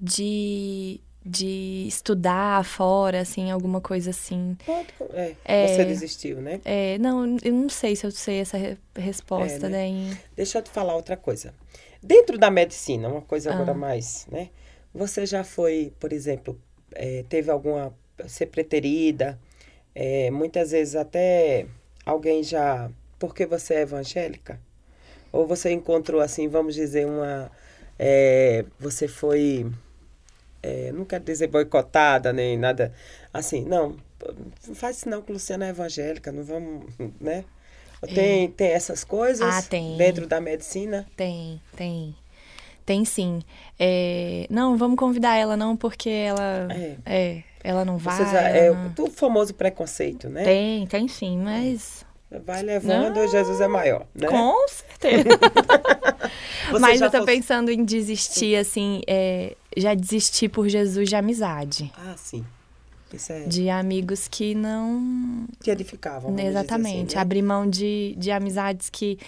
De, 0.00 1.00
de 1.24 1.86
estudar 1.88 2.64
fora, 2.64 3.20
assim, 3.20 3.50
alguma 3.50 3.80
coisa 3.80 4.10
assim. 4.10 4.56
Pode, 4.64 4.88
é, 5.12 5.34
É. 5.44 5.66
Você 5.66 5.84
desistiu, 5.84 6.40
né? 6.40 6.60
É, 6.64 6.98
não, 6.98 7.36
eu 7.42 7.52
não 7.52 7.68
sei 7.68 7.94
se 7.96 8.06
eu 8.06 8.10
sei 8.10 8.40
essa 8.40 8.56
re- 8.56 8.78
resposta, 8.96 9.66
É, 9.66 9.70
né? 9.70 9.76
daí. 9.86 10.18
Deixa 10.36 10.58
eu 10.58 10.62
te 10.62 10.70
falar 10.70 10.94
outra 10.94 11.16
coisa. 11.16 11.54
Dentro 12.02 12.38
da 12.38 12.50
medicina, 12.50 13.08
uma 13.08 13.22
coisa 13.22 13.50
agora 13.50 13.72
Ah. 13.72 13.74
mais, 13.74 14.26
né? 14.30 14.50
Você 14.94 15.26
já 15.26 15.42
foi, 15.44 15.92
por 15.98 16.12
exemplo, 16.12 16.58
eh, 16.94 17.24
teve 17.28 17.50
alguma. 17.50 17.92
ser 18.28 18.46
preterida? 18.46 19.38
eh, 19.94 20.30
muitas 20.30 20.70
vezes 20.72 20.96
até 20.96 21.66
alguém 22.06 22.42
já. 22.44 22.90
Porque 23.18 23.46
você 23.46 23.74
é 23.74 23.80
evangélica? 23.82 24.60
Ou 25.32 25.46
você 25.46 25.72
encontrou, 25.72 26.20
assim, 26.20 26.48
vamos 26.48 26.74
dizer, 26.74 27.06
uma. 27.06 27.50
eh, 27.98 28.64
você 28.78 29.08
foi. 29.08 29.66
Eh, 30.64 30.92
não 30.92 31.04
quero 31.04 31.22
dizer 31.24 31.48
boicotada 31.48 32.32
nem 32.32 32.56
nada. 32.56 32.92
Assim, 33.32 33.64
não. 33.64 33.96
Não 34.66 34.74
faz 34.74 35.04
não 35.04 35.20
que 35.20 35.30
Luciana 35.32 35.66
é 35.66 35.68
evangélica, 35.68 36.32
não 36.32 36.42
vamos. 36.42 36.84
né? 37.20 37.44
Tem, 38.14 38.48
tem 38.50 38.68
essas 38.68 39.02
coisas 39.04 39.46
Ah, 39.46 39.62
tem. 39.62 39.96
dentro 39.96 40.26
da 40.26 40.40
medicina? 40.40 41.06
Tem, 41.16 41.60
tem. 41.76 42.14
Tem 42.84 43.04
sim. 43.04 43.40
É, 43.78 44.46
não, 44.50 44.76
vamos 44.76 44.98
convidar 44.98 45.36
ela 45.36 45.56
não, 45.56 45.74
porque 45.76 46.10
ela. 46.10 46.68
É. 46.70 46.96
É, 47.06 47.42
ela 47.62 47.82
não 47.84 47.96
vai. 47.96 48.16
Você 48.16 48.24
já- 48.30 48.40
ela 48.42 48.58
é 48.58 48.70
não- 48.70 49.04
o 49.06 49.10
famoso 49.10 49.54
preconceito, 49.54 50.28
né? 50.28 50.44
Tem, 50.44 50.86
tem 50.86 51.08
sim, 51.08 51.38
mas. 51.38 52.04
Vai 52.44 52.62
levando, 52.62 53.26
Jesus 53.28 53.60
é 53.60 53.68
maior, 53.68 54.06
né? 54.14 54.26
Com 54.26 54.66
certeza. 54.68 55.24
Mas 56.80 56.98
já 56.98 57.06
eu 57.06 57.10
tô 57.10 57.18
fosse- 57.18 57.32
pensando 57.32 57.70
em 57.70 57.84
desistir, 57.84 58.56
assim, 58.56 59.02
é, 59.06 59.54
já 59.76 59.94
desisti 59.94 60.48
por 60.48 60.68
Jesus 60.68 61.08
de 61.08 61.16
amizade. 61.16 61.92
Ah, 61.96 62.14
sim. 62.16 62.44
É... 63.28 63.46
De 63.46 63.70
amigos 63.70 64.26
que 64.26 64.54
não. 64.54 65.46
Te 65.62 65.70
edificavam, 65.70 66.36
Exatamente. 66.38 67.06
assim, 67.06 67.16
né? 67.16 67.22
Abrir 67.22 67.42
mão 67.42 67.68
de, 67.68 68.14
de 68.18 68.30
amizades 68.32 68.90
que 68.90 69.18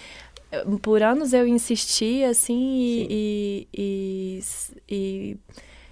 por 0.81 1.03
anos 1.03 1.33
eu 1.33 1.45
insisti, 1.47 2.23
assim, 2.23 3.05
e, 3.09 3.67
e, 3.73 4.41
e, 4.89 4.89
e, 4.89 5.37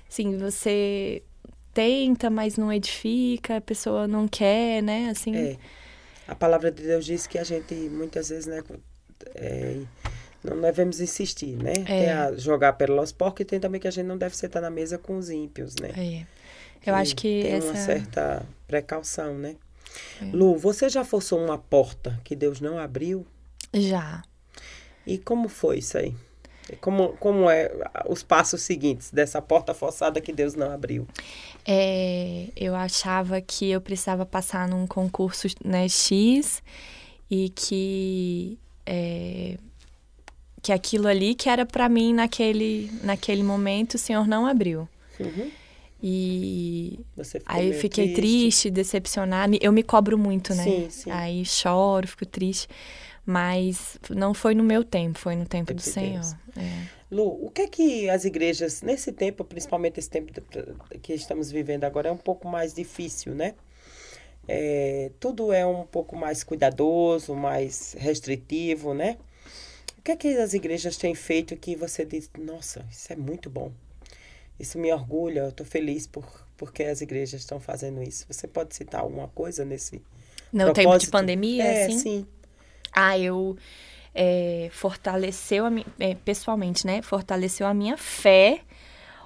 assim, 0.09 0.37
você 0.37 1.21
tenta, 1.73 2.29
mas 2.29 2.55
não 2.55 2.71
edifica, 2.71 3.57
a 3.57 3.61
pessoa 3.61 4.07
não 4.07 4.27
quer, 4.27 4.81
né? 4.81 5.09
Assim, 5.09 5.35
É. 5.35 5.57
A 6.27 6.33
palavra 6.33 6.71
de 6.71 6.81
Deus 6.81 7.05
diz 7.05 7.27
que 7.27 7.37
a 7.37 7.43
gente, 7.43 7.75
muitas 7.75 8.29
vezes, 8.29 8.47
né... 8.47 8.63
é, 9.35 9.81
não 10.45 10.61
devemos 10.61 10.99
insistir, 10.99 11.55
né? 11.57 11.73
É. 11.79 11.83
Tem 11.83 12.09
a 12.09 12.35
jogar 12.35 12.73
pelos 12.73 13.11
porcos 13.11 13.41
e 13.41 13.45
tem 13.45 13.59
também 13.59 13.81
que 13.81 13.87
a 13.87 13.91
gente 13.91 14.05
não 14.05 14.17
deve 14.17 14.35
sentar 14.35 14.61
na 14.61 14.69
mesa 14.69 14.97
com 14.97 15.17
os 15.17 15.29
ímpios, 15.29 15.75
né? 15.81 15.91
é. 15.95 16.25
Eu 16.85 16.93
acho 16.93 17.15
que 17.15 17.41
tem 17.41 17.51
essa. 17.51 17.67
uma 17.67 17.75
certa 17.75 18.45
precaução, 18.67 19.35
né? 19.35 19.55
É. 20.21 20.25
Lu, 20.25 20.55
você 20.55 20.87
já 20.87 21.03
forçou 21.03 21.43
uma 21.43 21.57
porta 21.57 22.19
que 22.23 22.35
Deus 22.35 22.61
não 22.61 22.77
abriu? 22.77 23.25
Já. 23.73 24.21
E 25.05 25.17
como 25.17 25.47
foi 25.49 25.79
isso 25.79 25.97
aí? 25.97 26.13
Como, 26.81 27.09
como 27.17 27.49
é 27.49 27.71
os 28.07 28.23
passos 28.23 28.61
seguintes 28.61 29.11
dessa 29.11 29.41
porta 29.41 29.73
forçada 29.73 30.19
que 30.19 30.33
Deus 30.33 30.55
não 30.55 30.71
abriu? 30.71 31.07
É, 31.65 32.47
eu 32.55 32.75
achava 32.75 33.39
que 33.39 33.69
eu 33.69 33.79
precisava 33.79 34.25
passar 34.25 34.67
num 34.67 34.87
concurso 34.87 35.47
né, 35.63 35.87
X 35.87 36.63
e 37.29 37.49
que 37.49 38.57
é, 38.85 39.57
que 40.65 40.71
aquilo 40.73 41.07
ali 41.07 41.35
que 41.35 41.47
era 41.55 41.63
para 41.65 41.87
mim 41.87 42.09
naquele 42.21 42.89
naquele 43.03 43.43
momento 43.43 43.95
o 43.95 43.97
Senhor 43.99 44.25
não 44.27 44.47
abriu 44.47 44.89
Uhum. 45.19 45.49
e 46.01 46.99
aí 47.45 47.71
fiquei 47.73 48.07
triste, 48.13 48.69
decepcionada 48.71 49.47
Me- 49.47 49.59
eu 49.61 49.71
me 49.71 49.83
cobro 49.83 50.17
muito 50.17 50.55
né 50.55 50.63
Sim, 50.63 50.87
sim. 50.89 51.11
aí 51.11 51.45
choro 51.45 52.07
fico 52.07 52.25
triste 52.25 52.67
mas 53.25 53.97
não 54.09 54.33
foi 54.33 54.53
no 54.55 54.63
meu 54.63 54.83
tempo 54.83 55.19
foi 55.19 55.35
no 55.35 55.45
tempo 55.45 55.67
Tempo 55.67 55.81
do 55.81 55.83
de 55.83 55.89
Senhor. 55.89 56.37
É. 56.57 56.95
Lu, 57.11 57.27
o 57.45 57.49
que 57.51 57.61
é 57.61 57.67
que 57.67 58.09
as 58.09 58.25
igrejas, 58.25 58.81
nesse 58.81 59.11
tempo, 59.11 59.43
principalmente 59.43 59.99
esse 59.99 60.09
tempo 60.09 60.31
que 61.03 61.13
estamos 61.13 61.51
vivendo 61.51 61.83
agora, 61.85 62.09
é 62.09 62.11
um 62.11 62.17
pouco 62.17 62.47
mais 62.47 62.73
difícil, 62.73 63.33
né? 63.35 63.53
É, 64.47 65.11
tudo 65.19 65.51
é 65.53 65.65
um 65.65 65.85
pouco 65.85 66.15
mais 66.15 66.43
cuidadoso, 66.43 67.33
mais 67.35 67.95
restritivo, 67.97 68.93
né? 68.93 69.17
O 70.05 70.05
que 70.05 70.11
é 70.11 70.15
que 70.15 70.27
as 70.37 70.53
igrejas 70.53 70.97
têm 70.97 71.15
feito 71.15 71.57
que 71.57 71.75
você 71.75 72.05
diz, 72.05 72.29
nossa, 72.37 72.85
isso 72.91 73.11
é 73.11 73.15
muito 73.15 73.49
bom. 73.49 73.71
Isso 74.59 74.77
me 74.77 74.93
orgulha, 74.93 75.39
eu 75.39 75.49
estou 75.49 75.65
feliz 75.65 76.05
por, 76.05 76.23
porque 76.55 76.83
as 76.83 77.01
igrejas 77.01 77.41
estão 77.41 77.59
fazendo 77.59 78.03
isso. 78.03 78.23
Você 78.29 78.47
pode 78.47 78.75
citar 78.75 79.01
alguma 79.01 79.27
coisa 79.29 79.65
nesse 79.65 79.99
no 80.53 80.71
tempo 80.73 80.95
de 80.99 81.07
pandemia 81.07 81.63
É, 81.63 81.85
assim 81.85 81.97
sim. 81.97 82.27
Ah, 82.93 83.17
eu 83.17 83.57
é, 84.13 84.69
fortaleceu 84.71 85.65
a 85.65 85.71
é, 85.99 86.13
pessoalmente, 86.13 86.85
né? 86.85 87.01
Fortaleceu 87.01 87.65
a 87.65 87.73
minha 87.73 87.97
fé 87.97 88.61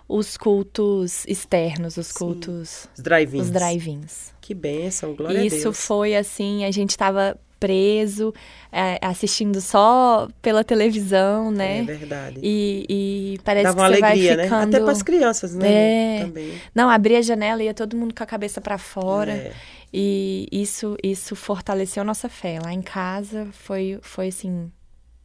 os 0.07 0.37
cultos 0.37 1.25
externos, 1.27 1.97
os 1.97 2.07
Sim. 2.07 2.13
cultos, 2.13 2.87
Os 2.95 3.03
drive-ins. 3.03 3.41
os 3.43 3.51
drive-ins. 3.51 4.33
Que 4.39 4.53
bênção, 4.53 5.13
glória 5.13 5.41
a 5.41 5.43
Isso 5.45 5.63
Deus. 5.63 5.85
foi 5.85 6.15
assim, 6.15 6.63
a 6.63 6.71
gente 6.71 6.97
tava 6.97 7.37
preso, 7.59 8.33
é, 8.71 8.97
assistindo 9.01 9.59
só 9.59 10.27
pela 10.41 10.63
televisão, 10.63 11.49
É 11.49 11.51
né? 11.51 11.81
verdade. 11.83 12.39
E, 12.41 12.85
e 12.89 13.39
parece 13.43 13.63
Dava 13.63 13.75
que 13.75 13.81
uma 13.81 13.87
você 13.89 14.03
alegria, 14.03 14.27
vai 14.29 14.37
né? 14.37 14.43
ficando... 14.43 14.75
Até 14.75 14.79
para 14.83 14.91
as 14.91 15.03
crianças, 15.03 15.55
né? 15.55 16.17
É. 16.19 16.19
Também. 16.25 16.53
Não, 16.73 16.89
abria 16.89 17.19
a 17.19 17.21
janela 17.21 17.61
e 17.61 17.65
ia 17.65 17.73
todo 17.73 17.97
mundo 17.97 18.13
com 18.15 18.23
a 18.23 18.25
cabeça 18.25 18.61
para 18.61 18.77
fora. 18.77 19.31
É. 19.33 19.51
E 19.93 20.47
isso, 20.51 20.95
isso 21.03 21.35
fortaleceu 21.35 22.03
nossa 22.03 22.29
fé. 22.29 22.59
Lá 22.63 22.71
em 22.71 22.81
casa 22.81 23.47
foi, 23.51 23.99
foi 24.01 24.27
assim, 24.27 24.71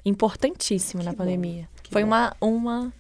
importantíssimo 0.05 1.03
na 1.03 1.11
bom, 1.13 1.19
pandemia. 1.19 1.69
que 1.83 1.91
Foi 1.91 2.03
bom. 2.03 2.09
uma, 2.09 2.37
uma 2.41 2.93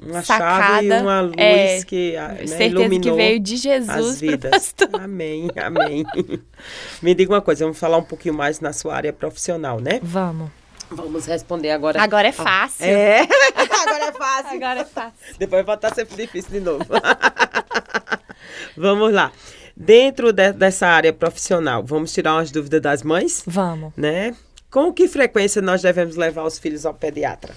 Uma 0.00 0.22
Sacada, 0.22 0.64
chave 0.66 0.86
e 0.86 1.00
uma 1.00 1.20
luz 1.22 1.34
é, 1.36 1.82
que 1.84 2.16
ah, 2.16 2.28
né, 2.28 2.36
certeza 2.46 2.58
que 2.58 2.64
iluminou 2.66 3.16
veio 3.16 3.40
de 3.40 3.54
as 3.54 3.60
Jesus 3.60 3.88
pro 3.88 4.12
vidas. 4.14 4.74
Amém, 4.92 5.50
amém. 5.56 6.06
Me 7.02 7.14
diga 7.14 7.32
uma 7.32 7.40
coisa, 7.42 7.64
vamos 7.64 7.78
falar 7.78 7.96
um 7.96 8.04
pouquinho 8.04 8.34
mais 8.34 8.60
na 8.60 8.72
sua 8.72 8.94
área 8.94 9.12
profissional, 9.12 9.80
né? 9.80 9.98
Vamos. 10.02 10.50
Vamos 10.90 11.26
responder 11.26 11.70
agora. 11.72 12.00
Agora 12.00 12.28
é 12.28 12.32
fácil. 12.32 12.86
É, 12.86 13.20
agora 13.54 14.04
é 14.04 14.12
fácil. 14.12 14.56
Agora 14.56 14.80
é 14.80 14.84
fácil. 14.84 15.18
Depois 15.38 15.66
vai 15.66 15.74
estar 15.74 15.94
sempre 15.94 16.16
difícil 16.16 16.50
de 16.52 16.60
novo. 16.60 16.84
vamos 18.76 19.12
lá. 19.12 19.32
Dentro 19.76 20.32
de- 20.32 20.52
dessa 20.52 20.86
área 20.86 21.12
profissional, 21.12 21.84
vamos 21.84 22.12
tirar 22.12 22.34
umas 22.34 22.50
dúvidas 22.50 22.80
das 22.80 23.02
mães, 23.02 23.42
Vamos. 23.46 23.92
né? 23.96 24.34
Com 24.70 24.92
que 24.92 25.06
frequência 25.08 25.62
nós 25.62 25.82
devemos 25.82 26.16
levar 26.16 26.44
os 26.44 26.58
filhos 26.58 26.84
ao 26.84 26.94
pediatra? 26.94 27.54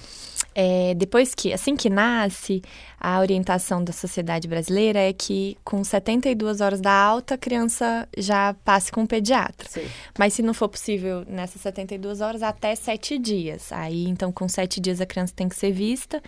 É, 0.54 0.94
depois 0.94 1.34
que, 1.34 1.52
assim 1.52 1.74
que 1.74 1.88
nasce, 1.88 2.62
a 3.00 3.18
orientação 3.20 3.82
da 3.82 3.92
sociedade 3.92 4.46
brasileira 4.46 4.98
é 4.98 5.12
que 5.12 5.56
com 5.64 5.82
72 5.82 6.60
horas 6.60 6.80
da 6.80 6.92
alta, 6.92 7.34
a 7.34 7.38
criança 7.38 8.08
já 8.16 8.54
passe 8.64 8.92
com 8.92 9.02
o 9.02 9.06
pediatra. 9.06 9.68
Sim. 9.68 9.86
Mas 10.18 10.34
se 10.34 10.42
não 10.42 10.52
for 10.52 10.68
possível 10.68 11.24
nessas 11.26 11.62
72 11.62 12.20
horas, 12.20 12.42
até 12.42 12.74
sete 12.74 13.18
dias. 13.18 13.72
Aí, 13.72 14.04
então, 14.06 14.30
com 14.30 14.48
sete 14.48 14.80
dias 14.80 15.00
a 15.00 15.06
criança 15.06 15.32
tem 15.34 15.48
que 15.48 15.56
ser 15.56 15.72
vista. 15.72 16.22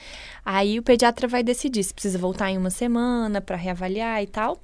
Aí 0.44 0.78
o 0.78 0.82
pediatra 0.82 1.28
vai 1.28 1.42
decidir 1.42 1.84
se 1.84 1.92
precisa 1.92 2.18
voltar 2.18 2.50
em 2.50 2.58
uma 2.58 2.70
semana 2.70 3.40
para 3.40 3.56
reavaliar 3.56 4.22
e 4.22 4.26
tal. 4.26 4.60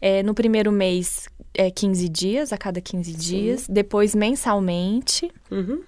É, 0.00 0.22
no 0.22 0.34
primeiro 0.34 0.70
mês, 0.70 1.28
é 1.54 1.70
15 1.70 2.08
dias, 2.08 2.52
a 2.52 2.58
cada 2.58 2.80
15 2.80 3.12
dias. 3.12 3.66
Depois, 3.68 4.14
mensalmente. 4.14 5.30
Uhum. 5.50 5.82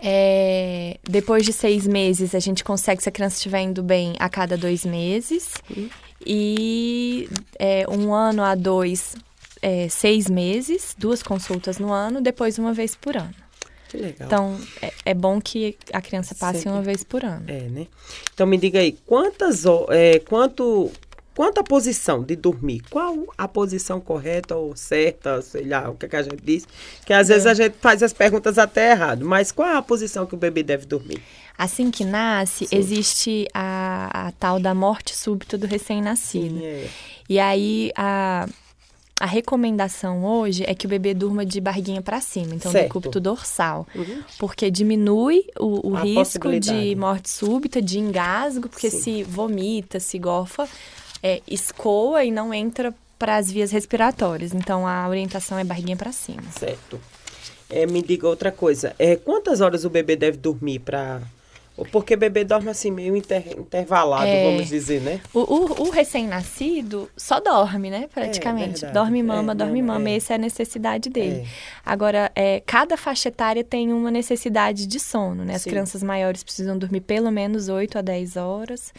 É, 0.00 0.98
depois 1.02 1.44
de 1.44 1.52
seis 1.52 1.86
meses, 1.86 2.34
a 2.34 2.38
gente 2.38 2.62
consegue, 2.62 3.02
se 3.02 3.08
a 3.08 3.12
criança 3.12 3.36
estiver 3.36 3.60
indo 3.60 3.82
bem, 3.82 4.14
a 4.18 4.28
cada 4.28 4.56
dois 4.56 4.84
meses. 4.84 5.54
E 6.24 7.28
é, 7.58 7.84
um 7.88 8.12
ano 8.12 8.42
a 8.42 8.54
dois, 8.54 9.14
é, 9.62 9.88
seis 9.88 10.28
meses, 10.28 10.94
duas 10.98 11.22
consultas 11.22 11.78
no 11.78 11.92
ano, 11.92 12.20
depois 12.20 12.58
uma 12.58 12.72
vez 12.72 12.94
por 12.94 13.16
ano. 13.16 13.34
Que 13.88 13.96
legal. 13.96 14.26
Então, 14.26 14.60
é, 14.82 14.92
é 15.06 15.14
bom 15.14 15.40
que 15.40 15.76
a 15.92 16.02
criança 16.02 16.34
passe 16.34 16.58
Sempre. 16.58 16.72
uma 16.72 16.82
vez 16.82 17.02
por 17.02 17.24
ano. 17.24 17.44
É, 17.48 17.60
né? 17.62 17.86
Então 18.34 18.46
me 18.46 18.58
diga 18.58 18.80
aí, 18.80 18.92
quantas 19.06 19.64
é, 19.90 20.18
quanto 20.18 20.90
quanto 21.38 21.58
a 21.60 21.62
posição 21.62 22.20
de 22.20 22.34
dormir? 22.34 22.82
Qual 22.90 23.14
a 23.38 23.46
posição 23.46 24.00
correta 24.00 24.56
ou 24.56 24.74
certa, 24.74 25.40
sei 25.40 25.64
lá, 25.68 25.88
o 25.88 25.94
que, 25.94 26.06
é 26.06 26.08
que 26.08 26.16
a 26.16 26.22
gente 26.24 26.42
diz? 26.42 26.66
Que 27.06 27.12
às 27.12 27.28
vezes 27.28 27.46
a 27.46 27.54
gente 27.54 27.76
faz 27.80 28.02
as 28.02 28.12
perguntas 28.12 28.58
até 28.58 28.90
errado, 28.90 29.24
mas 29.24 29.52
qual 29.52 29.68
é 29.68 29.76
a 29.76 29.80
posição 29.82 30.26
que 30.26 30.34
o 30.34 30.36
bebê 30.36 30.64
deve 30.64 30.84
dormir? 30.84 31.22
Assim 31.56 31.92
que 31.92 32.04
nasce, 32.04 32.66
Sim. 32.66 32.74
existe 32.76 33.46
a, 33.54 34.26
a 34.26 34.32
tal 34.32 34.58
da 34.58 34.74
morte 34.74 35.16
súbita 35.16 35.56
do 35.56 35.64
recém-nascido. 35.68 36.58
é. 36.60 36.88
E 37.28 37.38
aí, 37.38 37.92
a, 37.94 38.48
a 39.20 39.26
recomendação 39.26 40.24
hoje 40.24 40.64
é 40.66 40.74
que 40.74 40.86
o 40.86 40.88
bebê 40.88 41.14
durma 41.14 41.46
de 41.46 41.60
barriguinha 41.60 42.02
para 42.02 42.20
cima, 42.20 42.52
então 42.56 42.72
Certo. 42.72 42.84
decúbito 42.88 43.20
dorsal, 43.20 43.86
Uhum. 43.94 44.22
porque 44.40 44.72
diminui 44.72 45.44
o, 45.56 45.90
o 45.90 45.94
risco 45.94 46.50
de 46.58 46.96
morte 46.96 47.30
súbita, 47.30 47.80
de 47.80 48.00
engasgo, 48.00 48.68
porque 48.68 48.90
Sim. 48.90 49.00
se 49.02 49.22
vomita, 49.22 50.00
se 50.00 50.18
gofa, 50.18 50.68
é, 51.22 51.40
escoa 51.48 52.24
e 52.24 52.30
não 52.30 52.52
entra 52.52 52.94
para 53.18 53.36
as 53.36 53.50
vias 53.50 53.70
respiratórias. 53.70 54.52
Então 54.54 54.86
a 54.86 55.08
orientação 55.08 55.58
é 55.58 55.64
barriguinha 55.64 55.96
para 55.96 56.12
cima. 56.12 56.42
Certo. 56.56 57.00
É, 57.70 57.84
me 57.86 58.00
diga 58.02 58.26
outra 58.28 58.50
coisa. 58.52 58.94
É, 58.98 59.16
quantas 59.16 59.60
horas 59.60 59.84
o 59.84 59.90
bebê 59.90 60.16
deve 60.16 60.38
dormir 60.38 60.78
para. 60.78 61.20
Porque 61.92 62.16
bebê 62.16 62.42
dorme 62.42 62.70
assim, 62.70 62.90
meio 62.90 63.14
inter- 63.14 63.56
intervalado, 63.56 64.26
É. 64.26 64.50
vamos 64.50 64.66
dizer, 64.68 65.00
né? 65.00 65.20
O, 65.32 65.38
o- 65.40 65.82
o 65.86 65.90
recém-nascido 65.90 67.08
só 67.16 67.38
dorme, 67.38 67.88
né? 67.88 68.08
Praticamente. 68.12 68.80
verdade. 68.80 68.94
dorme 68.94 69.22
mama, 69.22 69.52
É, 69.52 69.54
dorme 69.54 69.80
mama. 69.82 70.08
é. 70.10 70.16
Essa 70.16 70.32
é 70.32 70.36
a 70.36 70.38
necessidade 70.38 71.08
dele. 71.08 71.42
É. 71.42 71.46
Agora, 71.86 72.32
é, 72.34 72.60
cada 72.66 72.96
faixa 72.96 73.28
etária 73.28 73.62
tem 73.62 73.92
uma 73.92 74.10
necessidade 74.10 74.86
de 74.86 74.98
sono, 74.98 75.44
né? 75.44 75.54
As 75.54 75.62
Sim. 75.62 75.70
crianças 75.70 76.02
maiores 76.02 76.42
precisam 76.42 76.76
dormir 76.76 77.00
pelo 77.02 77.30
menos 77.30 77.68
8 77.68 77.98
a 77.98 78.02
10 78.02 78.36
horas. 78.36 78.92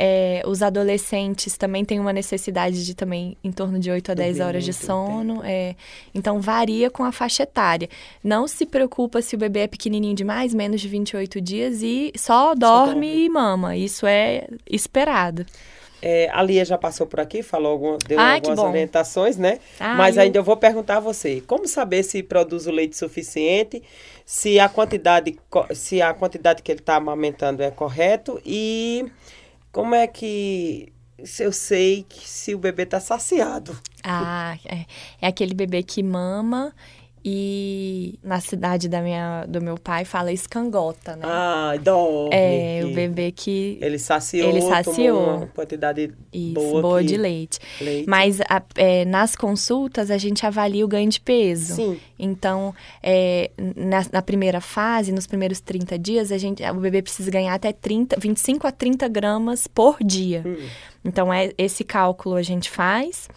É, 0.00 0.42
os 0.46 0.62
adolescentes 0.62 1.56
também 1.56 1.84
têm 1.84 1.98
uma 1.98 2.12
necessidade 2.12 2.86
de 2.86 2.94
também 2.94 3.36
em 3.42 3.50
torno 3.50 3.80
de 3.80 3.90
8 3.90 4.12
a 4.12 4.14
10 4.14 4.36
Dormir 4.36 4.46
horas 4.48 4.64
de 4.64 4.72
sono. 4.72 5.40
é. 5.44 5.74
então, 6.14 6.40
varia 6.40 6.88
com 6.88 7.02
a 7.02 7.10
faixa 7.10 7.42
etária. 7.42 7.88
Não 8.22 8.46
se 8.46 8.64
preocupa 8.64 9.20
se 9.20 9.34
o 9.34 9.38
bebê 9.38 9.60
é 9.60 9.66
pequenininho 9.66 10.14
demais, 10.14 10.54
menos 10.54 10.80
de 10.80 10.86
28 10.86 11.40
dias, 11.40 11.82
e 11.82 12.12
só 12.16 12.54
dorme, 12.54 12.92
dorme. 13.08 13.24
e 13.24 13.28
mama. 13.28 13.76
Isso 13.76 14.06
é 14.06 14.46
esperado. 14.70 15.44
É, 16.00 16.30
a 16.32 16.40
Lia 16.44 16.64
já 16.64 16.78
passou 16.78 17.04
por 17.08 17.18
aqui, 17.18 17.42
falou 17.42 17.72
alguma, 17.72 17.98
deu 18.06 18.20
Ai, 18.20 18.36
algumas 18.36 18.60
orientações, 18.60 19.36
né? 19.36 19.58
Ah, 19.80 19.96
Mas 19.96 20.16
eu- 20.16 20.22
ainda 20.22 20.38
eu 20.38 20.44
vou 20.44 20.56
perguntar 20.56 20.98
a 20.98 21.00
você, 21.00 21.42
como 21.44 21.66
saber 21.66 22.04
se 22.04 22.22
produz 22.22 22.68
o 22.68 22.70
leite 22.70 22.96
suficiente, 22.96 23.82
se 24.24 24.60
a 24.60 24.68
quantidade, 24.68 25.36
se 25.74 26.00
a 26.00 26.14
quantidade 26.14 26.62
que 26.62 26.70
ele 26.70 26.78
está 26.78 26.94
amamentando 26.94 27.64
é 27.64 27.70
correto 27.72 28.40
e 28.46 29.06
como 29.78 29.94
é 29.94 30.08
que 30.08 30.92
eu 31.38 31.52
sei 31.52 32.02
que 32.08 32.28
se 32.28 32.52
o 32.52 32.58
bebê 32.58 32.82
está 32.82 32.98
saciado? 32.98 33.78
Ah, 34.02 34.58
é, 34.64 34.86
é 35.20 35.28
aquele 35.28 35.54
bebê 35.54 35.84
que 35.84 36.02
mama 36.02 36.74
e 37.24 38.18
na 38.22 38.40
cidade 38.40 38.88
da 38.88 39.00
minha, 39.00 39.44
do 39.46 39.60
meu 39.60 39.76
pai 39.76 40.04
fala 40.04 40.32
escangota, 40.32 41.16
né? 41.16 41.22
Ah, 41.24 41.74
dorme. 41.82 42.30
é, 42.32 42.80
o 42.84 42.92
bebê 42.94 43.32
que 43.32 43.78
Ele 43.80 43.98
saciou, 43.98 44.48
Ele 44.48 44.60
saciou. 44.62 45.36
uma 45.36 45.46
quantidade 45.48 46.12
isso, 46.32 46.54
boa, 46.54 46.82
boa, 46.82 47.04
de 47.04 47.16
leite. 47.16 47.58
leite. 47.80 48.08
Mas 48.08 48.40
a- 48.42 48.62
é, 48.76 49.04
nas 49.04 49.34
consultas 49.36 50.10
a 50.10 50.18
gente 50.18 50.44
avalia 50.46 50.84
o 50.84 50.88
ganho 50.88 51.08
de 51.10 51.20
peso. 51.20 51.74
Sim, 51.74 52.00
Então, 52.18 52.74
é, 53.02 53.50
na, 53.76 54.04
na 54.12 54.22
primeira 54.22 54.60
fase, 54.60 55.12
nos 55.12 55.26
primeiros 55.26 55.60
30 55.60 55.98
dias, 55.98 56.32
a 56.32 56.38
gente, 56.38 56.62
o 56.64 56.74
bebê 56.80 57.02
precisa 57.02 57.30
ganhar 57.30 57.54
até 57.54 57.72
30, 57.72 58.16
25 58.18 58.66
a 58.66 58.72
30 58.72 59.08
gramas 59.08 59.66
por 59.66 59.98
dia. 60.02 60.42
Hum. 60.46 60.56
Então, 61.04 61.32
é, 61.32 61.52
esse 61.56 61.84
cálculo 61.84 62.34
a 62.34 62.42
gente 62.42 62.68
faz 62.70 63.28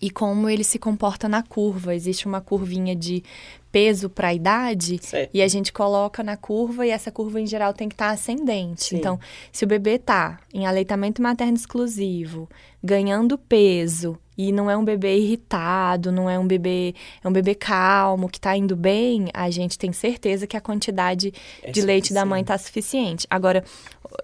e 0.00 0.10
como 0.10 0.48
ele 0.48 0.64
se 0.64 0.78
comporta 0.78 1.28
na 1.28 1.42
curva. 1.42 1.94
Existe 1.94 2.26
uma 2.26 2.40
curvinha 2.40 2.94
de 2.94 3.22
peso 3.70 4.08
para 4.08 4.28
a 4.28 4.34
idade 4.34 4.98
certo. 5.02 5.30
e 5.34 5.42
a 5.42 5.48
gente 5.48 5.72
coloca 5.72 6.22
na 6.22 6.36
curva 6.36 6.86
e 6.86 6.90
essa 6.90 7.10
curva 7.10 7.38
em 7.40 7.46
geral 7.46 7.74
tem 7.74 7.88
que 7.88 7.94
estar 7.94 8.10
ascendente. 8.10 8.84
Sim. 8.84 8.96
Então, 8.96 9.20
se 9.52 9.64
o 9.64 9.66
bebê 9.68 9.98
tá 9.98 10.38
em 10.54 10.66
aleitamento 10.66 11.20
materno 11.20 11.54
exclusivo, 11.54 12.48
ganhando 12.82 13.36
peso 13.36 14.18
e 14.38 14.52
não 14.52 14.70
é 14.70 14.76
um 14.76 14.84
bebê 14.84 15.18
irritado, 15.18 16.10
não 16.12 16.30
é 16.30 16.38
um 16.38 16.46
bebê, 16.46 16.94
é 17.22 17.28
um 17.28 17.32
bebê 17.32 17.54
calmo, 17.54 18.28
que 18.28 18.40
tá 18.40 18.56
indo 18.56 18.76
bem, 18.76 19.28
a 19.34 19.50
gente 19.50 19.76
tem 19.76 19.92
certeza 19.92 20.46
que 20.46 20.56
a 20.56 20.60
quantidade 20.60 21.34
É 21.62 21.70
de 21.72 21.80
leite 21.82 22.14
da 22.14 22.24
mãe 22.24 22.40
suficiente. 22.40 22.46
tá 22.46 22.58
suficiente. 22.58 23.26
Agora, 23.28 23.64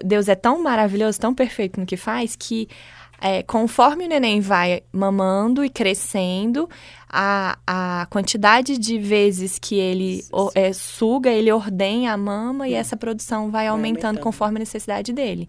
Deus 0.03 0.27
é 0.27 0.35
tão 0.35 0.63
maravilhoso, 0.63 1.19
tão 1.19 1.35
perfeito 1.35 1.79
no 1.79 1.85
que 1.85 1.97
faz 1.97 2.35
que 2.35 2.67
é, 3.21 3.41
conforme 3.43 4.05
o 4.05 4.07
neném 4.09 4.39
vai 4.41 4.81
mamando 4.91 5.63
e 5.63 5.69
crescendo, 5.69 6.69
a, 7.17 7.57
a 7.65 8.07
quantidade 8.09 8.77
de 8.77 8.97
vezes 8.99 9.57
que 9.57 9.75
ele 9.75 10.21
o- 10.33 10.51
é, 10.53 10.73
suga, 10.73 11.29
ele 11.31 11.49
ordenha 11.51 12.11
a 12.11 12.17
mama 12.17 12.67
e 12.67 12.73
essa 12.73 12.97
produção 12.97 13.49
vai 13.49 13.67
aumentando, 13.67 14.05
aumentando. 14.07 14.23
conforme 14.23 14.57
a 14.57 14.59
necessidade 14.59 15.13
dele. 15.13 15.47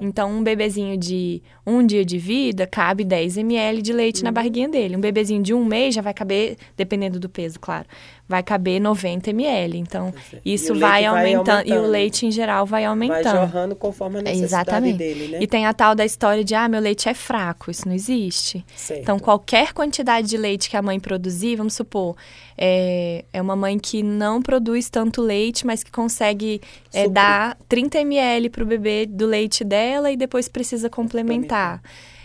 Então, 0.00 0.30
um 0.30 0.42
bebezinho 0.42 0.96
de 0.98 1.42
um 1.66 1.84
dia 1.86 2.04
de 2.04 2.18
vida 2.18 2.66
cabe 2.66 3.02
10 3.04 3.38
ml 3.38 3.80
de 3.80 3.92
leite 3.92 4.18
Uhum. 4.18 4.24
na 4.24 4.32
barriguinha 4.32 4.68
dele. 4.68 4.96
Um 4.96 5.00
bebezinho 5.00 5.42
de 5.42 5.54
um 5.54 5.64
mês 5.64 5.94
já 5.94 6.02
vai 6.02 6.12
caber, 6.12 6.56
dependendo 6.76 7.18
do 7.18 7.28
peso, 7.30 7.58
claro, 7.58 7.86
vai 8.30 8.44
caber 8.44 8.80
90 8.80 9.30
ml. 9.30 9.76
Então, 9.76 10.14
é. 10.32 10.38
Isso 10.44 10.72
vai, 10.74 11.02
vai 11.02 11.04
aumentando. 11.04 11.66
E 11.66 11.72
o 11.72 11.74
aumentando. 11.74 11.90
leite, 11.90 12.26
em 12.26 12.30
geral, 12.30 12.64
vai 12.64 12.82
Vai 12.82 12.84
aumentando. 12.84 13.34
jorrando 13.34 13.74
conforme 13.74 14.20
a 14.20 14.22
necessidade 14.22 14.68
Exatamente. 14.68 14.96
dele, 14.96 15.28
né? 15.28 15.38
E 15.42 15.46
tem 15.48 15.66
a 15.66 15.74
tal 15.74 15.96
da 15.96 16.04
história 16.04 16.44
de, 16.44 16.54
ah, 16.54 16.68
meu 16.68 16.80
leite 16.80 17.08
é 17.08 17.14
fraco. 17.14 17.70
Isso 17.70 17.88
não 17.88 17.94
existe. 17.94 18.64
Certo. 18.76 19.00
Então, 19.00 19.18
qualquer 19.18 19.72
quantidade 19.72 20.28
de 20.28 20.36
leite 20.36 20.70
que 20.70 20.76
a 20.76 20.82
mãe 20.82 21.00
produzir, 21.00 21.56
vamos 21.56 21.74
supor, 21.74 22.16
é, 22.56 23.24
é 23.32 23.42
uma 23.42 23.56
mãe 23.56 23.78
que 23.78 24.00
não 24.00 24.40
produz 24.40 24.88
tanto 24.88 25.20
leite, 25.20 25.66
mas 25.66 25.82
que 25.82 25.90
consegue 25.90 26.60
é, 26.94 27.08
dar 27.08 27.58
30 27.68 27.98
ml 27.98 28.48
para 28.48 28.62
o 28.62 28.66
bebê 28.66 29.06
do 29.06 29.26
leite 29.26 29.64
dela 29.64 30.10
e 30.10 30.16
depois 30.16 30.48
precisa 30.48 30.88
complementar. 30.88 31.82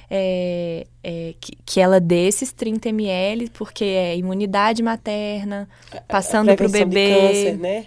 É, 0.09 0.85
é, 1.03 1.33
que, 1.39 1.57
que 1.65 1.79
ela 1.79 1.99
dê 1.99 2.27
esses 2.27 2.51
30 2.51 2.89
ml, 2.89 3.49
porque 3.49 3.83
é 3.83 4.15
imunidade 4.15 4.83
materna, 4.83 5.67
passando 6.07 6.55
para 6.55 6.67
o 6.67 6.69
bebê 6.69 7.09
câncer, 7.09 7.57
né? 7.57 7.85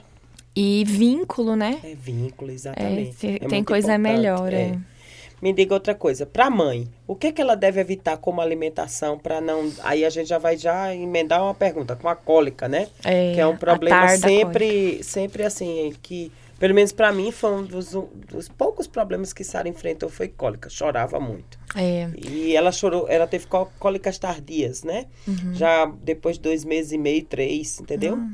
e 0.61 0.85
vínculo, 0.85 1.55
né? 1.55 1.79
É 1.85 1.95
vínculo, 1.95 2.51
É, 2.51 2.55
exatamente. 2.55 3.17
tem 3.17 3.35
É 3.37 3.39
tem 3.39 3.63
coisa 3.63 3.95
importante, 3.95 4.17
melhor, 4.17 4.53
é. 4.53 4.77
Me 5.41 5.53
diga 5.53 5.73
outra 5.73 5.95
coisa. 5.95 6.27
Para 6.27 6.47
a 6.47 6.51
mãe, 6.51 6.89
o 7.07 7.15
que, 7.15 7.31
que 7.31 7.41
ela 7.41 7.55
deve 7.55 7.81
evitar 7.81 8.17
como 8.17 8.41
alimentação 8.41 9.17
para 9.17 9.41
não. 9.41 9.73
Aí 9.85 10.05
a 10.05 10.11
gente 10.11 10.27
já 10.29 10.37
vai 10.37 10.57
já 10.57 10.93
emendar 10.93 11.45
uma 11.45 11.55
pergunta 11.55 11.95
com 11.95 12.09
a 12.09 12.17
cólica, 12.17 12.69
né? 12.69 12.89
É, 13.05 13.35
que 13.35 13.41
é 13.41 13.47
um 13.47 13.57
problema 13.57 14.09
sempre, 14.17 15.01
sempre 15.05 15.45
assim, 15.45 15.95
que, 16.03 16.33
pelo 16.59 16.75
menos 16.75 16.93
para 16.93 17.13
mim, 17.13 17.31
foi 17.31 17.51
um 17.53 17.63
dos, 17.65 17.93
dos 18.29 18.49
poucos 18.49 18.87
problemas 18.87 19.33
que 19.33 19.45
Sara 19.45 19.69
enfrentou 19.69 20.09
foi 20.09 20.29
cólica. 20.29 20.69
Chorava 20.69 21.19
muito. 21.21 21.59
É, 21.75 22.11
E 22.17 22.57
ela 22.57 22.73
chorou, 22.73 23.07
ela 23.09 23.27
teve 23.27 23.47
có- 23.47 23.71
cólicas 23.79 24.19
tardias, 24.19 24.83
né? 24.83 25.07
Uhum. 25.27 25.55
Já 25.55 25.87
depois 26.03 26.37
de 26.37 26.43
dois 26.43 26.65
meses 26.65 26.93
e 26.93 26.99
meio, 26.99 27.25
três, 27.25 27.79
entendeu? 27.81 28.17
Ah. 28.21 28.31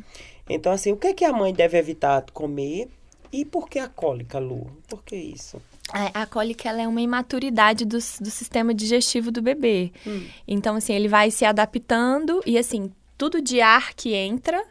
Então, 0.48 0.72
assim, 0.72 0.92
o 0.92 0.96
que, 0.96 1.12
que 1.14 1.24
a 1.24 1.32
mãe 1.32 1.52
deve 1.52 1.76
evitar 1.78 2.24
comer? 2.32 2.88
E 3.32 3.44
por 3.44 3.68
que 3.68 3.78
a 3.78 3.88
cólica, 3.88 4.38
Lu? 4.38 4.70
Por 4.88 5.02
que 5.02 5.16
isso? 5.16 5.60
A, 5.92 6.22
a 6.22 6.26
cólica 6.26 6.68
ela 6.68 6.80
é 6.82 6.88
uma 6.88 7.00
imaturidade 7.00 7.84
do, 7.84 7.96
do 7.98 8.30
sistema 8.30 8.72
digestivo 8.72 9.30
do 9.32 9.42
bebê. 9.42 9.90
Hum. 10.06 10.26
Então, 10.46 10.76
assim, 10.76 10.94
ele 10.94 11.08
vai 11.08 11.30
se 11.30 11.44
adaptando 11.44 12.40
e, 12.46 12.56
assim, 12.56 12.90
tudo 13.18 13.40
de 13.42 13.60
ar 13.60 13.92
que 13.94 14.14
entra. 14.14 14.64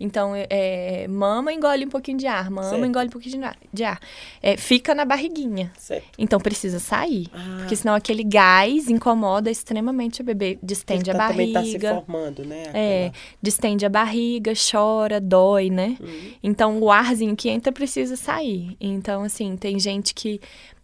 Então, 0.00 0.34
é, 0.34 0.46
é, 0.48 1.08
mama, 1.08 1.52
engole 1.52 1.84
um 1.84 1.88
pouquinho 1.88 2.18
de 2.18 2.26
ar, 2.26 2.50
mama, 2.50 2.70
Certo. 2.70 2.84
engole 2.84 3.08
um 3.08 3.10
pouquinho 3.10 3.38
de 3.38 3.44
ar. 3.44 3.56
De 3.72 3.84
ar. 3.84 4.00
É, 4.40 4.56
fica 4.56 4.94
na 4.94 5.04
barriguinha. 5.04 5.72
Certo. 5.76 6.06
Então, 6.16 6.38
precisa 6.38 6.78
sair. 6.78 7.26
Ah, 7.32 7.56
Porque 7.58 7.74
senão 7.74 7.94
aquele 7.94 8.22
gás 8.22 8.88
incomoda 8.88 9.50
extremamente 9.50 10.20
o 10.20 10.24
bebê. 10.24 10.56
Distende 10.62 11.10
a 11.10 11.14
tá- 11.14 11.28
também 11.28 11.52
tá 11.52 11.62
se 11.64 11.78
barriga. 11.78 11.94
formando, 12.06 12.44
né? 12.44 12.62
É, 12.72 13.06
aquela- 13.06 13.12
distende 13.42 13.84
a 13.84 13.88
barriga, 13.88 14.52
chora, 14.70 15.20
dói, 15.20 15.68
né? 15.68 15.96
Uhum. 16.00 16.32
Então, 16.44 16.78
o 16.80 16.90
arzinho 16.92 17.34
que 17.34 17.48
entra 17.48 17.72
precisa 17.72 18.14
sair. 18.16 18.76
Então, 18.80 19.24
assim, 19.24 19.56
tem 19.56 19.78
gente 19.80 20.14
que 20.14 20.40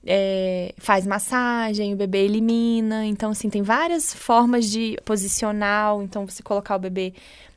é, 0.07 0.75
faz 0.77 1.07
massagem, 1.07 1.95
o 1.95 1.97
bebê 1.97 2.25
elimina. 2.27 3.07
Então, 3.07 3.31
assim, 3.31 3.49
tem 3.49 3.62
várias 3.62 4.12
formas 4.12 4.69
de 4.71 4.99
posicional. 5.05 6.03
Então, 6.03 6.27
você 6.29 6.43
colocar 6.43 6.77
o 6.77 6.79
bebê 6.79 7.15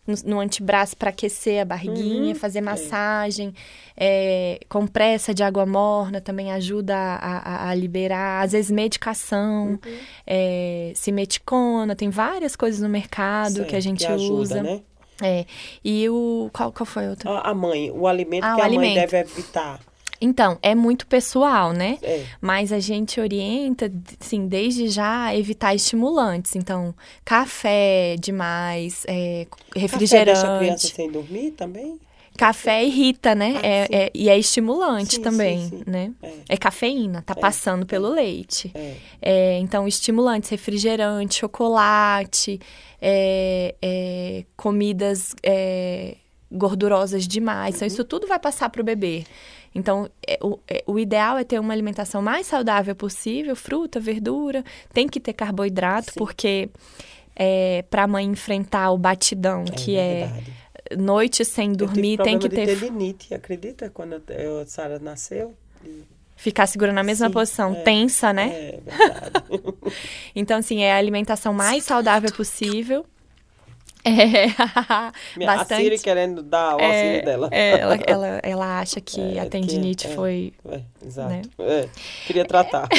no, 0.07 0.15
no 0.35 0.39
antebraço 0.39 0.95
para 0.95 1.09
aquecer 1.09 1.61
a 1.61 1.65
barriguinha, 1.65 2.29
Uhum, 2.33 2.35
fazer 2.35 2.61
massagem. 2.61 3.53
É, 3.95 4.59
compressa 4.69 5.33
de 5.33 5.43
água 5.43 5.65
morna 5.65 6.21
também 6.21 6.51
ajuda 6.51 6.95
a, 6.95 7.65
a- 7.65 7.69
a 7.69 7.75
liberar. 7.75 8.43
Às 8.43 8.51
vezes, 8.53 8.71
medicação, 8.71 9.71
Uhum. 9.71 9.97
é, 10.25 10.91
simeticona. 10.95 11.95
Tem 11.95 12.09
várias 12.09 12.55
coisas 12.55 12.79
no 12.81 12.89
mercado 12.89 13.65
que 13.65 13.75
a 13.75 13.79
gente 13.79 14.05
ajuda, 14.05 14.41
usa. 14.41 14.63
né? 14.63 14.81
É. 15.21 15.45
E 15.83 16.07
o. 16.09 16.49
Qual, 16.53 16.71
qual 16.71 16.85
foi 16.85 17.07
outro? 17.09 17.27
A 17.29 17.53
mãe, 17.53 17.89
o 17.91 18.05
alimento 18.07 18.43
Ah, 18.43 18.53
que 18.55 18.61
o 18.61 18.63
a 18.63 18.67
mãe 18.69 18.77
alimento. 18.77 18.95
deve 18.95 19.17
evitar. 19.17 19.79
Então, 20.19 20.57
é 20.61 20.73
muito 20.73 21.05
pessoal, 21.07 21.71
né? 21.73 21.97
É, 22.01 22.23
Mas 22.41 22.71
a 22.71 22.79
gente 22.79 23.19
orienta, 23.19 23.91
assim, 24.19 24.47
desde 24.47 24.87
já 24.89 25.35
evitar 25.35 25.75
estimulantes. 25.75 26.55
Então, 26.55 26.93
café 27.23 28.15
demais, 28.19 29.03
é, 29.07 29.45
Café 29.71 29.97
deixa 29.97 30.17
a 30.17 30.27
criança 30.27 30.27
refrigerante. 30.49 30.95
sem 30.95 31.11
dormir 31.11 31.51
também? 31.51 31.99
Café 32.37 32.85
irrita, 32.85 33.33
né? 33.33 33.55
Ah, 33.57 33.67
É- 33.67 33.87
é- 33.91 34.11
e 34.13 34.29
é 34.29 34.37
estimulante 34.37 35.15
Sim, 35.15 35.21
também, 35.21 35.59
sim, 35.59 35.77
sim. 35.79 35.83
né? 35.87 36.11
É. 36.21 36.33
É 36.49 36.57
cafeína, 36.57 37.23
tá 37.23 37.33
passando 37.33 37.83
pelo 37.85 38.09
leite. 38.09 38.71
É. 38.75 38.95
É, 39.21 39.57
então, 39.59 39.87
estimulantes, 39.87 40.49
refrigerante, 40.51 41.33
chocolate, 41.39 42.59
é, 43.01 43.75
é, 43.81 44.45
comidas 44.55 45.33
é, 45.41 46.15
gordurosas 46.51 47.27
demais. 47.27 47.75
Então, 47.75 47.87
isso 47.87 48.03
tudo 48.03 48.27
vai 48.27 48.37
passar 48.39 48.69
para 48.69 48.81
o 48.81 48.85
bebê. 48.85 49.25
Então, 49.77 50.09
é, 50.27 50.39
o, 50.41 50.57
é, 50.67 50.83
o 50.87 50.97
ideal 50.97 51.37
é 51.37 51.43
ter 51.43 51.59
uma 51.59 51.71
alimentação 51.71 52.19
mais 52.19 52.47
saudável 52.47 52.95
possível, 52.95 53.55
fruta, 53.55 53.99
verdura, 53.99 54.63
tem 54.91 55.07
que 55.07 55.19
ter 55.19 55.33
carboidrato, 55.33 56.11
Sim. 56.13 56.17
porque 56.17 56.69
para 57.91 58.03
a 58.03 58.07
mãe 58.07 58.25
enfrentar 58.25 58.89
o 58.89 58.97
batidão, 58.97 59.63
que 59.65 59.95
é, 59.95 60.25
verdade. 60.25 60.53
noite 60.97 61.45
sem 61.45 61.71
dormir, 61.71 62.17
tem 62.17 62.39
que 62.39 62.49
problema 62.49 62.65
ter 62.67 62.75
de 62.75 62.81
tendinite, 62.81 63.33
acredita? 63.35 63.89
Quando 63.91 64.19
eu- 64.29 64.61
a 64.61 64.65
Sara 64.65 64.97
nasceu. 64.97 65.53
ficar 66.35 66.65
segurando 66.67 66.95
na 66.95 67.03
mesma 67.03 67.27
Sim, 67.27 67.33
posição, 67.33 67.73
é. 67.73 67.81
tensa, 67.83 68.33
né? 68.33 68.49
É 68.49 68.79
verdade. 68.83 69.31
Então, 70.35 70.57
assim, 70.57 70.81
é 70.81 70.93
a 70.93 70.97
alimentação 70.97 71.53
mais 71.53 71.83
saudável 71.83 72.31
possível. 72.31 73.05
É, 74.03 74.11
Minha, 75.37 75.51
A 75.51 75.65
Siri 75.65 75.89
bastante. 75.89 75.97
querendo 76.03 76.41
dar 76.43 76.75
o 76.77 76.79
É, 76.81 76.85
auxílio 76.87 77.25
dela. 77.25 77.49
é, 77.51 77.69
ela, 77.79 77.95
ela, 78.07 78.39
ela 78.43 78.79
acha 78.79 79.01
que 79.01 79.19
É, 79.37 79.39
a 79.39 79.43
que- 79.43 79.49
tendinite 79.51 80.07
é. 80.07 80.09
foi. 80.11 80.53
É, 80.69 80.81
exato. 81.05 81.29
Né? 81.29 81.41
É, 81.59 81.89
queria 82.25 82.45
tratar. 82.45 82.87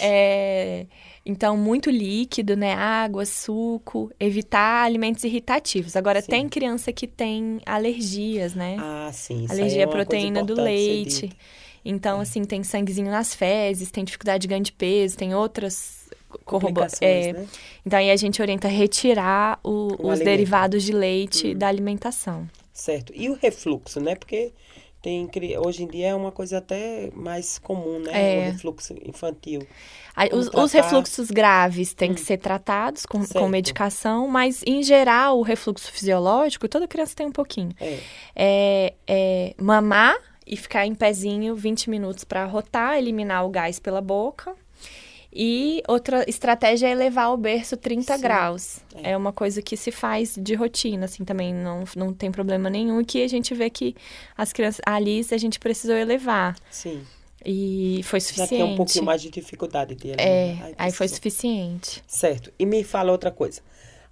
é, 0.00 0.86
então, 1.24 1.56
muito 1.56 1.90
líquido, 1.90 2.56
né? 2.56 2.74
Água, 2.74 3.24
suco, 3.26 4.10
evitar 4.20 4.84
alimentos 4.84 5.24
irritativos. 5.24 5.96
Agora, 5.96 6.20
Sim. 6.20 6.30
tem 6.30 6.48
criança 6.48 6.92
que 6.92 7.06
tem 7.06 7.60
alergias, 7.66 8.54
né? 8.54 8.76
Ah, 8.78 9.10
sim. 9.12 9.46
Alergia 9.50 9.84
à 9.84 9.88
proteína 9.88 10.44
do 10.44 10.54
leite. 10.54 11.30
Então, 11.84 12.20
assim, 12.20 12.44
tem 12.44 12.62
sanguezinho 12.64 13.10
nas 13.10 13.34
fezes, 13.34 13.90
tem 13.90 14.04
dificuldade 14.04 14.42
de 14.42 14.48
ganho 14.48 14.62
de 14.62 14.72
peso, 14.72 15.16
tem 15.16 15.34
outras 15.34 16.05
corrobo- 16.44 16.66
Complicações, 16.68 17.26
é, 17.26 17.32
né? 17.32 17.46
Então 17.84 17.98
aí 17.98 18.10
a 18.10 18.16
gente 18.16 18.40
orienta 18.42 18.68
a 18.68 18.70
retirar 18.70 19.58
o- 19.64 19.86
os 19.94 19.98
alimento. 20.00 20.24
derivados 20.24 20.82
de 20.82 20.92
leite 20.92 21.48
Hum. 21.54 21.58
da 21.58 21.68
alimentação. 21.68 22.48
Certo. 22.72 23.12
E 23.16 23.28
o 23.30 23.34
refluxo, 23.34 24.00
né? 24.00 24.14
Porque 24.14 24.52
tem, 25.00 25.28
hoje 25.64 25.84
em 25.84 25.86
dia 25.86 26.08
é 26.08 26.14
uma 26.14 26.32
coisa 26.32 26.58
até 26.58 27.10
mais 27.14 27.58
comum, 27.58 28.00
né? 28.00 28.10
É. 28.12 28.38
O 28.48 28.52
refluxo 28.52 28.94
infantil. 29.04 29.60
Aí, 30.16 30.30
os, 30.32 30.48
os 30.48 30.72
refluxos 30.72 31.30
graves 31.30 31.92
têm 31.94 32.12
que 32.14 32.20
ser 32.20 32.38
tratados 32.38 33.04
com, 33.06 33.22
Certo. 33.22 33.38
com 33.38 33.48
medicação, 33.48 34.26
mas 34.26 34.62
em 34.66 34.82
geral 34.82 35.38
o 35.38 35.42
refluxo 35.42 35.92
fisiológico, 35.92 36.66
toda 36.68 36.88
criança 36.88 37.14
tem 37.14 37.26
um 37.26 37.32
pouquinho. 37.32 37.70
É. 37.80 37.98
É, 38.34 38.94
é 39.06 39.54
mamar 39.60 40.16
e 40.46 40.56
ficar 40.56 40.86
em 40.86 40.94
pezinho 40.94 41.54
20 41.54 41.88
minutos 41.90 42.24
para 42.24 42.44
rotar, 42.46 42.96
eliminar 42.98 43.44
o 43.44 43.48
gás 43.50 43.78
pela 43.78 44.00
boca. 44.00 44.54
E 45.38 45.82
outra 45.86 46.24
estratégia 46.26 46.86
é 46.88 46.92
elevar 46.92 47.30
o 47.30 47.36
berço 47.36 47.76
30 47.76 48.16
Sim. 48.16 48.22
graus. 48.22 48.78
É. 48.94 49.10
É. 49.10 49.16
uma 49.16 49.34
coisa 49.34 49.60
que 49.60 49.76
se 49.76 49.90
faz 49.90 50.34
de 50.40 50.54
rotina, 50.54 51.04
assim, 51.04 51.26
também 51.26 51.52
não, 51.52 51.84
não 51.94 52.14
tem 52.14 52.32
problema 52.32 52.70
nenhum. 52.70 53.02
E 53.02 53.04
que 53.04 53.22
a 53.22 53.28
gente 53.28 53.54
vê 53.54 53.68
que 53.68 53.94
as 54.34 54.50
crianças. 54.50 54.80
A 54.86 54.94
Alice 54.94 55.34
a 55.34 55.38
gente 55.38 55.58
precisou 55.58 55.94
elevar. 55.94 56.56
Sim. 56.70 57.02
E 57.44 58.00
foi 58.04 58.18
Já 58.18 58.28
suficiente. 58.28 58.62
tem 58.62 58.62
um 58.64 58.76
pouquinho 58.76 59.04
mais 59.04 59.20
de 59.20 59.30
dificuldade 59.30 59.94
dele. 59.94 60.16
É, 60.18 60.54
né? 60.54 60.74
aí 60.78 60.90
foi 60.90 61.06
suficiente. 61.06 62.02
Certo. 62.06 62.50
E 62.58 62.64
me 62.64 62.82
fala 62.82 63.12
outra 63.12 63.30
coisa. 63.30 63.60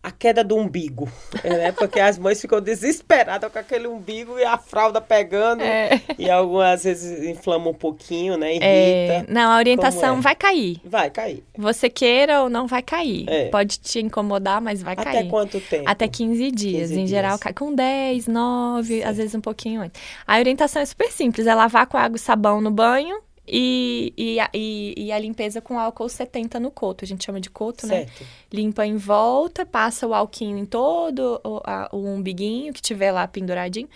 A 0.05 0.11
queda 0.11 0.44
do 0.44 0.55
umbigo, 0.55 1.11
né? 1.42 1.72
Porque 1.72 1.98
as 1.98 2.18
mães 2.18 2.38
ficam 2.38 2.61
desesperadas 2.61 3.50
com 3.50 3.59
aquele 3.59 3.86
umbigo 3.86 4.38
e 4.38 4.44
a 4.44 4.59
fralda 4.59 5.00
pegando. 5.00 5.62
É. 5.62 5.98
E 6.18 6.28
algumas 6.30 6.84
vezes 6.84 7.24
inflama 7.26 7.70
um 7.70 7.74
pouquinho, 7.74 8.36
né? 8.36 8.50
Irrita. 8.50 8.64
É, 8.66 9.24
não, 9.28 9.50
a 9.50 9.57
orientação 9.57 10.18
é? 10.18 10.20
vai 10.20 10.34
cair. 10.36 10.78
Vai 10.84 11.09
cair. 11.09 11.42
Você 11.57 11.88
queira 11.88 12.42
ou 12.42 12.50
não 12.50 12.66
vai 12.66 12.82
cair. 12.82 13.24
É. 13.28 13.48
Pode 13.48 13.78
te 13.78 13.98
incomodar, 13.98 14.61
mas 14.61 14.82
vai 14.82 14.92
Até 14.92 15.05
cair. 15.05 15.30
quanto 15.30 15.59
tempo? 15.59 15.84
Até 15.86 16.07
15 16.07 16.50
dias. 16.50 16.90
15 16.90 17.00
em 17.00 17.07
geral, 17.07 17.30
dias. 17.32 17.40
cai 17.40 17.55
com 17.55 17.74
10, 17.74 18.26
9, 18.26 18.94
Certo. 18.98 19.09
às 19.09 19.16
vezes 19.16 19.34
um 19.34 19.40
pouquinho 19.40 19.80
antes. 19.80 19.98
A 20.26 20.36
orientação 20.38 20.82
é 20.82 20.84
super 20.84 21.11
simples: 21.11 21.46
é 21.46 21.55
lavar 21.55 21.86
com 21.86 21.96
água 21.96 22.16
e 22.16 22.20
sabão 22.20 22.61
no 22.61 22.70
banho 22.70 23.18
e, 23.47 24.12
e, 24.16 24.40
a- 24.40 24.51
e, 24.55 24.95
e 24.97 25.12
a 25.12 25.18
limpeza 25.18 25.61
com 25.61 25.78
álcool 25.78 26.09
70 26.09 26.59
no 26.59 26.70
coto. 26.70 27.05
A 27.05 27.09
gente 27.09 27.24
chama 27.24 27.40
de 27.40 27.51
coto, 27.51 27.86
né? 27.86 28.07
Certo. 28.07 28.24
Limpa 28.53 28.86
em 28.86 28.97
volta, 28.97 29.66
passa 29.66 30.07
o 30.07 30.14
alquinho 30.14 30.57
em 30.57 30.64
todo 30.64 31.40
o, 31.45 31.61
a- 31.64 31.88
o 31.92 31.99
umbiguinho 31.99 32.72
que 32.72 32.80
tiver 32.80 33.12
lá 33.12 33.26
penduradinho. 33.28 33.88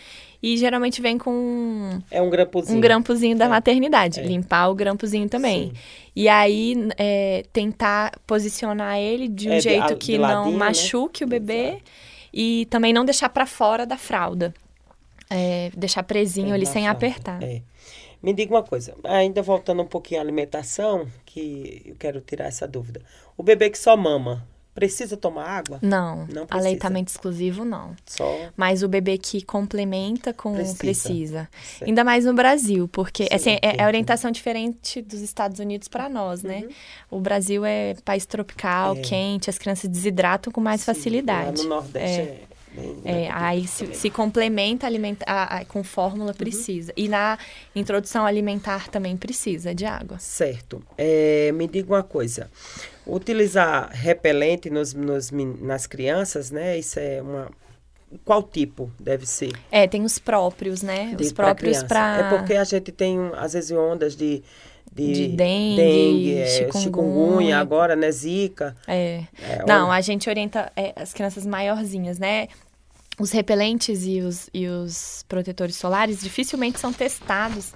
E 0.42 0.56
geralmente 0.56 1.00
vem 1.02 1.18
com 1.18 1.98
É 2.10 2.22
um 2.22 2.30
grampozinho. 2.30 2.76
um 2.78 2.80
grampozinho 2.80 3.36
da 3.36 3.46
É. 3.46 3.48
maternidade. 3.48 4.20
É. 4.20 4.22
Limpar 4.22 4.68
o 4.68 4.74
grampozinho 4.74 5.28
também. 5.28 5.68
Sim. 5.68 5.72
E 6.14 6.28
aí, 6.28 6.74
é, 6.96 7.44
tentar 7.52 8.12
posicionar 8.26 8.98
ele 8.98 9.26
de 9.28 9.48
um 9.48 9.52
É, 9.52 9.56
de- 9.56 9.62
jeito 9.64 9.82
a- 9.84 9.86
de 9.88 9.96
que 9.96 10.16
ladinho, 10.18 10.44
não 10.44 10.52
né? 10.52 10.58
machuque 10.58 11.24
o 11.24 11.26
bebê. 11.26 11.68
Exato. 11.68 11.82
E 12.32 12.66
também 12.66 12.92
não 12.92 13.04
deixar 13.04 13.30
pra 13.30 13.46
fora 13.46 13.86
da 13.86 13.96
fralda. 13.96 14.52
É, 15.30 15.70
deixar 15.76 16.02
presinho 16.04 16.54
ali 16.54 16.64
sem 16.66 16.86
apertar. 16.88 17.42
É. 17.42 17.60
Me 18.22 18.32
diga 18.32 18.54
uma 18.54 18.62
coisa, 18.62 18.94
ainda 19.04 19.40
voltando 19.42 19.82
um 19.82 19.86
pouquinho 19.86 20.20
à 20.20 20.22
alimentação, 20.24 21.06
que 21.24 21.82
eu 21.86 21.94
quero 21.96 22.20
tirar 22.20 22.46
essa 22.46 22.66
dúvida. 22.66 23.00
O 23.36 23.42
bebê 23.42 23.70
que 23.70 23.78
só 23.78 23.96
mama, 23.96 24.44
precisa 24.74 25.16
tomar 25.16 25.44
água? 25.44 25.78
Não, 25.82 26.18
Não 26.26 26.46
precisa. 26.46 26.54
aleitamento 26.68 27.10
exclusivo 27.10 27.64
não. 27.64 27.94
Só. 28.06 28.28
Mas 28.56 28.82
o 28.82 28.88
bebê 28.88 29.18
que 29.18 29.42
complementa 29.42 30.32
com 30.32 30.52
Precisa. 30.54 30.78
precisa. 30.78 31.48
Ainda 31.80 32.02
mais 32.04 32.24
no 32.24 32.32
Brasil, 32.34 32.86
porque 32.88 33.24
Sim, 33.24 33.34
assim, 33.34 33.50
é, 33.62 33.82
é 33.82 33.86
orientação 33.86 34.30
diferente 34.30 35.00
dos 35.02 35.20
Estados 35.20 35.58
Unidos 35.60 35.88
para 35.88 36.08
nós, 36.08 36.42
né? 36.42 36.64
O 37.10 37.18
Brasil 37.20 37.64
é 37.64 37.94
país 38.04 38.24
tropical, 38.26 38.94
Uhum. 38.94 38.98
É. 38.98 39.02
quente, 39.02 39.50
as 39.50 39.58
crianças 39.58 39.88
desidratam 39.90 40.52
com 40.52 40.60
mais 40.60 40.80
Sim, 40.80 40.86
facilidade. 40.86 41.58
Lá 41.58 41.62
no 41.64 41.68
Nordeste 41.70 42.20
é. 42.20 42.24
bem- 42.24 42.47
É, 43.04 43.12
bem 43.12 43.28
aí 43.30 43.66
se, 43.66 43.94
se 43.94 44.10
complementa 44.10 44.86
alimenta, 44.86 45.24
a- 45.28 45.58
a- 45.58 45.64
com 45.64 45.78
Uhum. 45.78 45.84
fórmula, 45.84 46.32
precisa. 46.34 46.92
E 46.96 47.08
na 47.08 47.38
introdução 47.74 48.24
alimentar 48.24 48.88
também 48.88 49.16
precisa 49.16 49.74
de 49.74 49.84
água. 49.84 50.18
Certo. 50.18 50.82
É, 50.96 51.50
me 51.52 51.66
diga 51.66 51.92
uma 51.94 52.02
coisa. 52.02 52.50
Utilizar 53.06 53.90
repelente 53.92 54.68
nos, 54.70 54.92
nos 54.92 55.30
nas 55.30 55.86
crianças, 55.86 56.50
né? 56.50 56.78
Isso 56.78 56.98
é 57.00 57.22
uma. 57.22 57.50
Qual 58.24 58.42
tipo 58.42 58.90
deve 58.98 59.26
ser? 59.26 59.52
É, 59.70 59.86
tem 59.86 60.02
os 60.04 60.18
próprios, 60.18 60.82
né? 60.82 61.14
de- 61.16 61.24
os 61.24 61.32
próprios 61.32 61.82
para. 61.82 62.18
É 62.18 62.38
porque 62.38 62.54
a 62.54 62.64
gente 62.64 62.90
tem, 62.92 63.18
às 63.36 63.52
vezes, 63.54 63.70
ondas 63.70 64.14
de. 64.16 64.42
De, 64.90 65.12
De 65.12 65.28
dengue, 65.28 66.38
é, 66.38 66.46
chikungunya. 66.46 66.80
chikungunya, 66.82 67.58
agora, 67.58 67.94
né? 67.94 68.10
Zika. 68.10 68.74
É. 68.86 69.22
É, 69.40 69.64
Não, 69.66 69.88
olha- 69.88 69.98
a 69.98 70.00
gente 70.00 70.28
orienta 70.28 70.72
é, 70.74 70.92
as 70.96 71.12
crianças 71.12 71.46
maiorzinhas, 71.46 72.18
né? 72.18 72.48
Os 73.18 73.32
repelentes 73.32 74.06
e 74.06 74.20
os, 74.20 74.48
e 74.54 74.66
os 74.68 75.24
protetores 75.28 75.76
solares 75.76 76.20
dificilmente 76.20 76.78
são 76.78 76.92
testados 76.92 77.72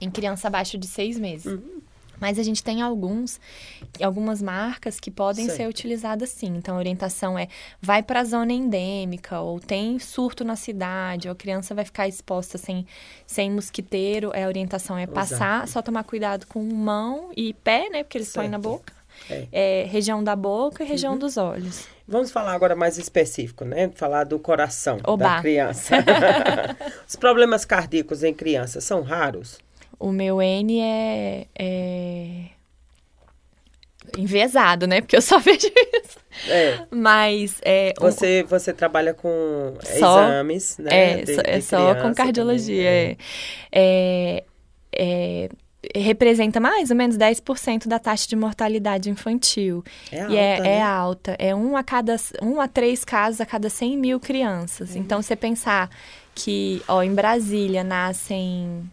em 0.00 0.10
criança 0.10 0.48
abaixo 0.48 0.78
de 0.78 0.86
seis 0.86 1.18
meses. 1.18 1.46
Uhum. 1.46 1.80
Mas 2.18 2.38
a 2.38 2.42
gente 2.42 2.64
tem 2.64 2.80
alguns, 2.80 3.38
algumas 4.00 4.40
marcas 4.40 4.98
que 4.98 5.10
podem 5.10 5.46
ser 5.46 5.56
Certo. 5.56 5.70
utilizadas 5.70 6.30
sim. 6.30 6.54
Então, 6.56 6.76
a 6.76 6.78
orientação 6.78 7.38
é 7.38 7.48
vai 7.80 8.02
para 8.02 8.20
a 8.20 8.24
zona 8.24 8.52
endêmica, 8.52 9.40
ou 9.40 9.60
tem 9.60 9.98
surto 9.98 10.42
na 10.42 10.56
cidade, 10.56 11.28
ou 11.28 11.32
a 11.32 11.36
criança 11.36 11.74
vai 11.74 11.84
ficar 11.84 12.08
exposta 12.08 12.56
sem, 12.56 12.86
sem 13.26 13.50
mosquiteiro. 13.50 14.32
A 14.34 14.46
orientação 14.46 14.96
é 14.96 15.06
passar, 15.06 15.68
só 15.68 15.82
tomar 15.82 16.04
cuidado 16.04 16.46
com 16.46 16.62
mão 16.62 17.30
e 17.36 17.52
pé, 17.52 17.90
né? 17.90 18.02
Porque 18.02 18.16
eles 18.16 18.32
põem 18.32 18.48
na 18.48 18.56
Certo. 18.58 18.62
boca. 18.62 18.95
É. 19.30 19.46
É, 19.52 19.84
região 19.88 20.22
da 20.22 20.34
boca 20.36 20.82
e 20.84 20.86
região 20.86 21.12
Uhum. 21.14 21.18
dos 21.18 21.36
olhos. 21.36 21.86
Vamos 22.08 22.30
falar 22.30 22.52
agora 22.54 22.76
mais 22.76 22.98
específico, 22.98 23.64
né? 23.64 23.90
Falar 23.94 24.24
do 24.24 24.38
coração 24.38 24.98
Oba. 25.04 25.24
da 25.24 25.40
criança. 25.40 25.96
Os 27.06 27.16
problemas 27.16 27.64
cardíacos 27.64 28.22
em 28.22 28.32
crianças 28.32 28.84
são 28.84 29.02
raros? 29.02 29.58
O 29.98 30.12
meu 30.12 30.40
N 30.42 30.80
é, 30.80 31.46
é 31.58 32.30
enviesado, 34.16 34.86
né? 34.86 35.00
Porque 35.00 35.16
eu 35.16 35.22
só 35.22 35.38
vejo 35.40 35.66
isso. 35.66 36.18
É. 36.48 36.80
Mas 36.90 37.58
é, 37.64 37.92
um- 38.00 38.04
Você, 38.04 38.42
você 38.44 38.72
trabalha 38.72 39.12
com 39.14 39.74
Só- 39.98 40.22
exames, 40.22 40.78
né? 40.78 40.90
é, 40.92 41.22
de- 41.22 41.34
só, 41.34 41.40
é 41.44 41.58
de 41.58 41.62
só 41.64 41.94
com 41.96 42.14
cardiologia. 42.14 42.88
É. 42.88 43.16
É, 43.72 44.44
é, 44.92 45.48
representa 45.94 46.58
mais 46.60 46.90
ou 46.90 46.96
menos 46.96 47.16
10% 47.16 47.86
da 47.86 47.98
taxa 47.98 48.26
de 48.28 48.36
mortalidade 48.36 49.10
infantil. 49.10 49.84
É 50.10 50.16
e 50.16 50.20
alta, 50.20 50.34
é, 50.36 50.60
né? 50.60 50.68
é 50.78 50.82
alta. 50.82 51.36
É 51.38 51.54
um 51.54 51.76
a 51.76 51.82
cada 51.82 52.16
um 52.42 52.60
a 52.60 52.68
três 52.68 53.04
casos 53.04 53.40
a 53.40 53.46
cada 53.46 53.68
100 53.68 53.96
mil 53.98 54.18
crianças. 54.20 54.90
Uhum. 54.90 54.98
Então, 55.00 55.22
você 55.22 55.36
pensar 55.36 55.90
que 56.34 56.82
ó, 56.88 57.02
em 57.02 57.14
Brasília 57.14 57.82
nascem 57.84 58.90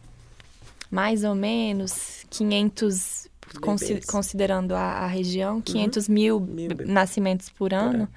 mais 0.90 1.24
ou 1.24 1.36
menos 1.36 2.26
500, 2.30 3.28
consi- 3.62 3.88
Bebês. 3.88 4.06
considerando 4.06 4.74
a, 4.76 4.80
a 5.00 5.08
região, 5.08 5.60
500 5.62 6.08
mil, 6.08 6.40
Mil 6.40 6.70
bebês. 6.70 6.90
nascimentos 6.90 7.50
por 7.50 7.74
ano. 7.74 8.04
ano. 8.04 8.10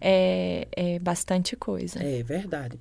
é, 0.00 0.66
é 0.74 0.98
bastante 0.98 1.54
coisa. 1.56 2.02
É 2.02 2.22
verdade. 2.22 2.78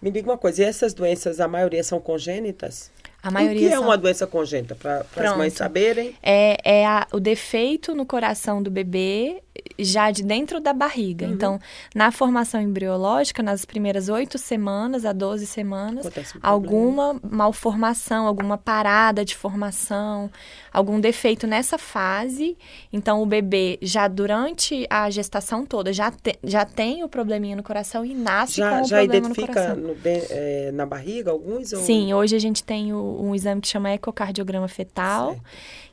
Me 0.00 0.10
diga 0.10 0.30
uma 0.30 0.38
coisa, 0.38 0.62
e 0.62 0.64
essas 0.64 0.94
doenças, 0.94 1.40
a 1.40 1.46
maioria 1.48 1.84
são 1.84 2.00
congênitas? 2.00 2.90
A 3.22 3.30
maioria 3.30 3.56
o 3.58 3.68
que 3.68 3.74
é 3.74 3.76
são- 3.76 3.84
uma 3.84 3.98
doença 3.98 4.26
congênita? 4.26 4.74
Para 4.74 5.04
as 5.30 5.36
mães 5.36 5.52
saberem. 5.52 6.14
É, 6.22 6.56
é 6.80 6.86
a- 6.86 7.06
o 7.12 7.20
defeito 7.20 7.94
no 7.94 8.06
coração 8.06 8.62
do 8.62 8.70
bebê 8.70 9.42
já 9.78 10.10
de 10.10 10.22
dentro 10.22 10.60
da 10.60 10.72
barriga. 10.72 11.26
Uhum. 11.26 11.32
Então, 11.32 11.60
na 11.94 12.10
formação 12.12 12.60
embriológica, 12.60 13.42
nas 13.42 13.64
primeiras 13.64 14.08
oito 14.08 14.38
semanas 14.38 15.04
a 15.04 15.12
12 15.12 15.46
semanas, 15.46 16.06
Acontece 16.06 16.36
um 16.36 16.40
problema. 16.40 16.52
alguma 16.54 17.20
malformação, 17.30 18.26
alguma 18.26 18.56
parada 18.58 19.24
de 19.24 19.36
formação, 19.36 20.30
algum 20.72 21.00
defeito 21.00 21.46
nessa 21.46 21.76
fase. 21.78 22.56
Então, 22.92 23.22
o 23.22 23.26
bebê 23.26 23.78
já 23.82 24.06
durante 24.08 24.86
a 24.88 25.08
gestação 25.10 25.64
toda 25.66 25.92
já, 25.92 26.10
te- 26.10 26.38
já 26.44 26.64
tem 26.64 27.02
o 27.04 27.08
probleminha 27.08 27.56
no 27.56 27.62
coração 27.62 28.04
e 28.04 28.14
nasce 28.14 28.56
Já, 28.56 28.70
com 28.70 28.82
o 28.82 28.84
já 28.84 28.98
problema 28.98 29.28
no 29.28 29.32
identifica 29.34 29.52
coração. 29.52 29.76
no 29.76 29.94
de- 29.94 30.26
é, 30.30 30.70
na 30.72 30.86
barriga 30.86 31.30
alguns? 31.30 31.72
Ou... 31.72 31.80
Sim, 31.80 32.12
hoje 32.14 32.36
a 32.36 32.38
gente 32.38 32.62
tem 32.62 32.92
o- 32.92 33.20
um 33.20 33.34
exame 33.34 33.60
que 33.60 33.68
chama 33.68 33.90
ecocardiograma 33.92 34.68
fetal, 34.68 35.30
Certo. 35.30 35.42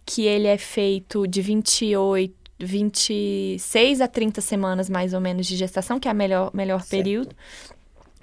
que 0.06 0.22
ele 0.26 0.48
é 0.48 0.58
feito 0.58 1.28
de 1.28 1.42
28, 1.42 2.34
26 2.60 4.02
a 4.02 4.08
30 4.08 4.42
semanas 4.42 4.90
mais 4.90 5.14
ou 5.14 5.22
menos 5.22 5.46
de 5.46 5.56
gestação, 5.56 6.00
que 6.00 6.08
é 6.08 6.12
o 6.12 6.16
melhor, 6.16 6.52
melhor 6.54 6.80
Certo. 6.82 6.90
período. 6.90 7.36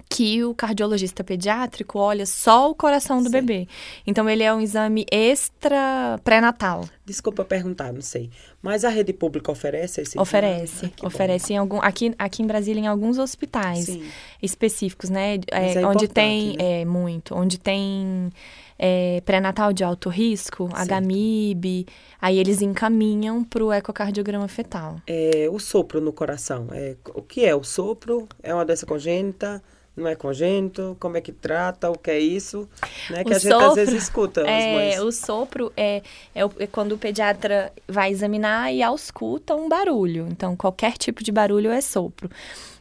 Que 0.06 0.44
o 0.44 0.54
cardiologista 0.54 1.24
pediátrico 1.24 1.98
olha 1.98 2.26
só 2.26 2.70
o 2.70 2.74
coração 2.74 3.22
do 3.22 3.30
bebê. 3.30 3.66
Então, 4.06 4.28
ele 4.28 4.42
é 4.44 4.54
um 4.54 4.60
exame 4.60 5.06
extra 5.10 6.20
pré-natal. 6.22 6.84
Desculpa 7.04 7.44
perguntar, 7.44 7.92
não 7.92 8.02
sei. 8.02 8.30
Mas 8.62 8.84
a 8.84 8.90
rede 8.90 9.12
pública 9.12 9.50
oferece 9.50 10.02
esse? 10.02 10.18
Oferece. 10.20 10.86
Ah, 10.86 10.88
que 10.90 11.02
bom. 11.02 11.08
oferece 11.08 11.54
em 11.54 11.56
algum. 11.56 11.80
Aqui, 11.80 12.14
aqui 12.18 12.42
em 12.42 12.46
Brasília, 12.46 12.80
em 12.80 12.86
alguns 12.86 13.18
hospitais. 13.18 13.86
Sim. 13.86 14.04
específicos, 14.42 15.10
né? 15.10 15.36
É, 15.50 15.74
é 15.80 15.86
onde 15.86 16.06
tem, 16.06 16.50
né? 16.56 16.82
é, 16.82 16.84
muito, 16.84 17.34
onde 17.34 17.58
tem 17.58 18.30
é, 18.78 19.22
pré-natal 19.24 19.72
de 19.72 19.84
alto 19.84 20.08
risco, 20.08 20.68
Certo. 20.74 21.04
HMIB, 21.04 21.86
aí 22.20 22.38
eles 22.38 22.62
encaminham 22.62 23.44
para 23.44 23.64
o 23.64 23.72
ecocardiograma 23.72 24.48
fetal. 24.48 25.00
É, 25.06 25.48
o 25.50 25.58
sopro 25.58 26.00
no 26.00 26.12
coração. 26.12 26.68
É, 26.72 26.96
o 27.14 27.22
que 27.22 27.44
é 27.44 27.54
o 27.54 27.62
sopro? 27.62 28.28
É 28.42 28.52
uma 28.52 28.64
doença 28.64 28.86
congênita? 28.86 29.62
Não 29.96 30.08
é 30.08 30.16
congênito? 30.16 30.96
Como 30.98 31.16
é 31.16 31.20
que 31.20 31.30
trata? 31.30 31.88
O 31.88 31.96
que 31.96 32.10
é 32.10 32.18
isso? 32.18 32.68
Né? 33.08 33.22
Que 33.22 33.32
O 33.32 33.36
a 33.36 33.38
gente 33.38 33.52
às 33.52 33.60
sopro 33.60 33.74
vezes 33.76 34.02
escuta 34.02 34.40
É, 34.40 35.00
o 35.00 35.12
sopro 35.12 35.72
é, 35.76 36.02
é, 36.34 36.42
é 36.58 36.66
quando 36.66 36.92
o 36.92 36.98
pediatra 36.98 37.72
vai 37.86 38.10
examinar 38.10 38.74
e 38.74 38.82
ausculta 38.82 39.54
um 39.54 39.68
barulho. 39.68 40.26
Então, 40.28 40.56
qualquer 40.56 40.94
tipo 40.98 41.22
de 41.22 41.30
barulho 41.30 41.70
é 41.70 41.80
sopro. 41.80 42.28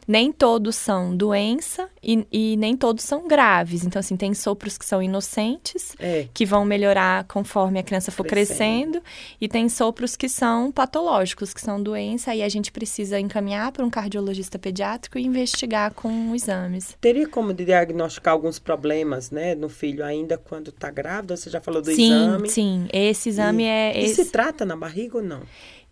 Nem 0.06 0.30
todos 0.32 0.76
são 0.76 1.16
doença 1.16 1.88
e, 2.02 2.26
e 2.30 2.56
nem 2.56 2.76
todos 2.76 3.04
são 3.04 3.26
graves. 3.26 3.84
Então, 3.84 4.00
assim, 4.00 4.16
tem 4.16 4.34
sopros 4.34 4.76
que 4.76 4.84
são 4.84 5.02
inocentes, 5.02 5.94
É, 5.98 6.26
que 6.34 6.44
vão 6.44 6.64
melhorar 6.64 7.24
conforme 7.24 7.78
a 7.78 7.82
criança 7.82 8.10
for 8.10 8.24
Crescendo. 8.26 9.00
crescendo. 9.00 9.02
E 9.40 9.48
tem 9.48 9.68
sopros 9.68 10.16
que 10.16 10.28
são 10.28 10.70
patológicos, 10.70 11.54
que 11.54 11.60
são 11.60 11.82
doença, 11.82 12.30
aí 12.32 12.42
a 12.42 12.48
gente 12.48 12.70
precisa 12.70 13.18
encaminhar 13.18 13.72
para 13.72 13.84
um 13.84 13.90
cardiologista 13.90 14.58
pediátrico 14.58 15.18
e 15.18 15.24
investigar 15.24 15.92
com 15.94 16.34
exames. 16.34 16.96
Teria 17.00 17.28
como 17.28 17.52
diagnosticar 17.54 18.34
alguns 18.34 18.58
problemas, 18.58 19.30
né, 19.30 19.54
no 19.54 19.68
filho 19.68 20.04
ainda 20.04 20.36
quando 20.36 20.68
está 20.68 20.90
grávida? 20.90 21.36
Você 21.36 21.48
já 21.50 21.60
falou 21.60 21.80
do 21.80 21.92
sim, 21.94 22.04
exame. 22.12 22.48
sim. 22.48 22.88
Esse 22.92 23.28
exame 23.30 23.62
E- 23.64 23.66
é. 23.66 24.00
E 24.00 24.04
esse- 24.04 24.24
se 24.24 24.30
trata 24.30 24.64
na 24.64 24.76
barriga 24.76 25.16
ou 25.18 25.22
não? 25.24 25.40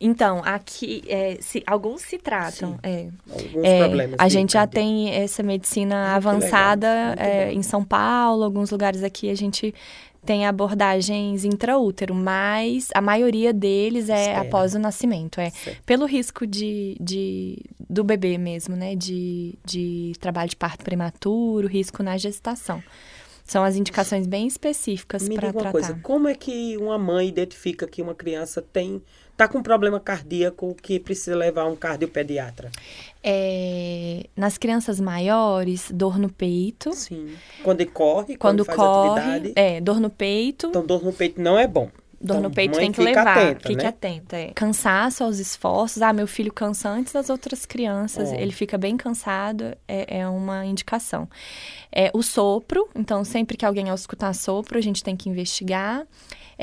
Então, 0.05 0.43
aqui, 0.45 1.03
é, 1.07 1.39
se, 1.41 1.63
alguns 1.67 2.03
se 2.03 2.19
tratam. 2.19 2.73
Sim. 2.73 2.79
é. 2.83 3.09
Alguns 3.31 3.65
É, 3.65 3.79
problemas. 3.87 4.17
a 4.19 4.29
gente 4.29 4.53
já 4.55 4.67
tem 4.67 5.11
essa 5.11 5.43
medicina 5.43 5.95
que 5.95 6.17
avançada 6.17 6.89
legal, 6.89 7.07
muito 7.09 7.21
é, 7.21 7.53
em 7.53 7.63
São 7.63 7.85
Paulo, 7.85 8.43
alguns 8.45 8.71
lugares 8.71 9.03
aqui 9.03 9.31
a 9.31 9.35
gente 9.35 9.73
tem 10.25 10.47
abordagens 10.47 11.45
intraútero, 11.45 12.15
mas 12.15 12.91
a 12.95 13.01
maioria 13.01 13.53
deles 13.53 14.09
é 14.09 14.37
após 14.37 14.73
o 14.75 14.79
nascimento, 14.79 15.41
é 15.41 15.51
Certo. 15.51 15.83
pelo 15.85 16.07
risco 16.07 16.47
de, 16.47 16.97
de 17.01 17.59
do 17.91 18.05
bebê 18.05 18.39
mesmo, 18.39 18.77
né, 18.77 18.95
de, 18.95 19.55
de 19.65 20.13
trabalho 20.21 20.49
de 20.51 20.57
parto 20.57 20.85
prematuro, 20.85 21.67
risco 21.67 22.03
na 22.05 22.17
gestação. 22.17 22.81
São 23.45 23.65
as 23.65 23.75
indicações 23.75 24.27
bem 24.29 24.47
específicas 24.47 25.29
para 25.29 25.53
tratar. 25.53 25.73
coisa, 25.73 25.99
como 26.05 26.29
é 26.29 26.35
que 26.35 26.77
uma 26.79 26.97
mãe 26.97 27.27
identifica 27.27 27.89
que 27.89 28.01
uma 28.01 28.15
criança 28.15 28.63
tem 28.63 29.03
tá 29.43 29.49
com 29.49 29.63
problema 29.63 29.99
cardíaco 29.99 30.75
que 30.81 30.99
precisa 31.01 31.37
levar 31.37 31.67
um 31.67 31.75
cardiopediatra? 31.77 32.71
É, 33.25 34.27
nas 34.37 34.59
crianças 34.59 35.01
maiores, 35.01 35.91
dor 35.93 36.19
no 36.19 36.29
peito, 36.29 36.93
Sim. 36.93 37.35
Quando 37.63 37.85
corre, 37.87 38.37
quando 38.37 38.65
quando, 38.65 38.65
faz 38.65 38.77
corre, 38.79 39.21
atividade. 39.21 39.53
é, 39.57 39.81
dor 39.81 40.01
no 40.01 40.11
peito, 40.11 40.69
Então, 40.69 40.85
dor 40.85 41.03
no 41.05 41.13
peito 41.13 41.41
não 41.41 41.59
é 41.59 41.67
bom. 41.67 41.91
Dor 42.21 42.35
Então, 42.37 42.41
no 42.43 42.51
peito 42.55 42.79
tem 42.79 42.93
que 42.93 43.01
levar. 43.01 43.37
atenta, 43.37 43.69
fique 43.69 43.83
né? 43.83 43.89
atenta. 43.89 44.37
É. 44.37 44.47
Cansaço 44.55 45.25
aos 45.25 45.41
esforços. 45.41 46.01
Ah, 46.03 46.13
meu 46.13 46.29
filho 46.29 46.53
cansa 46.53 46.89
antes 46.89 47.13
das 47.13 47.29
outras 47.29 47.67
crianças. 47.67 48.31
Ó. 48.31 48.35
Ele 48.37 48.53
fica 48.53 48.79
bem 48.79 48.97
cansado. 48.97 49.77
É, 49.89 50.21
é 50.21 50.29
uma 50.29 50.65
indicação. 50.65 51.29
É, 51.91 52.13
o 52.15 52.23
sopro. 52.23 52.89
Então, 52.95 53.25
sempre 53.25 53.57
que 53.57 53.67
alguém 53.67 53.89
escutar 53.93 54.33
sopro, 54.35 54.79
a 54.79 54.81
gente 54.81 55.03
tem 55.03 55.17
que 55.17 55.29
investigar. 55.29 56.07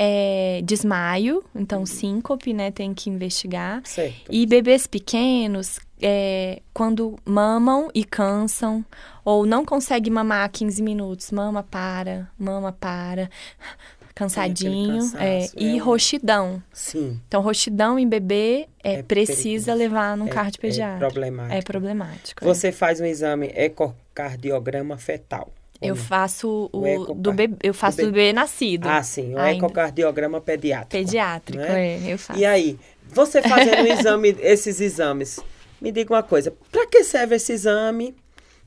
É, 0.02 0.62
desmaio. 0.64 1.44
Então, 1.54 1.84
síncope, 1.84 2.54
né? 2.54 2.70
Tem 2.70 2.94
que 2.94 3.10
investigar. 3.10 3.82
Certo. 3.84 4.30
E 4.30 4.46
bebês 4.46 4.86
pequenos, 4.86 5.78
é, 6.00 6.62
quando 6.72 7.18
mamam 7.22 7.90
e 7.94 8.02
cansam, 8.02 8.82
ou 9.22 9.44
não 9.44 9.62
consegue 9.62 10.08
mamar 10.10 10.48
15 10.50 10.82
minutos, 10.82 11.30
mama 11.30 11.62
para, 11.62 12.30
mama 12.38 12.72
para, 12.72 13.28
cansadinho, 14.14 15.00
é, 15.18 15.46
e 15.56 15.78
é 15.78 15.82
um- 15.82 15.84
roxidão. 15.84 16.62
Sim. 16.72 17.20
Então, 17.28 17.42
roxidão 17.42 17.98
em 17.98 18.08
bebê 18.08 18.68
é, 18.82 18.94
É 18.94 19.02
precisa 19.02 19.72
perigoso. 19.72 19.78
levar 19.78 20.16
num 20.16 20.26
É- 20.26 20.30
cardiopediatra. 20.30 20.96
É 20.96 21.10
problemático. 21.10 21.54
É 21.54 21.62
problemático. 21.62 22.44
é. 22.44 22.46
Você 22.48 22.72
faz 22.72 23.00
um 23.00 23.04
exame 23.04 23.50
ecocardiograma 23.54 24.96
fetal. 24.96 25.50
Eu 25.80 25.96
faço 25.96 26.68
o, 26.72 26.78
O 27.10 27.14
do 27.14 27.32
bebê, 27.32 27.56
eu 27.62 27.72
faço 27.72 27.98
do 27.98 28.06
do 28.06 28.12
bebê 28.12 28.32
nascido. 28.32 28.86
Ah, 28.86 29.02
sim, 29.02 29.34
o 29.34 29.38
Ainda. 29.38 29.64
ecocardiograma 29.64 30.40
pediátrico. 30.40 30.90
Pediátrico, 30.90 31.62
né? 31.62 31.96
é, 32.08 32.12
eu 32.12 32.18
faço. 32.18 32.38
E 32.38 32.44
aí, 32.44 32.78
você 33.08 33.40
fazendo 33.40 33.82
um 33.82 33.86
exame, 33.98 34.36
esses 34.40 34.80
exames, 34.80 35.40
me 35.80 35.90
diga 35.90 36.12
uma 36.12 36.22
coisa, 36.22 36.52
para 36.70 36.86
que 36.86 37.02
serve 37.02 37.36
esse 37.36 37.52
exame? 37.52 38.14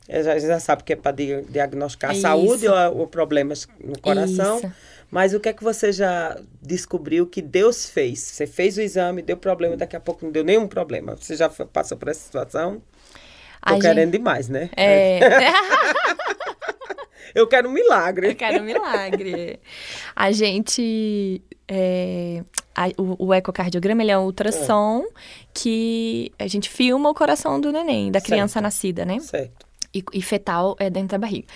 É, 0.08 0.22
Já, 0.22 0.38
já 0.38 0.60
sabe 0.60 0.82
que 0.82 0.92
é 0.92 0.96
para 0.96 1.12
diagnosticar 1.12 2.10
a 2.10 2.14
saúde 2.14 2.66
ou, 2.68 2.98
ou 2.98 3.06
problemas 3.06 3.66
no 3.82 3.98
coração. 4.00 4.58
Isso. 4.58 4.72
Mas 5.10 5.32
o 5.32 5.38
que 5.38 5.48
é 5.48 5.52
que 5.52 5.62
você 5.62 5.92
já 5.92 6.36
descobriu 6.60 7.26
que 7.26 7.40
Deus 7.40 7.88
fez? 7.88 8.18
Você 8.18 8.46
fez 8.46 8.76
o 8.76 8.80
exame, 8.80 9.22
deu 9.22 9.36
problema, 9.36 9.76
daqui 9.76 9.94
a 9.94 10.00
pouco 10.00 10.24
não 10.24 10.32
deu 10.32 10.42
nenhum 10.42 10.66
problema. 10.66 11.16
Você 11.16 11.36
já 11.36 11.48
passou 11.48 11.96
por 11.96 12.08
essa 12.08 12.20
situação? 12.20 12.82
A 13.62 13.68
Tô 13.70 13.74
gente- 13.76 13.82
querendo 13.82 14.10
demais, 14.10 14.48
né? 14.48 14.68
É. 14.76 15.20
Eu 17.34 17.46
quero 17.46 17.68
um 17.68 17.72
milagre. 17.72 18.28
Eu 18.28 18.34
quero 18.36 18.60
um 18.60 18.64
milagre. 18.64 19.58
A 20.14 20.30
gente. 20.32 21.42
é, 21.66 22.42
a- 22.74 22.88
o, 23.00 23.26
o 23.28 23.34
ecocardiograma 23.34 24.02
ele 24.02 24.10
é 24.10 24.18
um 24.18 24.24
ultrassom 24.24 25.04
que 25.52 26.32
a 26.38 26.46
gente 26.46 26.68
filma 26.68 27.08
o 27.10 27.14
coração 27.14 27.60
do 27.60 27.72
neném, 27.72 28.10
da 28.10 28.20
criança 28.20 28.54
Certo. 28.54 28.62
nascida, 28.64 29.04
né? 29.04 29.18
Certo. 29.20 29.66
E, 29.94 30.02
e 30.12 30.20
fetal 30.22 30.76
é 30.78 30.90
dentro 30.90 31.10
da 31.10 31.18
barriga. 31.18 31.46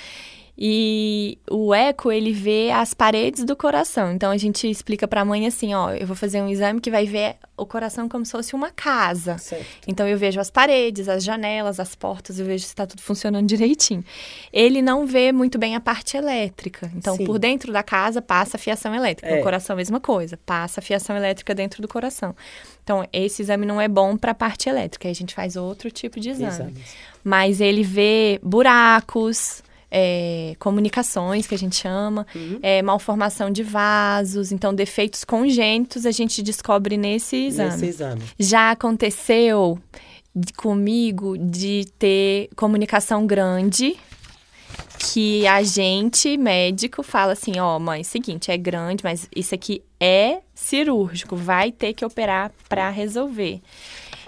E 0.60 1.38
o 1.48 1.72
eco, 1.72 2.10
ele 2.10 2.32
vê 2.32 2.72
as 2.72 2.92
paredes 2.92 3.44
do 3.44 3.54
coração. 3.54 4.10
Então, 4.10 4.32
a 4.32 4.36
gente 4.36 4.68
explica 4.68 5.06
pra 5.06 5.24
mãe 5.24 5.46
assim, 5.46 5.72
ó, 5.72 5.92
eu 5.92 6.04
vou 6.04 6.16
fazer 6.16 6.42
um 6.42 6.48
exame 6.48 6.80
que 6.80 6.90
vai 6.90 7.06
ver 7.06 7.36
o 7.56 7.64
coração 7.64 8.08
como 8.08 8.24
se 8.24 8.32
fosse 8.32 8.54
uma 8.54 8.70
casa. 8.70 9.38
Certo. 9.38 9.66
Então 9.86 10.06
eu 10.06 10.16
vejo 10.18 10.40
as 10.40 10.50
paredes, 10.50 11.08
as 11.08 11.22
janelas, 11.22 11.78
as 11.78 11.94
portas, 11.94 12.38
eu 12.38 12.46
vejo 12.46 12.64
se 12.64 12.70
está 12.70 12.86
tudo 12.86 13.02
funcionando 13.02 13.46
direitinho. 13.48 14.04
Ele 14.52 14.82
não 14.82 15.06
vê 15.06 15.30
muito 15.32 15.58
bem 15.58 15.76
a 15.76 15.80
parte 15.80 16.16
elétrica. 16.16 16.90
Então, 16.94 17.16
Sim. 17.16 17.24
por 17.24 17.38
dentro 17.38 17.72
da 17.72 17.82
casa 17.84 18.22
passa 18.22 18.56
a 18.56 18.60
fiação 18.60 18.94
elétrica. 18.94 19.28
É. 19.28 19.36
No 19.36 19.42
coração, 19.42 19.74
a 19.74 19.76
mesma 19.76 20.00
coisa. 20.00 20.36
Passa 20.46 20.80
a 20.80 20.82
fiação 20.82 21.16
elétrica 21.16 21.54
dentro 21.54 21.82
do 21.82 21.88
coração. 21.88 22.34
Então, 22.82 23.06
esse 23.12 23.42
exame 23.42 23.66
não 23.66 23.80
é 23.80 23.86
bom 23.86 24.16
para 24.16 24.32
a 24.32 24.34
parte 24.34 24.68
elétrica. 24.68 25.06
Aí 25.08 25.12
a 25.12 25.14
gente 25.14 25.34
faz 25.34 25.56
outro 25.56 25.90
tipo 25.90 26.18
de 26.18 26.30
exame. 26.30 26.48
Exames. 26.48 26.96
Mas 27.22 27.60
ele 27.60 27.82
vê 27.82 28.40
buracos. 28.42 29.62
É, 29.90 30.54
comunicações, 30.58 31.46
que 31.46 31.54
a 31.54 31.58
gente 31.58 31.76
chama, 31.76 32.26
Uhum. 32.34 32.58
é, 32.62 32.82
malformação 32.82 33.50
de 33.50 33.62
vasos, 33.62 34.52
então 34.52 34.74
defeitos 34.74 35.24
congênitos 35.24 36.04
a 36.06 36.10
gente 36.10 36.42
descobre 36.42 36.96
nesse 36.96 37.36
exame. 37.46 37.70
Nesse 37.70 37.86
exame. 37.86 38.22
Já 38.38 38.70
aconteceu 38.72 39.78
de- 40.34 40.52
comigo 40.52 41.36
de 41.38 41.86
ter 41.98 42.48
comunicação 42.54 43.26
grande 43.26 43.96
que 44.98 45.46
a 45.46 45.62
gente, 45.62 46.36
médico, 46.36 47.02
fala 47.02 47.32
assim, 47.32 47.58
ó, 47.58 47.78
mãe, 47.78 48.02
seguinte, 48.04 48.50
é 48.50 48.56
grande, 48.56 49.02
mas 49.04 49.28
isso 49.34 49.54
aqui 49.54 49.82
é 49.98 50.40
cirúrgico, 50.54 51.34
vai 51.36 51.72
ter 51.72 51.94
que 51.94 52.04
operar 52.04 52.52
para 52.68 52.90
resolver. 52.90 53.60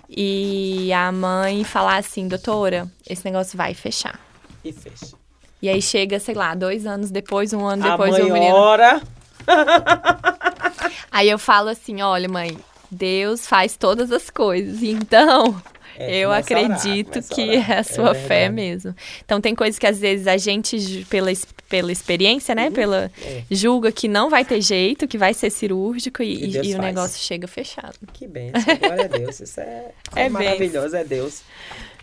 E 0.09 0.93
a 0.93 1.13
mãe 1.13 1.65
falar 1.65 1.97
assim, 1.99 2.27
doutora, 2.27 2.91
esse 3.09 3.25
negócio 3.25 3.57
vai 3.57 3.75
fechar. 3.75 4.19
E 4.65 4.73
fecha. 4.73 5.17
E 5.63 5.69
aí 5.69 5.83
chega, 5.83 6.19
sei 6.19 6.35
lá, 6.35 6.55
dois 6.55 6.87
anos 6.87 7.11
depois, 7.11 7.53
um 7.53 7.67
ano 7.67 7.83
depois, 7.83 8.15
o 8.19 8.33
menino. 8.33 8.55
ora. 8.55 9.01
Aí 11.11 11.29
eu 11.29 11.39
falo 11.39 11.69
assim, 11.69 12.01
olha, 12.03 12.29
mãe, 12.29 12.57
Deus 12.91 13.47
faz 13.47 13.77
todas 13.77 14.11
as 14.13 14.31
coisas. 14.31 14.83
Então, 14.83 15.61
É, 15.99 16.19
eu 16.21 16.29
orar, 16.31 16.41
acredito 16.41 17.19
a 17.19 17.23
que 17.23 17.43
orar. 17.59 17.71
é 17.71 17.79
a 17.79 17.85
sua 17.85 18.11
É 18.11 18.15
fé 18.15 18.49
mesmo. 18.49 18.95
Então 19.25 19.41
tem 19.41 19.55
coisas 19.55 19.79
que 19.79 19.87
às 19.87 19.99
vezes 19.99 20.27
a 20.27 20.37
gente, 20.37 21.05
pela, 21.11 21.31
pela 21.69 21.93
experiência, 21.93 22.55
né? 22.55 22.71
Pela, 22.71 23.11
É. 23.23 23.43
julga 23.51 23.91
que 23.93 24.09
não 24.09 24.31
vai 24.31 24.45
ter 24.45 24.61
jeito, 24.63 25.07
que 25.09 25.19
vai 25.19 25.35
ser 25.35 25.51
cirúrgico 25.51 26.23
E 26.23 26.47
e, 26.57 26.71
e 26.71 26.75
o 26.75 26.79
negócio 26.79 27.19
chega 27.21 27.47
fechado. 27.47 27.95
Que 28.13 28.27
bênção, 28.27 28.63
glória 28.81 29.05
a 29.05 29.09
Deus. 29.09 29.41
Isso 29.41 29.61
é, 29.61 29.91
É 30.17 30.29
maravilhoso, 30.29 30.97
é 30.97 31.05
Deus. 31.05 31.43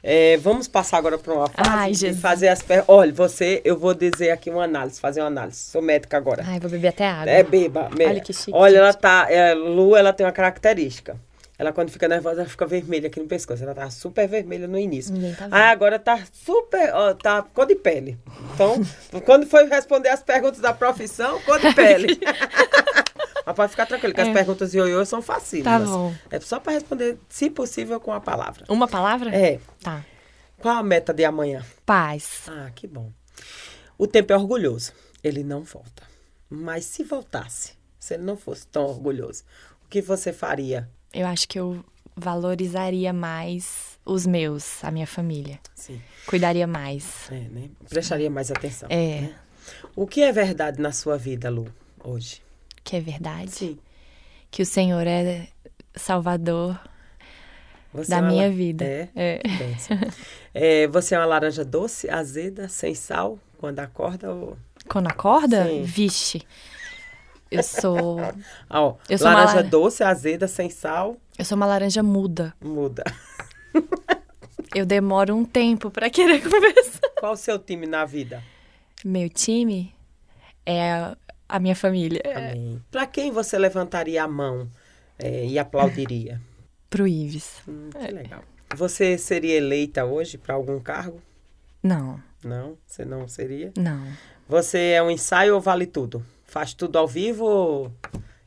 É, 0.10 0.38
vamos 0.38 0.70
passar 0.70 0.98
agora 1.00 1.18
para 1.18 1.34
uma 1.34 1.48
fase 1.50 1.70
Ai, 1.70 1.94
Jesus. 1.94 2.22
fazer 2.22 2.48
as 2.48 2.62
perguntas. 2.62 2.96
Olha, 2.96 3.12
você, 3.12 3.62
eu 3.66 3.78
vou 3.78 3.94
dizer 3.94 4.32
aqui 4.32 4.50
uma 4.50 4.64
análise, 4.64 5.02
fazer 5.02 5.20
uma 5.20 5.28
análise. 5.28 5.58
Sou 5.58 5.82
médica 5.82 6.16
agora. 6.16 6.46
Ai, 6.48 6.62
vou 6.62 6.70
beber 6.70 6.88
até 6.88 7.06
água. 7.06 7.30
É, 7.30 7.44
beba. 7.44 7.90
me- 7.90 8.06
Olha 8.06 8.22
que 8.22 8.32
chique, 8.32 8.52
Olha, 8.54 8.78
ela 8.78 8.94
tá. 8.94 9.28
É, 9.30 9.54
Lu, 9.54 9.98
ela 9.98 10.14
tem 10.14 10.26
uma 10.26 10.32
característica. 10.32 11.18
Ela, 11.60 11.74
quando 11.74 11.90
fica 11.92 12.08
nervosa, 12.08 12.40
ela 12.42 12.50
fica 12.50 12.66
vermelha 12.66 13.08
aqui 13.08 13.20
no 13.20 13.26
pescoço. 13.28 13.62
Ela 13.64 13.74
tá 13.76 13.90
super 13.90 14.28
vermelha 14.30 14.66
no 14.68 14.78
início. 14.80 15.12
Ninguém 15.14 15.34
tá 15.34 15.46
vendo. 15.46 15.54
Ah, 15.56 15.72
agora 15.72 16.00
tá 16.00 16.20
super. 16.32 16.90
Ó, 16.94 17.14
tá 17.14 17.42
cor 17.42 17.66
de 17.66 17.76
pele. 17.76 18.18
Então, 18.54 18.80
quando 19.26 19.46
foi 19.46 19.68
responder 19.68 20.08
as 20.10 20.24
perguntas 20.24 20.60
da 20.62 20.72
profissão, 20.74 21.42
cor 21.42 21.60
de 21.60 21.74
pele. 21.76 22.18
Mas 23.48 23.56
pode 23.56 23.72
ficar 23.72 23.86
tranquilo, 23.86 24.14
que 24.14 24.20
as 24.20 24.28
É. 24.28 24.34
perguntas 24.34 24.72
de 24.72 24.78
ioiô 24.78 25.06
são 25.06 25.22
facílimas. 25.22 25.84
Tá 25.84 25.88
bom. 25.90 26.14
É 26.30 26.38
só 26.42 26.60
para 26.60 26.74
responder, 26.74 27.18
se 27.30 27.50
possível, 27.50 27.98
com 27.98 28.12
a 28.12 28.20
palavra. 28.20 28.66
Uma 28.68 28.90
palavra? 28.90 29.34
É. 29.34 29.58
Tá. 29.82 30.04
Qual 30.58 30.76
a 30.76 30.84
meta 30.84 31.14
de 31.14 31.24
amanhã? 31.24 31.66
Paz. 31.86 32.42
Ah, 32.50 32.70
que 32.76 32.86
bom. 32.86 33.10
O 33.98 34.06
tempo 34.06 34.34
é 34.34 34.36
orgulhoso. 34.36 34.92
Ele 35.24 35.46
não 35.46 35.64
volta. 35.64 36.04
Mas 36.50 36.84
se 36.84 37.06
voltasse, 37.06 37.72
se 37.98 38.16
ele 38.16 38.24
não 38.24 38.36
fosse 38.36 38.68
tão 38.68 38.84
orgulhoso, 38.84 39.44
o 39.86 39.88
que 39.90 40.02
você 40.02 40.34
faria? 40.34 40.90
Eu 41.14 41.26
acho 41.26 41.48
que 41.48 41.58
eu 41.58 41.86
valorizaria 42.18 43.14
mais 43.14 43.98
os 44.06 44.26
meus, 44.26 44.84
a 44.84 44.92
minha 44.92 45.08
família. 45.08 45.58
Sim. 45.74 46.02
Cuidaria 46.26 46.68
mais. 46.68 47.32
É, 47.32 47.40
né? 47.50 47.70
Prestaria 47.88 48.30
mais 48.30 48.52
atenção. 48.52 48.90
É. 48.92 49.22
né? 49.22 49.36
O 49.96 50.06
que 50.06 50.22
é 50.22 50.34
verdade 50.34 50.82
na 50.82 50.92
sua 50.92 51.18
vida, 51.18 51.50
Lu, 51.50 51.68
hoje? 52.04 52.42
Que 52.88 52.96
é 52.96 53.02
verdade. 53.02 53.52
Sim. 53.52 53.78
Que 54.50 54.62
o 54.62 54.66
Senhor 54.66 55.06
é 55.06 55.50
salvador 55.94 56.80
Você 57.94 58.10
da 58.10 58.20
é 58.20 58.22
minha 58.22 58.48
la- 58.48 58.54
vida. 58.54 58.86
É. 58.86 59.10
É. 59.14 59.42
É, 60.54 60.88
você 60.88 61.14
é 61.14 61.20
uma 61.20 61.26
laranja 61.26 61.66
doce, 61.66 62.10
azeda, 62.10 62.70
sem 62.70 62.96
sal, 62.96 63.38
quando 63.58 63.80
acorda 63.80 64.34
ou... 64.34 64.58
Quando 64.88 65.08
acorda, 65.08 65.66
Sim. 65.66 65.84
vixe. 65.84 66.42
Eu 67.52 67.62
sou. 67.62 68.20
Ó, 68.70 68.96
Eu 69.10 69.18
sou 69.18 69.28
laranja 69.28 69.56
lara- 69.58 69.64
doce, 69.68 70.02
azeda, 70.04 70.48
sem 70.48 70.70
sal, 70.70 71.18
Eu 71.38 71.44
sou 71.44 71.58
uma 71.58 71.66
laranja 71.66 72.02
muda. 72.02 72.54
muda. 72.62 73.04
Eu 74.74 74.86
demoro 74.86 75.36
um 75.36 75.44
tempo 75.44 75.92
pra 75.92 76.10
querer 76.10 76.40
conversar. 76.50 77.10
Qual 77.20 77.34
o 77.34 77.38
seu 77.38 77.60
time 77.60 77.86
na 77.86 78.06
vida? 78.06 78.42
Meu 79.04 79.30
time 79.30 79.94
é 80.66 81.16
a- 81.48 81.60
minha 81.60 81.76
família. 81.76 82.22
Amém. 82.36 82.82
Para 82.92 83.06
quem 83.08 83.32
você 83.32 83.58
levantaria 83.58 84.24
a 84.24 84.28
mão 84.28 84.70
é, 85.20 85.46
e 85.46 85.58
aplaudiria? 85.60 86.40
Pro 86.90 87.08
Ives. 87.08 87.62
Hum, 87.68 87.90
É. 87.96 88.08
que 88.08 88.12
legal. 88.14 88.44
Você 88.76 89.18
seria 89.18 89.56
eleita 89.58 90.04
hoje 90.06 90.38
para 90.38 90.56
algum 90.56 90.80
cargo? 90.80 91.22
Não, 91.82 92.22
Não, 92.44 92.78
você 92.86 93.06
não 93.06 93.28
seria. 93.28 93.72
não. 93.78 94.06
Você 94.50 94.92
é 94.92 95.04
um 95.04 95.10
ensaio 95.12 95.56
ou 95.56 95.62
vale 95.62 95.86
tudo? 95.86 96.26
Faz 96.46 96.74
tudo 96.74 96.98
ao 96.98 97.08
vivo 97.08 97.44
ou 97.46 97.92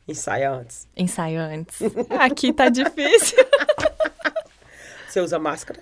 ensaia 0.07 0.51
antes? 0.51 0.87
Ensaio 0.97 1.39
antes. 1.39 1.79
Aqui 2.19 2.51
tá 2.53 2.69
difícil. 2.69 3.37
Você 5.07 5.19
usa 5.21 5.37
máscara? 5.37 5.79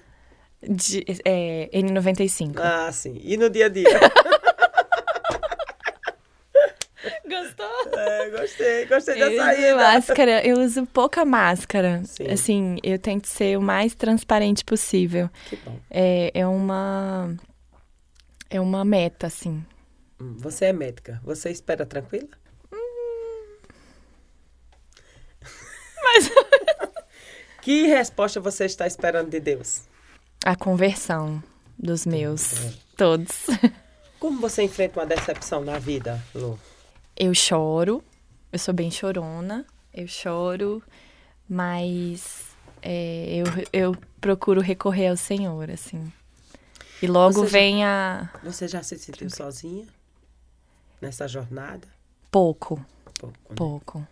De, 0.62 1.06
é, 1.24 1.70
N95. 1.74 2.60
Ah, 2.60 2.92
sim. 2.92 3.20
E 3.24 3.38
no 3.38 3.50
dia 3.50 3.68
a 3.68 3.70
dia? 3.70 3.88
Gostou? 7.28 8.00
É, 8.00 8.29
gostei, 8.42 8.86
gostei 8.86 9.20
da 9.20 9.56
Eu 9.56 9.76
uso 9.76 9.78
máscara, 9.78 10.48
eu 10.48 10.60
uso 10.60 10.86
pouca 10.88 11.26
máscara. 11.26 12.02
Sim. 12.06 12.28
Assim, 12.30 12.78
eu 12.84 13.00
tento 13.00 13.28
ser 13.28 13.58
o 13.58 13.62
mais 13.62 13.96
transparente 13.96 14.64
possível. 14.64 15.30
Que 15.50 15.56
bom. 15.58 15.80
É, 15.90 16.32
é 16.34 16.48
uma. 16.48 17.36
É 18.50 18.60
uma 18.60 18.84
meta, 18.84 19.28
assim. 19.28 19.64
Hum, 20.20 20.36
Você 20.40 20.66
é 20.66 20.74
médica. 20.74 21.22
Você 21.24 21.50
espera 21.50 21.86
tranquila? 21.86 22.28
Mas. 26.04 26.30
Que 27.62 27.88
resposta 27.88 28.40
você 28.40 28.66
está 28.66 28.88
esperando 28.88 29.30
de 29.30 29.40
Deus? 29.40 29.82
A 30.46 30.56
conversão 30.56 31.44
dos 31.78 32.06
meus. 32.06 32.54
Todos. 32.96 33.48
Como 34.18 34.40
você 34.40 34.64
enfrenta 34.64 35.00
uma 35.00 35.06
decepção 35.06 35.64
na 35.64 35.78
vida, 35.78 36.24
Lu? 36.34 36.58
Eu 37.16 37.34
choro. 37.34 38.04
Eu 38.52 38.60
sou 38.60 38.74
bem 38.74 38.90
chorona. 38.92 39.66
Eu 39.94 40.08
choro. 40.08 40.82
Mas. 41.48 42.48
é, 42.82 43.42
eu, 43.42 43.46
eu 43.74 43.98
procuro 44.22 44.62
recorrer 44.62 45.08
ao 45.10 45.18
Senhor, 45.18 45.70
assim. 45.70 46.12
E 47.02 47.08
logo 47.08 47.34
Você 47.34 47.46
já- 47.48 47.52
vem 47.52 47.86
a. 47.86 48.30
Você 48.44 48.68
já 48.68 48.84
se 48.84 48.98
sentiu 49.00 49.30
sozinha 49.30 49.86
nessa 51.02 51.28
jornada? 51.28 51.88
Pouco, 52.32 52.84
Pouco, 53.20 53.38
né? 53.50 53.56
pouco. 53.56 54.08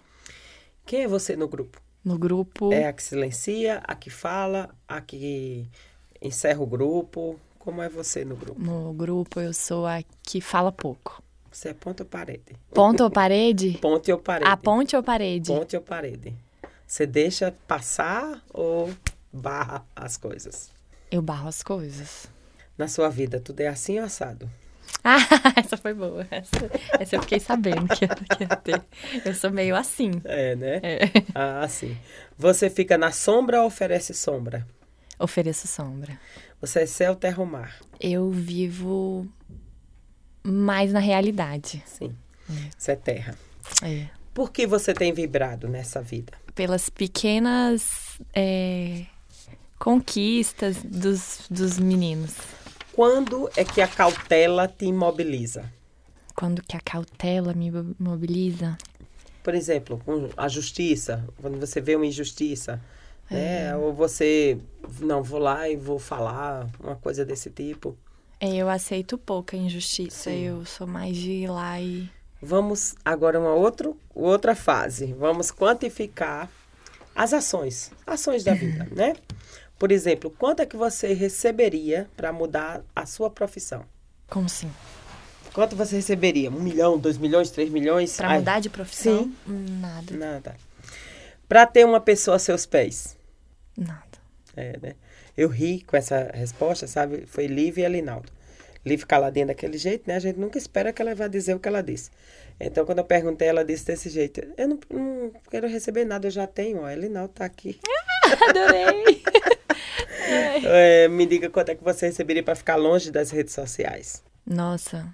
Quem 0.86 1.04
é 1.04 1.08
você 1.08 1.36
no 1.36 1.48
grupo? 1.48 1.80
No 2.04 2.18
grupo. 2.18 2.72
É 2.74 2.88
a 2.88 2.94
que 2.94 3.04
silencia, 3.04 3.82
a 3.86 3.94
que 3.94 4.10
fala, 4.10 4.70
a 4.88 5.02
que 5.02 5.68
encerra 6.22 6.62
o 6.62 6.66
grupo? 6.66 7.38
Como 7.60 7.82
é 7.82 7.90
você 7.90 8.24
no 8.24 8.36
grupo? 8.38 8.60
No 8.62 8.94
grupo 8.94 9.40
eu 9.42 9.54
sou 9.54 9.86
a 9.86 10.02
que 10.24 10.40
fala 10.40 10.72
pouco. 10.72 11.22
Você 11.58 11.70
é 11.70 11.74
ponte 11.74 12.04
ou 12.04 12.08
parede? 12.08 12.56
Ponto 12.72 13.04
ou 13.04 13.10
parede? 13.10 13.80
Ponte 13.82 14.12
ou 14.12 14.20
parede? 14.20 14.52
A 14.52 14.56
ponte 14.56 14.96
ou 14.96 15.02
parede? 15.02 15.52
Ponte 15.52 15.76
ou 15.76 15.82
parede? 15.82 16.36
Você 16.86 17.08
deixa 17.08 17.52
passar 17.68 18.44
ou 18.54 18.94
barra 19.34 19.84
as 19.96 20.18
coisas? 20.18 20.70
Eu 21.10 21.20
barro 21.20 21.48
as 21.48 21.64
coisas. 21.64 22.28
Na 22.78 22.88
sua 22.88 23.10
vida, 23.10 23.40
tudo 23.40 23.62
é 23.62 23.68
assim 23.68 23.98
ou 23.98 24.06
assado? 24.06 24.48
Ah, 25.04 25.18
essa 25.56 25.78
foi 25.78 25.94
boa. 25.94 26.28
Essa, 26.30 26.70
essa 27.00 27.16
eu 27.16 27.22
fiquei 27.22 27.40
sabendo 27.40 27.88
que 27.88 28.06
ia, 28.06 28.56
ter. 28.58 28.84
Eu 29.26 29.34
sou 29.34 29.50
meio 29.50 29.76
assim. 29.76 30.12
É, 30.26 30.56
né? 30.56 30.80
É. 30.84 31.00
Ah, 31.34 31.68
sim. 31.68 31.98
Você 32.38 32.70
fica 32.70 32.98
na 32.98 33.12
sombra 33.12 33.62
ou 33.62 33.68
oferece 33.68 34.14
sombra? 34.14 34.68
Ofereço 35.18 35.68
sombra. 35.68 36.20
Você 36.60 36.82
é 36.82 36.86
céu, 36.86 37.16
terra 37.16 37.40
ou 37.40 37.46
mar? 37.46 37.80
Eu 38.00 38.30
vivo 38.30 39.28
mais 40.52 40.92
na 40.94 41.00
realidade. 41.00 41.84
Sim. 41.86 42.16
Você 42.78 42.94
é 42.94 42.96
terra. 42.96 43.36
É. 43.84 44.08
Por 44.34 44.52
que 44.52 44.66
você 44.66 44.94
tem 44.94 45.12
vibrado 45.12 45.68
nessa 45.68 46.02
vida? 46.02 46.34
Pelas 46.56 46.90
pequenas 46.90 48.20
é, 48.34 49.06
conquistas 49.78 50.78
dos, 50.84 51.42
dos 51.50 51.78
meninos. 51.80 52.34
Quando 52.94 53.50
é 53.56 53.64
que 53.64 53.82
a 53.82 53.88
cautela 53.88 54.68
te 54.68 54.86
imobiliza? 54.86 55.72
Quando 56.36 56.62
que 56.64 56.76
a 56.76 56.80
cautela 56.80 57.54
me 57.54 57.70
mo- 57.72 57.96
mobiliza. 58.00 58.78
Por 59.44 59.54
exemplo, 59.56 60.02
a 60.36 60.48
justiça, 60.48 61.28
quando 61.42 61.60
você 61.60 61.80
vê 61.80 61.96
uma 61.96 62.06
injustiça, 62.06 62.82
né? 63.30 63.76
Ou 63.76 63.94
você, 63.94 64.58
não, 65.00 65.22
vou 65.24 65.40
lá 65.40 65.70
e 65.70 65.76
vou 65.76 66.00
falar 66.00 66.68
uma 66.80 66.96
coisa 66.96 67.24
desse 67.26 67.50
tipo. 67.50 67.98
É, 68.40 68.56
eu 68.56 68.70
aceito 68.70 69.18
pouca 69.18 69.58
injustiça. 69.58 70.30
Sim. 70.30 70.44
Eu 70.44 70.66
sou 70.66 70.86
mais 70.86 71.16
de 71.18 71.32
ir 71.32 71.48
lá 71.50 71.80
e. 71.82 72.10
Vamos 72.42 72.96
agora 73.04 73.40
uma 73.40 73.54
outro, 73.54 73.98
outra 74.14 74.56
fase. 74.56 75.14
Vamos 75.14 75.52
quantificar 75.52 76.50
as 77.16 77.34
ações, 77.34 77.92
ações 78.06 78.44
da 78.44 78.54
vida, 78.54 78.88
né? 78.96 79.16
Por 79.80 79.92
exemplo, 79.92 80.30
quanto 80.30 80.62
é 80.62 80.66
que 80.66 80.78
você 80.78 81.14
receberia 81.14 82.08
para 82.16 82.32
mudar 82.32 82.84
a 82.96 83.06
sua 83.06 83.30
profissão? 83.30 83.84
Como 84.28 84.46
assim? 84.46 84.72
Quanto 85.54 85.76
você 85.76 85.96
receberia? 85.96 86.52
Um 86.52 86.60
milhão, 86.60 87.00
dois 87.00 87.18
milhões, 87.18 87.50
três 87.50 87.70
milhões? 87.70 88.20
Ai, 88.20 88.40
mudar 88.40 88.60
de 88.60 88.70
profissão? 88.70 89.24
sim. 89.24 89.36
Hum, 89.48 89.80
Nada. 89.80 90.16
Nada. 90.16 90.56
Para 91.48 91.66
ter 91.66 91.86
uma 91.86 92.00
pessoa 92.00 92.36
a 92.36 92.40
seus 92.40 92.66
pés? 92.66 93.18
Nada. 93.76 94.04
É, 94.56 94.78
né? 94.80 94.96
Eu 95.38 95.48
ri 95.48 95.84
com 95.84 95.96
essa 95.96 96.32
resposta, 96.34 96.88
sabe? 96.88 97.26
Foi 97.28 97.46
Liv 97.46 97.78
e 97.78 97.84
Elinaldo. 97.84 98.32
Liv 98.86 99.04
caladinha 99.04 99.46
daquele 99.46 99.78
jeito, 99.78 100.08
né? 100.08 100.16
A 100.16 100.20
gente 100.20 100.40
nunca 100.40 100.58
espera 100.58 100.92
que 100.92 101.02
ela 101.02 101.14
vá 101.14 101.28
dizer 101.28 101.54
o 101.54 101.60
que 101.60 101.68
ela 101.68 101.84
disse. 101.84 102.10
Então, 102.60 102.86
quando 102.86 103.00
eu 103.00 103.04
perguntei, 103.04 103.48
ela 103.48 103.64
disse 103.64 103.86
desse 103.86 104.10
jeito. 104.10 104.42
Eu 104.58 104.68
não, 104.68 104.80
não 104.90 105.32
quero 105.52 105.68
receber 105.68 106.06
nada, 106.06 106.28
eu 106.28 106.32
já 106.32 106.48
tenho, 106.48 106.82
ó. 106.82 106.90
Elinaldo 106.90 107.34
tá 107.34 107.46
aqui. 107.46 107.80
Adorei! 108.50 109.24
É, 110.66 111.08
me 111.08 111.26
diga 111.26 111.50
quanto 111.50 111.70
é 111.70 111.76
que 111.76 111.84
você 111.84 112.08
receberia 112.08 112.44
para 112.44 112.56
ficar 112.56 112.76
longe 112.76 113.10
das 113.12 113.32
redes 113.32 113.54
sociais. 113.54 114.22
Nossa, 114.46 115.08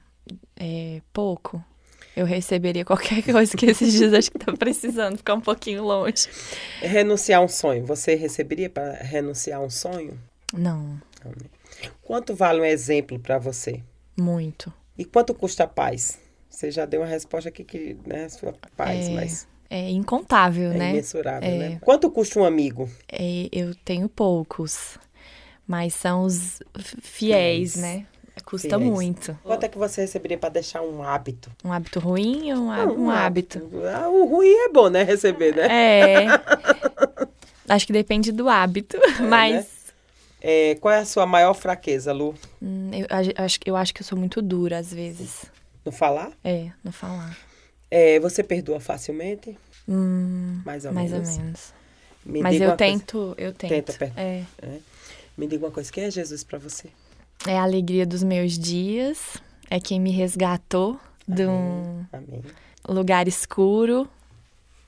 é 0.59 1.01
pouco. 1.11 1.63
Eu 2.16 2.26
receberia 2.26 2.86
qualquer 2.86 3.24
coisa 3.26 3.55
que 3.57 3.66
esses 3.66 3.91
dias 3.93 4.14
acho 4.14 4.32
que 4.32 4.38
tá 4.39 4.53
precisando 4.53 5.18
ficar 5.18 5.34
um 5.34 5.41
pouquinho 5.41 5.84
longe. 5.84 6.28
Renunciar 6.80 7.41
um 7.41 7.47
sonho. 7.47 7.86
Você 7.86 8.16
receberia 8.16 8.70
para 8.70 8.93
renunciar 8.93 9.61
um 9.61 9.70
sonho? 9.70 10.20
Não, 10.53 11.01
Quanto 12.03 12.36
vale 12.36 12.61
um 12.61 12.66
exemplo 12.66 13.18
para 13.20 13.38
você? 13.39 13.82
muito. 14.16 14.72
E 14.95 15.03
quanto 15.03 15.34
custa 15.34 15.64
a 15.64 15.68
paz? 15.68 16.20
Você 16.47 16.70
já 16.70 16.86
deu 16.86 17.01
uma 17.01 17.07
resposta 17.07 17.49
aqui 17.49 17.64
que, 17.64 17.97
né, 18.05 18.30
sua 18.30 18.53
paz, 18.78 19.07
É, 19.07 19.11
mas 19.11 19.47
É 19.72 19.89
incontável, 19.89 20.72
é 20.72 20.78
né? 20.78 20.89
imensurável, 20.91 21.49
É. 21.49 21.57
né? 21.57 21.78
Quanto 21.82 22.11
custa 22.11 22.39
um 22.39 22.45
amigo? 22.45 22.88
É, 23.11 23.49
eu 23.51 23.74
tenho 23.74 24.07
poucos, 24.07 24.99
mas 25.68 25.95
são 25.95 26.22
os 26.22 26.59
Fiéis. 27.01 27.76
né? 27.76 28.05
Custa 28.45 28.77
muito. 28.79 29.38
Quanto 29.43 29.63
é 29.63 29.69
que 29.69 29.77
você 29.77 30.01
receberia 30.01 30.38
para 30.38 30.49
deixar 30.49 30.81
um 30.81 31.03
hábito? 31.03 31.51
Um 31.63 31.71
hábito 31.71 31.99
ruim 31.99 32.51
ou 32.53 32.59
um, 32.59 33.03
um 33.05 33.09
hábito? 33.09 33.69
Ah, 33.95 34.09
o 34.09 34.25
ruim 34.25 34.51
é 34.51 34.69
bom, 34.69 34.89
né? 34.89 35.03
Receber, 35.03 35.55
né? 35.55 35.67
É. 35.69 36.25
Acho 37.69 37.88
que 37.88 37.93
depende 37.93 38.31
do 38.31 38.49
hábito, 38.49 38.97
mas 39.29 39.65
É, 40.41 40.75
qual 40.75 40.93
é 40.93 40.99
a 40.99 41.05
sua 41.05 41.25
maior 41.25 41.53
fraqueza, 41.53 42.11
Lu? 42.11 42.36
hum, 42.61 42.91
eu, 42.93 43.07
acho, 43.39 43.59
eu 43.65 43.75
acho 43.77 43.93
que 43.93 44.01
eu 44.01 44.05
sou 44.05 44.17
muito 44.17 44.41
dura 44.41 44.77
às 44.79 44.93
vezes. 44.93 45.45
No 45.86 45.91
falar? 45.91 46.31
É, 46.43 46.71
não 46.84 46.91
falar. 46.91 47.38
É, 47.89 48.19
você 48.19 48.43
perdoa 48.43 48.79
facilmente? 48.81 49.57
Hum, 49.88 50.61
Mais 50.65 50.84
ou 50.86 50.91
mais 50.91 51.11
menos. 51.11 51.29
ou 51.29 51.36
menos. 51.38 51.73
Me 52.25 52.41
Mas 52.41 52.59
eu 52.59 52.69
uma 52.69 52.77
coisa- 52.77 52.93
tento, 52.93 53.36
eu 53.38 53.53
tento. 53.53 53.69
Tenta 53.69 53.93
per- 53.93 54.11
É. 54.17 54.43
Me 55.38 55.47
diga 55.47 55.65
uma 55.65 55.71
coisa, 55.71 55.91
quem 55.91 56.03
é 56.03 56.11
Jesus 56.11 56.43
para 56.43 56.57
você? 56.59 56.89
É 57.47 57.57
a 57.57 57.63
alegria 57.63 58.05
dos 58.05 58.23
meus 58.23 58.57
dias, 58.57 59.38
é 59.69 59.79
quem 59.79 59.99
me 59.99 60.11
resgatou 60.11 60.99
de 61.27 61.45
um 61.45 62.05
Amém. 62.11 62.41
lugar 62.88 63.27
escuro, 63.27 64.07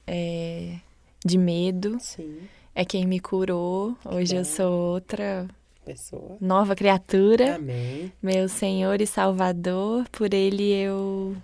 é, 0.07 0.77
de 1.25 1.37
medo. 1.37 1.97
Sim, 1.99 2.37
É 2.73 2.85
quem 2.85 3.05
me 3.05 3.19
curou. 3.19 3.95
Hoje 4.05 4.35
eu 4.35 4.45
sou 4.45 4.71
outra 4.93 5.47
pessoa. 5.85 6.37
nova 6.39 6.75
criatura. 6.75 7.55
Amém. 7.55 8.11
Meu 8.21 8.47
Senhor 8.49 9.01
e 9.01 9.07
Salvador. 9.07 10.05
Por 10.11 10.33
ele 10.33 10.71
eu. 10.73 11.35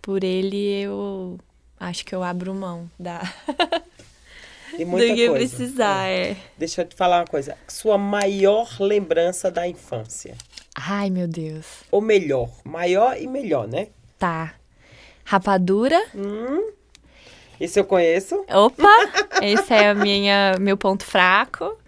Por 0.00 0.22
ele 0.24 0.82
eu. 0.82 1.38
Acho 1.78 2.04
que 2.04 2.14
eu 2.14 2.22
abro 2.22 2.54
mão 2.54 2.88
da, 2.98 3.20
E 4.78 4.84
muita 4.84 5.08
do 5.08 5.14
que 5.14 5.28
coisa. 5.28 5.56
precisar. 5.56 6.08
É. 6.08 6.36
Deixa 6.56 6.82
eu 6.82 6.86
te 6.86 6.94
falar 6.96 7.20
uma 7.20 7.26
coisa. 7.26 7.56
Sua 7.68 7.98
maior 7.98 8.68
lembrança 8.80 9.50
da 9.50 9.66
infância. 9.68 10.36
Ai, 10.74 11.10
meu 11.10 11.28
Deus. 11.28 11.66
Ou 11.90 12.00
melhor, 12.00 12.48
maior 12.64 13.16
e 13.20 13.26
melhor, 13.26 13.68
né? 13.68 13.88
Tá. 14.18 14.54
Rapadura. 15.24 16.00
Hum. 16.14 16.70
Isso 17.60 17.78
eu 17.78 17.84
conheço. 17.84 18.44
Opa! 18.50 18.88
Esse 19.40 19.72
é 19.72 19.90
a 19.90 19.94
minha, 19.94 20.54
meu 20.58 20.76
ponto 20.76 21.04
fraco. 21.04 21.78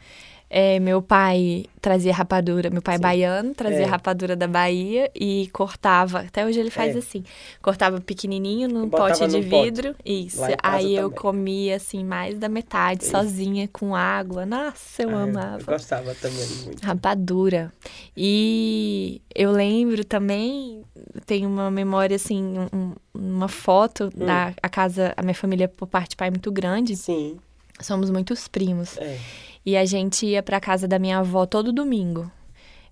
É, 0.56 0.78
meu 0.78 1.02
pai 1.02 1.66
trazia 1.80 2.12
rapadura, 2.14 2.70
meu 2.70 2.80
pai 2.80 2.94
Sim. 2.94 3.02
baiano 3.02 3.54
trazia 3.54 3.80
É. 3.82 3.84
rapadura 3.86 4.36
da 4.36 4.46
Bahia 4.46 5.10
e 5.12 5.48
cortava. 5.52 6.20
Até 6.20 6.46
hoje 6.46 6.60
ele 6.60 6.70
faz 6.70 6.94
É. 6.94 6.98
assim: 7.00 7.24
cortava 7.60 8.00
pequenininho 8.00 8.68
num 8.68 8.88
pote 8.88 9.26
de 9.26 9.36
num 9.36 9.48
pote. 9.50 9.64
vidro. 9.64 9.96
Isso. 10.04 10.40
Aí 10.62 10.94
eu 10.94 11.08
também. 11.08 11.18
comia 11.20 11.74
assim 11.74 12.04
mais 12.04 12.38
da 12.38 12.48
metade, 12.48 13.02
Isso. 13.02 13.10
sozinha, 13.10 13.66
com 13.72 13.96
água. 13.96 14.46
Nossa, 14.46 15.02
eu 15.02 15.10
Ah, 15.10 15.22
amava. 15.24 15.58
Eu 15.60 15.66
gostava 15.66 16.14
também 16.14 16.46
muito. 16.64 16.80
Rapadura. 16.86 17.72
E 18.16 19.20
eu 19.34 19.50
lembro 19.50 20.04
também, 20.04 20.84
tem 21.26 21.44
uma 21.44 21.68
memória 21.68 22.14
assim, 22.14 22.54
um- 22.72 22.92
uma 23.12 23.48
foto 23.48 24.04
Hum. 24.16 24.24
da 24.24 24.54
a 24.62 24.68
casa, 24.68 25.12
a 25.16 25.22
minha 25.22 25.34
família 25.34 25.66
por 25.66 25.88
parte 25.88 26.10
de 26.10 26.16
pai 26.16 26.28
é 26.28 26.30
muito 26.30 26.52
grande. 26.52 26.94
Sim. 26.94 27.38
Somos 27.80 28.08
muitos 28.08 28.46
primos. 28.46 28.96
É. 28.98 29.18
E 29.64 29.76
a 29.76 29.84
gente 29.84 30.26
ia 30.26 30.42
pra 30.42 30.60
casa 30.60 30.86
da 30.86 30.98
minha 30.98 31.18
avó 31.18 31.46
todo 31.46 31.72
domingo. 31.72 32.30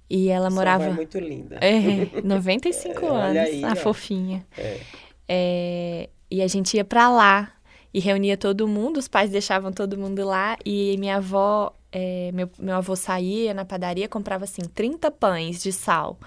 E 0.09 0.29
ela 0.29 0.51
morava. 0.51 0.85
avó 0.85 0.93
é 0.93 0.97
muito 0.97 1.19
linda. 1.19 1.57
É, 1.61 2.21
95 2.25 3.05
É, 3.05 3.09
anos, 3.09 3.37
aí, 3.39 3.65
a 3.65 3.73
ó. 3.73 3.77
fofinha. 3.77 4.47
É. 4.57 4.81
É, 5.29 6.09
e 6.31 6.43
a 6.43 6.47
gente 6.47 6.77
ia 6.77 6.85
pra 6.85 7.09
lá 7.09 7.53
e 7.95 8.01
reunia 8.01 8.37
todo 8.37 8.67
mundo, 8.67 8.97
os 8.99 9.09
pais 9.09 9.31
deixavam 9.31 9.73
todo 9.73 9.97
mundo 9.99 10.25
lá 10.25 10.57
e 10.65 10.97
minha 10.99 11.17
avó, 11.17 11.75
é, 11.91 12.31
meu, 12.33 12.51
meu 12.59 12.75
avô 12.77 12.97
saía 12.97 13.53
na 13.55 13.65
padaria, 13.65 14.09
comprava 14.09 14.45
assim 14.45 14.63
30 14.75 15.11
pães 15.11 15.63
de 15.63 15.73
sal. 15.73 16.19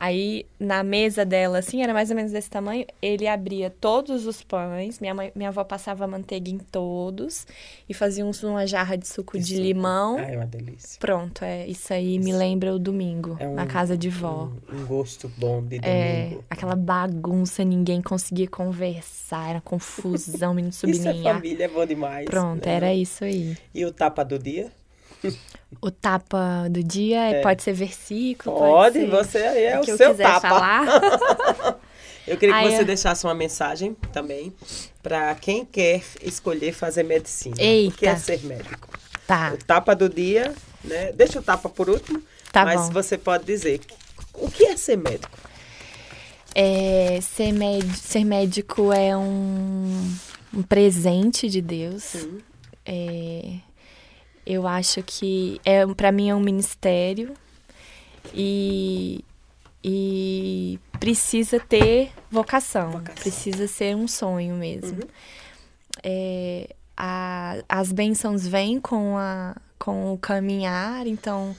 Aí 0.00 0.46
na 0.60 0.84
mesa 0.84 1.24
dela, 1.24 1.58
assim, 1.58 1.82
era 1.82 1.92
mais 1.92 2.08
ou 2.08 2.14
menos 2.14 2.30
desse 2.30 2.48
tamanho, 2.48 2.86
ele 3.02 3.26
abria 3.26 3.68
todos 3.68 4.26
os 4.26 4.44
pães, 4.44 5.00
minha, 5.00 5.12
mãe, 5.12 5.32
minha 5.34 5.48
avó 5.48 5.64
passava 5.64 6.06
manteiga 6.06 6.48
em 6.48 6.58
todos 6.58 7.44
e 7.88 7.92
fazia 7.92 8.24
uns, 8.24 8.40
uma 8.44 8.64
jarra 8.64 8.96
de 8.96 9.08
suco 9.08 9.36
De 9.36 9.56
limão. 9.56 10.16
Ah, 10.16 10.30
é 10.30 10.36
uma 10.36 10.46
delícia. 10.46 11.00
Pronto, 11.00 11.44
é 11.44 11.66
isso 11.66 11.92
aí 11.92 12.16
me 12.20 12.30
Isso. 12.30 12.38
lembra 12.38 12.72
o 12.72 12.78
domingo, 12.78 13.36
É 13.40 13.48
um- 13.48 13.54
na 13.56 13.66
casa 13.66 13.98
de 13.98 14.08
vó. 14.08 14.48
Um, 14.72 14.76
um 14.82 14.86
gosto 14.86 15.28
bom 15.36 15.60
de 15.64 15.80
É, 15.82 16.22
domingo. 16.28 16.44
aquela 16.48 16.76
bagunça, 16.76 17.64
ninguém 17.64 18.00
conseguia 18.00 18.46
conversar, 18.46 19.50
era 19.50 19.60
confusão, 19.60 20.54
menino 20.54 20.70
Isso 20.72 20.86
é 20.86 20.92
sublinhar. 20.94 21.34
família, 21.34 21.64
é 21.64 21.68
bom 21.68 21.84
demais. 21.84 22.26
Pronto, 22.26 22.64
né? 22.64 22.72
era 22.72 22.94
isso 22.94 23.24
aí. 23.24 23.56
E 23.74 23.84
o 23.84 23.92
tapa 23.92 24.24
do 24.24 24.38
dia? 24.38 24.70
O 25.82 25.90
tapa 25.90 26.66
do 26.70 26.82
dia 26.82 27.20
é- 27.30 27.42
pode 27.42 27.62
ser 27.62 27.74
versículo, 27.74 28.56
Pode, 28.56 28.98
pode 29.06 29.28
ser 29.28 29.38
você 29.38 29.38
aí 29.38 29.64
é 29.64 29.76
o 29.78 29.82
o 29.82 29.84
que 29.84 29.90
eu 29.92 29.96
seu 29.98 30.10
quiser 30.12 30.24
tapa. 30.24 30.48
falar. 30.48 30.86
Eu 32.26 32.36
queria 32.36 32.54
que 32.54 32.60
Aí, 32.60 32.70
você 32.74 32.82
é. 32.82 32.84
deixasse 32.84 33.24
uma 33.24 33.34
mensagem 33.34 33.94
também 34.12 34.52
para 35.02 35.34
quem 35.34 35.64
quer 35.64 36.02
escolher 36.22 36.72
fazer 36.74 37.02
medicina. 37.02 37.56
O 37.56 37.60
Eita. 37.60 37.96
que 37.96 38.06
é 38.06 38.16
ser 38.16 38.44
médico? 38.44 38.86
tá, 39.26 39.52
O 39.54 39.64
tapa 39.64 39.94
do 39.96 40.10
dia, 40.10 40.54
né? 40.84 41.10
Deixa 41.12 41.38
o 41.38 41.42
tapa 41.42 41.70
por 41.70 41.88
último, 41.88 42.22
tá 42.52 42.66
mas 42.66 42.82
bom. 42.82 42.90
você 42.92 43.16
pode 43.16 43.44
dizer 43.44 43.80
o 44.34 44.50
que 44.50 44.66
é 44.66 44.76
ser 44.76 44.96
médico? 44.98 45.38
É, 46.54 47.18
ser, 47.22 47.52
médi- 47.52 47.96
ser 47.96 48.24
médico 48.24 48.92
é 48.92 49.16
um, 49.16 50.14
um 50.52 50.62
presente 50.62 51.48
de 51.48 51.62
Deus. 51.62 52.02
Sim. 52.02 52.38
É, 52.84 53.54
eu 54.48 54.66
acho 54.66 55.02
que 55.02 55.60
é 55.64 55.86
para 55.86 56.10
mim 56.10 56.30
é 56.30 56.34
um 56.34 56.40
ministério 56.40 57.34
e, 58.34 59.24
e 59.84 60.78
precisa 60.98 61.60
ter 61.60 62.10
vocação, 62.30 62.92
Vocação. 62.92 63.14
precisa 63.22 63.66
ser 63.68 63.94
um 63.94 64.08
sonho 64.08 64.54
mesmo. 64.54 65.02
Uhum. 65.02 65.08
É, 66.02 66.74
a- 66.96 67.56
as 67.68 67.92
bênçãos 67.92 68.46
vêm 68.46 68.80
com, 68.80 69.16
a, 69.18 69.54
com 69.78 70.12
o 70.12 70.18
caminhar, 70.18 71.06
então 71.06 71.54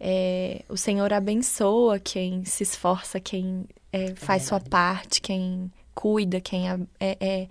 é, 0.00 0.62
o 0.68 0.76
Senhor 0.76 1.12
abençoa 1.12 1.98
quem 1.98 2.44
se 2.44 2.62
esforça, 2.62 3.20
quem 3.20 3.64
é, 3.92 4.14
faz 4.16 4.42
sua 4.44 4.60
parte, 4.60 5.20
quem 5.20 5.70
cuida, 5.94 6.40
quem 6.40 6.68
é, 6.68 6.78
é, 7.00 7.48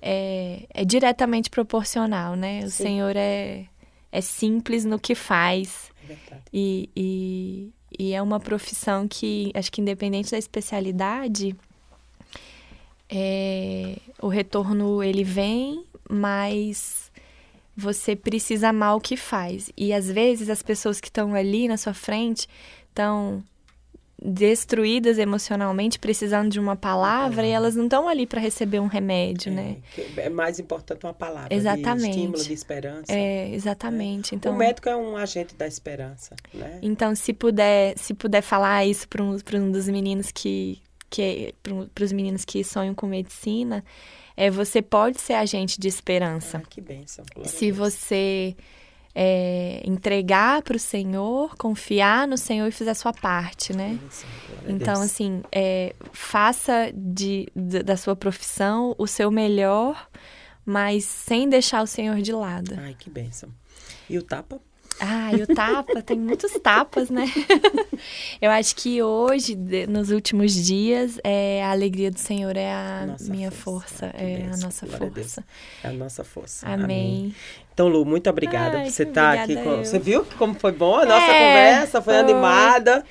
é, 0.00 0.62
é 0.72 0.84
diretamente 0.84 1.50
proporcional, 1.50 2.36
né? 2.36 2.60
O 2.64 2.70
Sim. 2.70 2.84
Senhor 2.84 3.16
é, 3.16 3.64
é 4.12 4.20
simples 4.20 4.84
no 4.84 4.98
que 4.98 5.14
faz 5.14 5.90
verdade. 6.04 6.42
e, 6.52 6.90
e, 6.96 7.72
e 7.98 8.12
é 8.12 8.22
uma 8.22 8.40
profissão 8.40 9.06
que, 9.06 9.50
acho 9.54 9.70
que 9.70 9.80
independente 9.80 10.30
da 10.30 10.38
especialidade, 10.38 11.56
é, 13.08 13.96
o 14.20 14.28
retorno 14.28 15.02
ele 15.02 15.24
vem, 15.24 15.84
mas 16.08 17.10
você 17.76 18.14
precisa 18.14 18.68
amar 18.68 18.96
o 18.96 19.00
que 19.00 19.16
faz. 19.16 19.70
E 19.76 19.92
às 19.92 20.10
vezes 20.10 20.48
as 20.48 20.62
pessoas 20.62 21.00
que 21.00 21.08
estão 21.08 21.34
ali 21.34 21.66
na 21.66 21.76
sua 21.76 21.94
frente 21.94 22.48
estão 22.88 23.42
destruídas 24.22 25.18
emocionalmente, 25.18 25.98
precisando 25.98 26.50
de 26.50 26.60
uma 26.60 26.76
palavra, 26.76 27.46
e 27.46 27.50
elas 27.50 27.74
não 27.74 27.84
estão 27.84 28.08
ali 28.08 28.26
para 28.26 28.40
receber 28.40 28.78
um 28.78 28.86
remédio, 28.86 29.50
né? 29.50 29.76
É, 29.96 30.02
que 30.02 30.20
é 30.20 30.28
mais 30.28 30.58
importante 30.58 31.06
uma 31.06 31.14
palavra 31.14 31.54
Exatamente. 31.54 32.02
de 32.02 32.10
estímulo, 32.10 32.44
de 32.44 32.52
esperança. 32.52 33.12
É, 33.12 33.48
exatamente. 33.54 34.34
Então, 34.34 34.52
O 34.52 34.58
médico 34.58 34.88
é 34.88 34.96
um 34.96 35.16
agente 35.16 35.54
da 35.54 35.66
esperança, 35.66 36.36
né? 36.52 36.78
Então, 36.82 37.14
se 37.14 37.32
puder, 37.32 37.96
se 37.96 38.12
puder 38.12 38.42
falar 38.42 38.84
isso 38.84 39.08
para 39.08 39.22
um, 39.22 39.38
pra 39.38 39.58
um 39.58 39.72
dos 39.72 39.88
meninos 39.88 40.30
que, 40.30 40.82
que 41.08 41.54
para 41.62 42.04
os 42.04 42.12
meninos 42.12 42.44
que 42.44 42.62
sonham 42.62 42.94
com 42.94 43.06
medicina, 43.06 43.82
é 44.36 44.50
você 44.50 44.82
pode 44.82 45.20
ser 45.20 45.34
agente 45.34 45.80
de 45.80 45.88
esperança. 45.88 46.58
Ah, 46.58 46.68
que 46.68 46.80
bênção. 46.80 47.24
se 47.44 47.72
Deus. 47.72 47.76
É, 49.14 49.82
entregar 49.84 50.62
para 50.62 50.76
o 50.76 50.78
Senhor, 50.78 51.56
confiar 51.56 52.26
no 52.28 52.36
Senhor 52.38 52.66
e 52.68 52.70
fizer 52.72 52.92
a 52.92 52.94
sua 52.94 53.12
parte, 53.12 53.72
né? 53.72 53.98
Então, 54.68 54.94
assim, 55.02 55.42
é, 55.52 55.94
faça 56.12 56.92
de, 56.94 57.48
d- 57.54 57.82
da 57.82 57.96
sua 57.96 58.14
profissão 58.14 58.94
o 58.98 59.06
seu 59.06 59.30
melhor, 59.30 60.08
mas 60.64 61.04
sem 61.04 61.48
deixar 61.48 61.82
o 61.82 61.86
Senhor 61.86 62.20
de 62.20 62.32
lado. 62.32 62.76
Ai, 62.78 62.94
que 62.98 63.10
bênção. 63.10 63.48
E 64.08 64.16
o 64.18 64.22
tapa? 64.22 64.60
Ah, 65.00 65.32
e 65.32 65.42
o 65.42 65.46
tapa, 65.46 66.02
tem 66.02 66.18
muitos 66.18 66.52
tapas, 66.60 67.08
né? 67.08 67.24
Eu 68.40 68.50
acho 68.50 68.76
que 68.76 69.02
hoje, 69.02 69.56
nos 69.88 70.10
últimos 70.10 70.54
dias, 70.54 71.18
é, 71.24 71.64
a 71.64 71.70
alegria 71.70 72.10
do 72.10 72.18
Senhor 72.18 72.56
é 72.56 72.70
a 72.70 73.06
nossa 73.06 73.30
minha 73.30 73.50
força, 73.50 74.10
força 74.10 74.16
é 74.16 74.44
a 74.44 74.56
nossa 74.56 74.86
força. 74.86 75.44
A 75.82 75.86
é 75.86 75.90
a 75.90 75.92
nossa 75.92 76.24
força. 76.24 76.66
Amém. 76.66 76.84
Amém. 76.84 77.34
Então, 77.72 77.88
Lu, 77.88 78.04
muito 78.04 78.28
obrigada 78.28 78.78
Ai, 78.78 78.84
por 78.84 78.90
você 78.90 79.04
estar 79.04 79.36
tá 79.36 79.42
aqui 79.42 79.56
com. 79.56 79.78
Você 79.78 79.98
viu 79.98 80.26
como 80.36 80.54
foi 80.54 80.72
bom 80.72 80.96
a 80.96 81.06
nossa 81.06 81.32
é, 81.32 81.48
conversa? 81.48 82.02
Foi, 82.02 82.14
foi, 82.14 82.22
animada. 82.22 83.04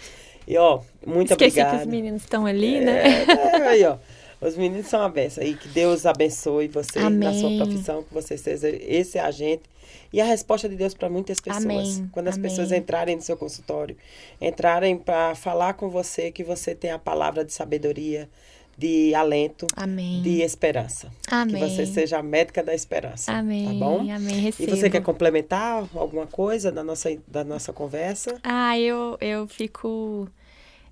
E, 0.47 0.57
ó, 0.57 0.81
muito 1.05 1.31
Esqueci 1.31 1.59
obrigada. 1.59 1.77
que 1.77 1.83
os 1.83 1.89
meninos 1.91 2.21
estão 2.21 2.45
ali, 2.45 2.79
né? 2.79 3.23
É, 3.23 3.67
aí, 3.67 3.83
ó. 3.85 3.97
Os 4.41 4.55
meninos 4.55 4.87
são 4.87 5.01
a 5.01 5.09
benção. 5.09 5.43
E 5.43 5.53
que 5.53 5.67
Deus 5.67 6.05
abençoe 6.05 6.67
você 6.67 6.99
Amém. 6.99 7.19
na 7.19 7.33
sua 7.33 7.57
profissão, 7.57 8.03
que 8.03 8.13
você 8.13 8.37
seja 8.37 8.69
esse 8.69 9.19
agente. 9.19 9.63
E 10.11 10.21
a 10.21 10.25
resposta 10.25 10.67
de 10.67 10.75
Deus 10.75 10.93
para 10.93 11.09
muitas 11.09 11.39
pessoas. 11.39 11.63
Amém. 11.65 12.09
Quando 12.11 12.27
as 12.27 12.35
Amém. 12.35 12.49
pessoas 12.49 12.71
entrarem 12.71 13.15
no 13.15 13.21
seu 13.21 13.37
consultório, 13.37 13.95
entrarem 14.41 14.97
para 14.97 15.35
falar 15.35 15.73
com 15.73 15.89
você, 15.89 16.31
que 16.31 16.43
você 16.43 16.73
tem 16.73 16.91
a 16.91 16.99
palavra 16.99 17.43
de 17.43 17.53
sabedoria, 17.53 18.29
de 18.77 19.13
alento, 19.13 19.67
Amém. 19.75 20.21
de 20.21 20.41
esperança. 20.41 21.11
Amém. 21.29 21.55
Que 21.55 21.69
você 21.69 21.85
seja 21.85 22.19
a 22.19 22.23
médica 22.23 22.63
da 22.63 22.73
esperança. 22.73 23.31
Amém. 23.31 23.65
Tá 23.65 23.73
bom? 23.73 23.99
Amém. 24.09 24.39
Recebo. 24.39 24.71
E 24.71 24.75
você 24.75 24.89
quer 24.89 25.01
complementar 25.01 25.85
alguma 25.93 26.25
coisa 26.25 26.71
da 26.71 26.81
nossa, 26.81 27.09
da 27.27 27.43
nossa 27.43 27.73
conversa? 27.73 28.39
Ah, 28.41 28.79
eu, 28.79 29.17
eu 29.19 29.47
fico 29.47 30.29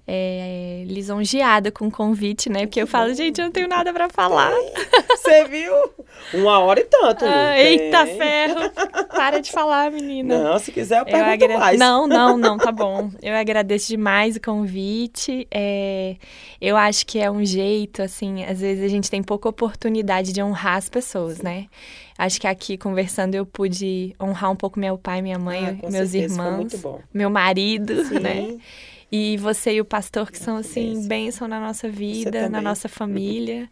é, 0.08 0.84
lisonjeada 0.86 1.70
com 1.70 1.88
o 1.88 1.92
convite, 1.92 2.50
né? 2.50 2.62
Porque 2.62 2.82
eu 2.82 2.88
falo, 2.88 3.14
gente, 3.14 3.40
eu 3.40 3.46
não 3.46 3.52
tenho 3.52 3.68
nada 3.68 3.92
para 3.92 4.08
falar. 4.10 4.54
Você 5.12 5.44
viu? 5.44 5.74
Uma 6.34 6.60
hora 6.60 6.80
e 6.80 6.86
tanto. 6.86 7.26
Ah, 7.26 7.60
eita 7.60 8.06
ferro! 8.06 8.72
Para 9.10 9.40
de 9.42 9.52
falar, 9.52 9.92
menina. 9.92 10.52
Não, 10.52 10.60
se 10.60 10.72
quiser 10.72 11.02
eu 11.02 11.06
pergunto 11.06 11.44
agra... 11.44 11.60
mais. 11.60 11.78
Não, 11.78 12.08
não, 12.08 12.38
não, 12.40 12.58
tá 12.58 12.72
bom. 12.72 13.12
Eu 13.22 13.36
agradeço 13.36 13.90
demais 13.90 14.38
o 14.38 14.42
convite. 14.42 15.46
É, 15.52 16.16
eu 16.62 16.78
acho 16.78 17.06
que 17.06 17.20
é 17.20 17.30
um 17.30 17.44
jeito, 17.46 18.02
assim, 18.02 18.46
às 18.46 18.62
vezes 18.62 18.84
a 18.86 18.88
gente 18.88 19.12
tem 19.12 19.22
pouca 19.22 19.50
oportunidade 19.50 20.32
de 20.32 20.42
honrar 20.42 20.78
as 20.78 20.88
pessoas, 20.88 21.42
né? 21.42 21.66
Acho 22.18 22.40
que 22.40 22.48
aqui 22.48 22.78
conversando 22.78 23.36
eu 23.36 23.46
pude 23.46 24.16
honrar 24.20 24.52
um 24.52 24.56
pouco 24.56 24.80
meu 24.80 24.98
pai, 24.98 25.22
minha 25.22 25.38
mãe, 25.38 25.80
ah, 25.84 25.90
meus 25.90 26.10
certeza, 26.10 26.18
irmãos, 26.18 26.74
meu 27.14 27.30
marido, 27.30 28.06
Sim. 28.06 28.20
né? 28.20 28.58
E 29.12 29.38
você 29.38 29.74
e 29.74 29.82
o 29.82 29.86
pastor, 29.86 30.30
que 30.32 30.38
são, 30.38 30.58
assim, 30.58 31.08
bênção 31.08 31.48
na 31.48 31.60
nossa 31.62 31.88
vida, 31.90 32.50
na 32.50 32.62
nossa 32.62 32.90
família. 32.90 33.70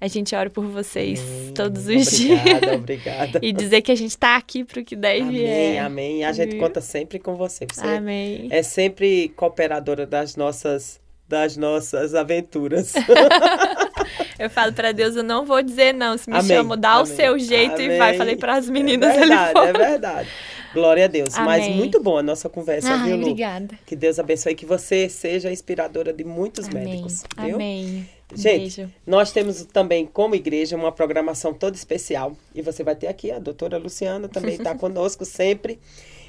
A 0.00 0.06
gente 0.08 0.34
ora 0.36 0.50
por 0.50 0.64
vocês 0.66 1.18
amém. 1.18 1.54
todos 1.54 1.88
os 1.88 2.06
obrigada, 2.12 2.60
dias. 2.60 2.74
Obrigada, 2.74 3.40
E 3.42 3.50
dizer 3.52 3.80
que 3.82 3.90
a 3.90 3.94
gente 3.94 4.10
está 4.10 4.36
aqui 4.36 4.62
para 4.62 4.80
o 4.80 4.84
que 4.84 4.94
deve 4.94 5.22
amém, 5.22 5.46
é. 5.46 5.78
Amém, 5.80 6.24
A 6.24 6.32
gente 6.32 6.56
conta 6.56 6.80
sempre 6.80 7.18
com 7.18 7.34
você. 7.34 7.66
Você 7.72 7.80
amém. 7.86 8.46
é 8.50 8.62
sempre 8.62 9.30
cooperadora 9.30 10.06
das 10.06 10.36
nossas, 10.36 11.00
das 11.26 11.56
nossas 11.56 12.14
aventuras. 12.14 12.92
Eu 14.38 14.50
falo 14.50 14.72
para 14.72 14.92
Deus, 14.92 15.16
eu 15.16 15.22
não 15.22 15.44
vou 15.46 15.62
dizer 15.62 15.94
não. 15.94 16.16
Se 16.18 16.28
me 16.28 16.36
amém, 16.36 16.48
chamo, 16.48 16.76
dá 16.76 17.00
o 17.00 17.06
seu 17.06 17.38
jeito 17.38 17.80
e 17.80 17.96
vai. 17.98 18.16
Falei 18.16 18.36
para 18.36 18.54
as 18.56 18.68
meninas 18.68 19.16
é 19.16 19.20
verdade, 19.20 19.42
ali 19.42 19.52
fora. 19.52 19.68
É 19.68 19.72
verdade. 19.72 20.28
Glória 20.76 21.06
a 21.06 21.08
Deus. 21.08 21.34
Amém. 21.34 21.46
Mas 21.46 21.74
muito 21.74 22.02
boa 22.02 22.20
a 22.20 22.22
nossa 22.22 22.50
conversa, 22.50 22.92
Ai, 22.92 23.08
viu, 23.08 23.16
Lu? 23.16 23.22
Obrigada. 23.22 23.78
Que 23.86 23.96
Deus 23.96 24.18
abençoe 24.18 24.54
que 24.54 24.66
você 24.66 25.08
seja 25.08 25.50
inspiradora 25.50 26.12
de 26.12 26.22
muitos 26.22 26.68
Amém. 26.68 26.84
médicos. 26.84 27.22
Viu? 27.38 27.54
Amém. 27.54 28.06
Gente, 28.34 28.76
Beijo. 28.76 28.92
nós 29.06 29.32
temos 29.32 29.64
também, 29.64 30.04
como 30.04 30.34
igreja, 30.34 30.76
uma 30.76 30.92
programação 30.92 31.54
toda 31.54 31.74
especial. 31.74 32.36
E 32.54 32.60
você 32.60 32.84
vai 32.84 32.94
ter 32.94 33.06
aqui, 33.06 33.30
a 33.30 33.38
doutora 33.38 33.78
Luciana 33.78 34.28
também 34.28 34.56
está 34.56 34.74
conosco 34.76 35.24
sempre. 35.24 35.78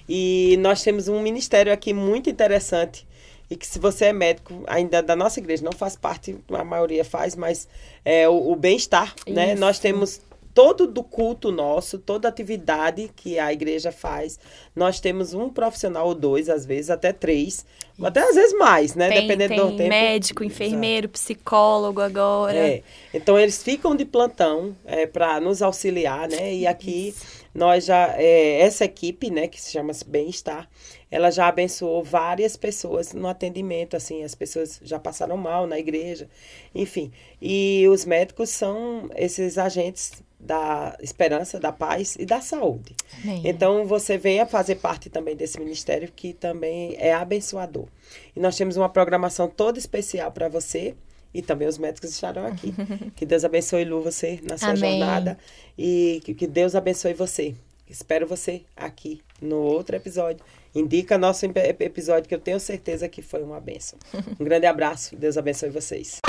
E 0.07 0.55
nós 0.61 0.81
temos 0.81 1.09
um 1.09 1.21
ministério 1.21 1.73
aqui 1.73 1.91
muito 1.93 2.29
interessante. 2.29 3.05
E 3.49 3.55
que 3.55 3.67
se 3.67 3.79
você 3.79 4.05
é 4.05 4.13
médico, 4.13 4.63
ainda 4.65 5.01
da 5.01 5.15
nossa 5.15 5.39
igreja, 5.41 5.63
não 5.63 5.73
faz 5.73 5.97
parte, 5.97 6.37
a 6.49 6.63
maioria 6.63 7.03
faz, 7.03 7.35
mas 7.35 7.67
é 8.05 8.29
o, 8.29 8.51
o 8.51 8.55
bem-estar, 8.55 9.13
né? 9.27 9.55
Nós 9.55 9.79
temos 9.79 10.21
todo 10.57 10.87
do 10.87 11.03
culto 11.03 11.51
nosso, 11.51 11.99
toda 11.99 12.27
atividade 12.27 13.11
que 13.15 13.37
a 13.37 13.53
igreja 13.53 13.91
faz, 13.91 14.39
nós 14.75 14.99
temos 14.99 15.35
um 15.35 15.49
profissional 15.51 16.07
ou 16.07 16.15
dois, 16.15 16.49
às 16.49 16.65
vezes 16.65 16.89
até 16.89 17.13
três, 17.13 17.63
Isso. 17.93 18.03
até 18.03 18.21
às 18.21 18.33
vezes 18.33 18.57
mais, 18.57 18.95
né? 18.95 19.07
Tem, 19.07 19.21
Dependendo 19.21 19.53
tem 19.53 19.63
do 19.63 19.77
tempo. 19.77 19.89
médico, 19.89 20.43
enfermeiro, 20.43 21.05
Exato. 21.05 21.13
psicólogo 21.13 22.01
agora. 22.01 22.57
É. 22.57 22.81
Então 23.13 23.39
eles 23.39 23.61
ficam 23.61 23.95
de 23.95 24.03
plantão 24.03 24.75
é, 24.83 25.05
para 25.05 25.39
nos 25.39 25.61
auxiliar, 25.61 26.27
né? 26.27 26.51
E 26.51 26.65
aqui 26.65 27.09
Isso. 27.09 27.45
nós 27.53 27.85
já 27.85 28.15
é, 28.17 28.59
essa 28.61 28.83
equipe, 28.83 29.29
né, 29.29 29.47
que 29.47 29.61
se 29.61 29.71
chama 29.71 29.93
Bem-Estar, 30.07 30.67
ela 31.11 31.29
já 31.29 31.49
abençoou 31.49 32.03
várias 32.03 32.57
pessoas 32.57 33.13
no 33.13 33.27
atendimento, 33.27 33.95
assim, 33.95 34.23
as 34.23 34.33
pessoas 34.33 34.79
já 34.81 34.97
passaram 34.97 35.37
mal 35.37 35.67
na 35.67 35.77
igreja, 35.77 36.27
enfim. 36.73 37.11
E 37.39 37.87
os 37.89 38.05
médicos 38.05 38.49
são 38.49 39.07
esses 39.15 39.59
agentes 39.59 40.25
da 40.39 40.95
esperança, 41.01 41.59
da 41.59 41.71
paz 41.71 42.15
e 42.19 42.25
da 42.25 42.41
saúde. 42.41 42.95
Amém. 43.23 43.41
Então 43.45 43.85
você 43.85 44.17
venha 44.17 44.45
fazer 44.45 44.75
parte 44.75 45.09
também 45.09 45.35
desse 45.35 45.59
ministério 45.59 46.11
que 46.15 46.33
também 46.33 46.95
é 46.99 47.13
abençoador. 47.13 47.87
E 48.35 48.39
nós 48.39 48.55
temos 48.55 48.77
uma 48.77 48.89
programação 48.89 49.47
toda 49.47 49.79
especial 49.79 50.31
para 50.31 50.47
você 50.47 50.95
e 51.33 51.41
também 51.41 51.67
os 51.67 51.77
médicos 51.77 52.11
estarão 52.11 52.45
aqui. 52.45 52.73
que 53.15 53.25
Deus 53.25 53.43
abençoe 53.43 53.83
Lu 53.83 54.01
você 54.01 54.39
na 54.47 54.57
sua 54.57 54.69
Amém. 54.69 54.99
jornada 54.99 55.37
e 55.77 56.21
que, 56.23 56.33
que 56.33 56.47
Deus 56.47 56.75
abençoe 56.75 57.13
você. 57.13 57.55
Espero 57.89 58.27
você 58.27 58.63
aqui 58.75 59.21
no 59.41 59.57
outro 59.57 59.95
episódio. 59.95 60.43
Indica 60.75 61.17
nosso 61.17 61.45
episódio 61.45 62.27
que 62.27 62.35
eu 62.35 62.39
tenho 62.39 62.59
certeza 62.59 63.07
que 63.07 63.21
foi 63.21 63.41
uma 63.41 63.59
benção. 63.59 63.97
Um 64.39 64.43
grande 64.43 64.65
abraço. 64.65 65.15
Deus 65.15 65.37
abençoe 65.37 65.69
vocês. 65.69 66.19